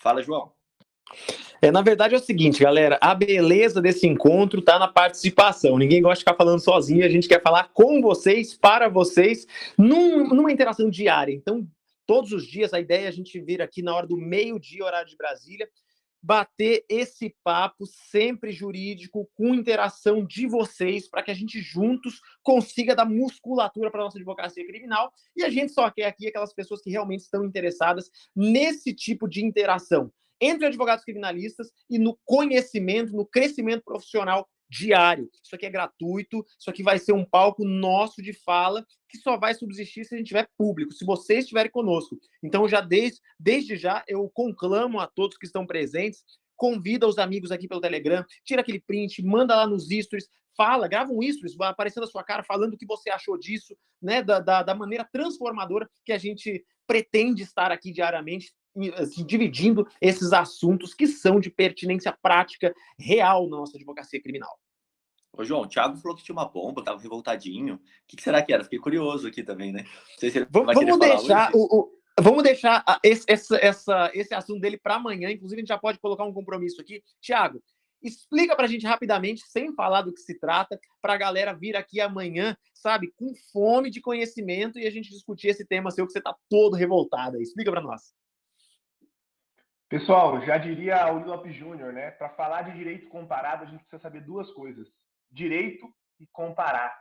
Fala, 0.00 0.22
João. 0.22 0.54
É, 1.62 1.70
na 1.70 1.82
verdade 1.82 2.14
é 2.14 2.18
o 2.18 2.22
seguinte, 2.22 2.62
galera, 2.62 2.98
a 3.02 3.14
beleza 3.14 3.82
desse 3.82 4.06
encontro 4.06 4.62
tá 4.62 4.78
na 4.78 4.88
participação. 4.88 5.76
Ninguém 5.76 6.00
gosta 6.00 6.16
de 6.16 6.20
ficar 6.20 6.34
falando 6.34 6.60
sozinho, 6.60 7.04
a 7.04 7.08
gente 7.08 7.28
quer 7.28 7.42
falar 7.42 7.68
com 7.74 8.00
vocês, 8.00 8.54
para 8.54 8.88
vocês, 8.88 9.46
num, 9.76 10.26
numa 10.28 10.50
interação 10.50 10.88
diária. 10.88 11.32
Então, 11.32 11.68
todos 12.06 12.32
os 12.32 12.46
dias, 12.46 12.72
a 12.72 12.80
ideia 12.80 13.04
é 13.04 13.08
a 13.08 13.12
gente 13.12 13.38
vir 13.38 13.60
aqui 13.60 13.82
na 13.82 13.94
hora 13.94 14.06
do 14.06 14.16
meio-dia, 14.16 14.84
horário 14.84 15.08
de 15.08 15.16
Brasília, 15.16 15.68
bater 16.22 16.84
esse 16.88 17.34
papo 17.42 17.86
sempre 17.86 18.52
jurídico, 18.52 19.28
com 19.34 19.54
interação 19.54 20.24
de 20.24 20.46
vocês, 20.46 21.08
para 21.08 21.22
que 21.22 21.30
a 21.30 21.34
gente 21.34 21.60
juntos 21.60 22.20
consiga 22.42 22.94
dar 22.94 23.04
musculatura 23.04 23.90
para 23.90 24.02
nossa 24.02 24.18
advocacia 24.18 24.66
criminal. 24.66 25.12
E 25.36 25.42
a 25.42 25.50
gente 25.50 25.72
só 25.72 25.90
quer 25.90 26.06
aqui 26.06 26.26
aquelas 26.26 26.54
pessoas 26.54 26.80
que 26.82 26.90
realmente 26.90 27.20
estão 27.20 27.44
interessadas 27.44 28.10
nesse 28.34 28.94
tipo 28.94 29.28
de 29.28 29.44
interação 29.44 30.10
entre 30.40 30.66
advogados 30.66 31.04
criminalistas 31.04 31.70
e 31.88 31.98
no 31.98 32.18
conhecimento, 32.24 33.12
no 33.12 33.26
crescimento 33.26 33.82
profissional 33.84 34.48
diário. 34.70 35.28
Isso 35.42 35.54
aqui 35.54 35.66
é 35.66 35.70
gratuito, 35.70 36.44
isso 36.58 36.70
aqui 36.70 36.82
vai 36.82 36.98
ser 36.98 37.12
um 37.12 37.24
palco 37.24 37.64
nosso 37.64 38.22
de 38.22 38.32
fala 38.32 38.86
que 39.08 39.18
só 39.18 39.36
vai 39.36 39.52
subsistir 39.52 40.04
se 40.04 40.14
a 40.14 40.18
gente 40.18 40.28
tiver 40.28 40.48
público, 40.56 40.92
se 40.92 41.04
vocês 41.04 41.40
estiverem 41.40 41.70
conosco. 41.70 42.16
Então, 42.42 42.68
já 42.68 42.80
desde, 42.80 43.20
desde 43.38 43.76
já, 43.76 44.04
eu 44.06 44.30
conclamo 44.32 45.00
a 45.00 45.08
todos 45.08 45.36
que 45.36 45.46
estão 45.46 45.66
presentes, 45.66 46.22
convida 46.56 47.08
os 47.08 47.18
amigos 47.18 47.50
aqui 47.50 47.66
pelo 47.66 47.80
Telegram, 47.80 48.24
tira 48.44 48.60
aquele 48.60 48.80
print, 48.80 49.24
manda 49.24 49.56
lá 49.56 49.66
nos 49.66 49.88
stories, 49.88 50.28
fala, 50.56 50.86
grava 50.86 51.10
um 51.10 51.22
stories, 51.22 51.58
aparecendo 51.58 52.04
a 52.04 52.06
sua 52.06 52.22
cara, 52.22 52.44
falando 52.44 52.74
o 52.74 52.76
que 52.76 52.86
você 52.86 53.10
achou 53.10 53.38
disso, 53.38 53.74
né, 54.00 54.22
da, 54.22 54.38
da, 54.38 54.62
da 54.62 54.74
maneira 54.74 55.08
transformadora 55.10 55.88
que 56.04 56.12
a 56.12 56.18
gente 56.18 56.64
pretende 56.86 57.42
estar 57.42 57.72
aqui 57.72 57.90
diariamente, 57.92 58.52
assim, 58.96 59.24
dividindo 59.24 59.86
esses 60.00 60.32
assuntos 60.32 60.94
que 60.94 61.06
são 61.06 61.40
de 61.40 61.50
pertinência 61.50 62.16
prática 62.22 62.74
real 62.98 63.48
na 63.48 63.58
nossa 63.58 63.76
advocacia 63.76 64.20
criminal. 64.22 64.58
Ô, 65.32 65.44
João, 65.44 65.62
o 65.62 65.66
Thiago 65.66 65.96
falou 65.96 66.16
que 66.16 66.24
tinha 66.24 66.34
uma 66.34 66.48
bomba, 66.48 66.82
tava 66.82 67.00
revoltadinho. 67.00 67.76
O 67.76 67.80
que, 68.06 68.16
que 68.16 68.22
será 68.22 68.42
que 68.42 68.52
era? 68.52 68.64
Fiquei 68.64 68.78
curioso 68.78 69.28
aqui 69.28 69.42
também, 69.42 69.72
né? 69.72 69.84
Se 70.18 70.46
vamos, 70.50 70.98
deixar 70.98 71.54
o, 71.54 71.80
o, 71.80 71.90
vamos 72.20 72.42
deixar 72.42 72.84
esse, 73.02 73.24
essa, 73.28 73.56
essa, 73.56 74.10
esse 74.12 74.34
assunto 74.34 74.60
dele 74.60 74.76
para 74.76 74.96
amanhã. 74.96 75.30
Inclusive, 75.30 75.60
a 75.60 75.62
gente 75.62 75.68
já 75.68 75.78
pode 75.78 76.00
colocar 76.00 76.24
um 76.24 76.32
compromisso 76.32 76.80
aqui. 76.80 77.02
Thiago, 77.22 77.62
explica 78.02 78.56
para 78.56 78.64
a 78.64 78.68
gente 78.68 78.86
rapidamente, 78.86 79.42
sem 79.46 79.72
falar 79.74 80.02
do 80.02 80.12
que 80.12 80.20
se 80.20 80.38
trata, 80.38 80.78
para 81.00 81.14
a 81.14 81.18
galera 81.18 81.52
vir 81.52 81.76
aqui 81.76 82.00
amanhã, 82.00 82.56
sabe, 82.74 83.12
com 83.16 83.32
fome 83.52 83.88
de 83.88 84.00
conhecimento 84.00 84.78
e 84.78 84.86
a 84.86 84.90
gente 84.90 85.10
discutir 85.10 85.48
esse 85.48 85.64
tema 85.64 85.90
seu 85.90 86.06
que 86.06 86.12
você 86.12 86.18
está 86.18 86.34
todo 86.48 86.76
revoltado. 86.76 87.40
Explica 87.40 87.70
para 87.70 87.82
nós. 87.82 88.12
Pessoal, 89.90 90.40
já 90.46 90.56
diria 90.56 91.12
o 91.12 91.26
Lopes 91.26 91.52
Júnior, 91.56 91.92
né? 91.92 92.12
Para 92.12 92.28
falar 92.28 92.62
de 92.62 92.78
direito 92.78 93.08
comparado, 93.08 93.64
a 93.64 93.66
gente 93.66 93.80
precisa 93.80 94.00
saber 94.00 94.20
duas 94.20 94.48
coisas: 94.52 94.86
direito 95.28 95.84
e 96.20 96.28
comparar. 96.28 96.96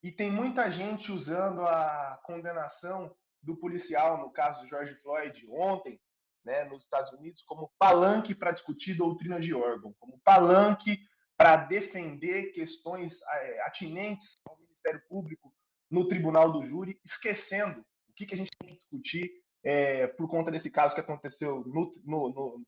E 0.00 0.12
tem 0.12 0.30
muita 0.30 0.70
gente 0.70 1.10
usando 1.10 1.62
a 1.62 2.20
condenação 2.22 3.12
do 3.42 3.56
policial, 3.56 4.18
no 4.18 4.30
caso 4.30 4.60
do 4.60 4.68
George 4.68 4.94
Floyd, 5.02 5.44
ontem, 5.50 6.00
né, 6.44 6.62
nos 6.66 6.84
Estados 6.84 7.12
Unidos, 7.14 7.42
como 7.42 7.72
palanque 7.76 8.32
para 8.32 8.52
discutir 8.52 8.94
doutrina 8.94 9.40
de 9.40 9.52
órgão, 9.52 9.92
como 9.98 10.20
palanque 10.20 11.00
para 11.36 11.56
defender 11.56 12.52
questões 12.52 13.12
é, 13.26 13.62
atinentes 13.62 14.28
ao 14.46 14.56
Ministério 14.56 15.02
Público 15.08 15.52
no 15.90 16.06
Tribunal 16.06 16.52
do 16.52 16.64
Júri, 16.64 16.96
esquecendo 17.04 17.80
o 18.08 18.12
que, 18.14 18.24
que 18.24 18.34
a 18.34 18.38
gente 18.38 18.50
tem 18.56 18.68
que 18.68 18.76
discutir 18.76 19.32
é, 19.62 20.06
por 20.08 20.28
conta 20.28 20.50
desse 20.50 20.70
caso 20.70 20.94
que 20.94 21.00
aconteceu 21.00 21.62
no, 21.66 21.94
no, 22.04 22.28
no, 22.28 22.62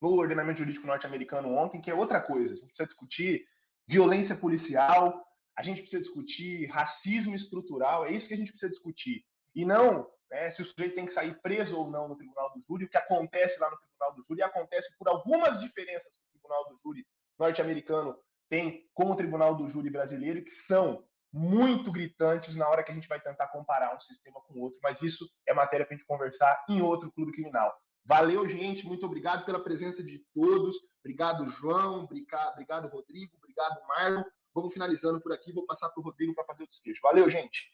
no 0.00 0.08
ordenamento 0.14 0.58
jurídico 0.58 0.86
norte-americano 0.86 1.54
ontem, 1.56 1.80
que 1.80 1.90
é 1.90 1.94
outra 1.94 2.20
coisa. 2.20 2.52
A 2.52 2.56
gente 2.56 2.66
precisa 2.66 2.86
discutir 2.86 3.46
violência 3.86 4.36
policial, 4.36 5.24
a 5.56 5.62
gente 5.62 5.80
precisa 5.82 6.02
discutir 6.02 6.66
racismo 6.66 7.34
estrutural, 7.34 8.06
é 8.06 8.12
isso 8.12 8.26
que 8.26 8.34
a 8.34 8.36
gente 8.36 8.50
precisa 8.50 8.70
discutir. 8.70 9.24
E 9.54 9.64
não 9.64 10.08
né, 10.30 10.52
se 10.52 10.62
o 10.62 10.66
sujeito 10.66 10.94
tem 10.94 11.06
que 11.06 11.14
sair 11.14 11.40
preso 11.40 11.76
ou 11.76 11.90
não 11.90 12.08
no 12.08 12.16
tribunal 12.16 12.52
do 12.52 12.62
júri, 12.66 12.84
o 12.84 12.88
que 12.88 12.96
acontece 12.96 13.58
lá 13.58 13.70
no 13.70 13.76
tribunal 13.78 14.14
do 14.14 14.24
júri 14.28 14.42
acontece 14.42 14.88
por 14.98 15.08
algumas 15.08 15.60
diferenças 15.60 16.02
que 16.12 16.26
o 16.26 16.32
tribunal 16.32 16.68
do 16.68 16.80
júri 16.82 17.06
norte-americano 17.38 18.16
tem 18.48 18.86
com 18.92 19.10
o 19.10 19.16
tribunal 19.16 19.54
do 19.54 19.70
júri 19.70 19.90
brasileiro, 19.90 20.44
que 20.44 20.66
são 20.66 21.04
muito 21.34 21.90
gritantes 21.90 22.54
na 22.54 22.68
hora 22.68 22.84
que 22.84 22.92
a 22.92 22.94
gente 22.94 23.08
vai 23.08 23.20
tentar 23.20 23.48
comparar 23.48 23.92
um 23.92 24.00
sistema 24.00 24.40
com 24.42 24.60
outro, 24.60 24.78
mas 24.80 24.96
isso 25.02 25.28
é 25.48 25.52
matéria 25.52 25.84
para 25.84 25.96
a 25.96 25.98
gente 25.98 26.06
conversar 26.06 26.64
em 26.68 26.80
outro 26.80 27.10
clube 27.10 27.32
criminal. 27.32 27.74
Valeu, 28.04 28.48
gente, 28.48 28.86
muito 28.86 29.04
obrigado 29.04 29.44
pela 29.44 29.58
presença 29.58 30.00
de 30.00 30.22
todos. 30.32 30.76
Obrigado, 31.00 31.50
João, 31.50 32.04
obrigado, 32.04 32.88
Rodrigo, 32.88 33.36
obrigado, 33.36 33.80
Marlon. 33.88 34.22
Vamos 34.54 34.72
finalizando 34.72 35.20
por 35.20 35.32
aqui, 35.32 35.52
vou 35.52 35.66
passar 35.66 35.88
para 35.88 36.00
o 36.00 36.04
Rodrigo 36.04 36.32
para 36.34 36.44
fazer 36.44 36.62
o 36.62 36.68
desfecho. 36.68 37.00
Valeu, 37.02 37.28
gente. 37.28 37.68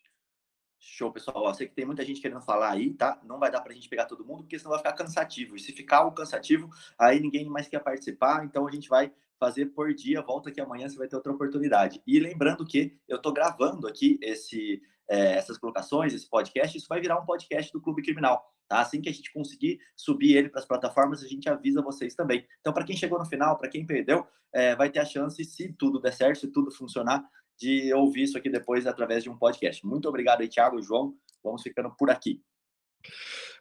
Show, 0.79 1.13
pessoal. 1.13 1.47
Eu 1.47 1.53
sei 1.53 1.69
que 1.69 1.75
tem 1.75 1.85
muita 1.85 2.03
gente 2.03 2.23
querendo 2.23 2.41
falar 2.41 2.71
aí, 2.71 2.95
tá? 2.95 3.21
Não 3.23 3.39
vai 3.39 3.51
dar 3.51 3.61
para 3.61 3.73
a 3.73 3.75
gente 3.75 3.91
pegar 3.91 4.07
todo 4.07 4.25
mundo, 4.25 4.45
porque 4.45 4.59
senão 4.59 4.71
vai 4.71 4.79
ficar 4.79 4.95
cansativo. 4.95 5.55
E 5.55 5.61
se 5.61 5.73
ficar 5.73 5.99
algo 5.99 6.17
cansativo, 6.17 6.71
aí 6.99 7.21
ninguém 7.21 7.45
mais 7.45 7.69
quer 7.69 7.81
participar. 7.81 8.43
Então 8.47 8.67
a 8.67 8.71
gente 8.71 8.89
vai 8.89 9.13
fazer 9.41 9.67
por 9.67 9.93
dia. 9.95 10.21
Volta 10.21 10.51
aqui 10.51 10.61
amanhã, 10.61 10.89
você 10.89 10.97
vai 10.97 11.09
ter 11.09 11.17
outra 11.17 11.33
oportunidade. 11.33 12.03
E 12.07 12.21
lembrando 12.21 12.65
que 12.65 12.97
eu 13.09 13.17
estou 13.17 13.33
gravando 13.33 13.89
aqui 13.89 14.19
esse, 14.23 14.81
é, 15.09 15.33
essas 15.33 15.57
colocações, 15.57 16.13
esse 16.13 16.29
podcast. 16.29 16.77
Isso 16.77 16.87
vai 16.87 17.01
virar 17.01 17.19
um 17.19 17.25
podcast 17.25 17.73
do 17.73 17.81
Clube 17.81 18.03
Criminal. 18.03 18.45
Tá? 18.69 18.81
Assim 18.81 19.01
que 19.01 19.09
a 19.09 19.13
gente 19.13 19.33
conseguir 19.33 19.81
subir 19.97 20.37
ele 20.37 20.51
para 20.51 20.61
as 20.61 20.67
plataformas, 20.67 21.25
a 21.25 21.27
gente 21.27 21.49
avisa 21.49 21.83
vocês 21.83 22.15
também. 22.15 22.47
Então, 22.61 22.73
para 22.73 22.85
quem 22.85 22.97
chegou 22.97 23.19
no 23.19 23.25
final, 23.25 23.59
para 23.59 23.69
quem 23.69 23.85
perdeu, 23.85 24.27
é, 24.53 24.77
vai 24.77 24.91
ter 24.91 25.01
a 25.01 25.05
chance, 25.05 25.43
se 25.45 25.73
tudo 25.73 26.01
der 26.01 26.13
certo, 26.13 26.41
se 26.41 26.49
tudo 26.49 26.71
funcionar, 26.71 27.25
de 27.59 27.93
ouvir 27.95 28.23
isso 28.23 28.39
aqui 28.39 28.49
depois 28.49 28.87
através 28.87 29.25
de 29.25 29.31
um 29.31 29.37
podcast. 29.37 29.85
Muito 29.85 30.09
obrigado 30.09 30.43
aí, 30.43 30.49
Thiago 30.49 30.81
João. 30.83 31.15
Vamos 31.43 31.63
ficando 31.63 31.91
por 31.97 32.11
aqui. 32.11 32.43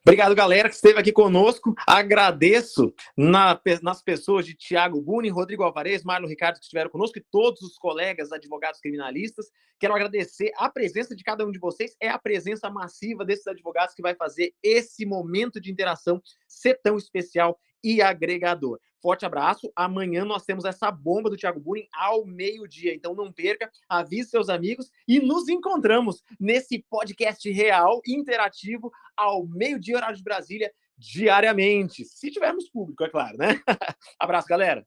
Obrigado, 0.06 0.34
galera, 0.34 0.70
que 0.70 0.76
esteve 0.76 1.00
aqui 1.00 1.12
conosco. 1.12 1.76
Agradeço 1.86 2.94
na, 3.18 3.60
nas 3.82 4.02
pessoas 4.02 4.46
de 4.46 4.54
Tiago 4.54 5.02
Buni, 5.02 5.30
Rodrigo 5.30 5.62
Alvarez, 5.62 6.04
Marlon 6.04 6.28
Ricardo, 6.28 6.58
que 6.58 6.64
estiveram 6.64 6.90
conosco, 6.90 7.20
e 7.20 7.26
todos 7.30 7.62
os 7.62 7.78
colegas 7.78 8.32
advogados 8.32 8.80
criminalistas. 8.80 9.48
Quero 9.78 9.94
agradecer 9.94 10.52
a 10.58 10.70
presença 10.70 11.16
de 11.16 11.24
cada 11.24 11.46
um 11.46 11.52
de 11.52 11.60
vocês. 11.60 11.96
É 12.00 12.10
a 12.10 12.18
presença 12.18 12.70
massiva 12.70 13.26
desses 13.26 13.46
advogados 13.48 13.94
que 13.94 14.02
vai 14.02 14.16
fazer 14.16 14.54
esse 14.64 15.06
momento 15.06 15.60
de 15.60 15.72
interação 15.72 16.22
ser 16.48 16.80
tão 16.82 16.98
especial 16.98 17.60
e 17.84 18.02
agregador. 18.02 18.80
Forte 19.02 19.26
abraço. 19.26 19.72
Amanhã 19.76 20.26
nós 20.26 20.44
temos 20.44 20.66
essa 20.66 20.92
bomba 20.92 21.30
do 21.30 21.38
Thiago 21.38 21.60
Burin 21.60 21.88
ao 21.94 22.26
meio-dia. 22.26 22.94
Então 22.94 23.16
não 23.16 23.32
perca, 23.32 23.72
avise 23.88 24.30
seus 24.30 24.50
amigos 24.50 24.92
e 25.08 25.20
nos 25.20 25.48
encontramos 25.48 26.24
nesse 26.40 26.86
podcast 26.90 27.50
real, 27.52 28.02
interativo, 28.06 28.92
ao 29.16 29.46
meio-dia, 29.46 29.98
horário 29.98 30.18
de 30.18 30.24
Brasília, 30.24 30.72
diariamente. 30.98 32.04
Se 32.04 32.30
tivermos 32.30 32.70
público, 32.70 33.04
é 33.04 33.10
claro, 33.10 33.38
né? 33.38 33.62
abraço, 34.20 34.48
galera. 34.48 34.86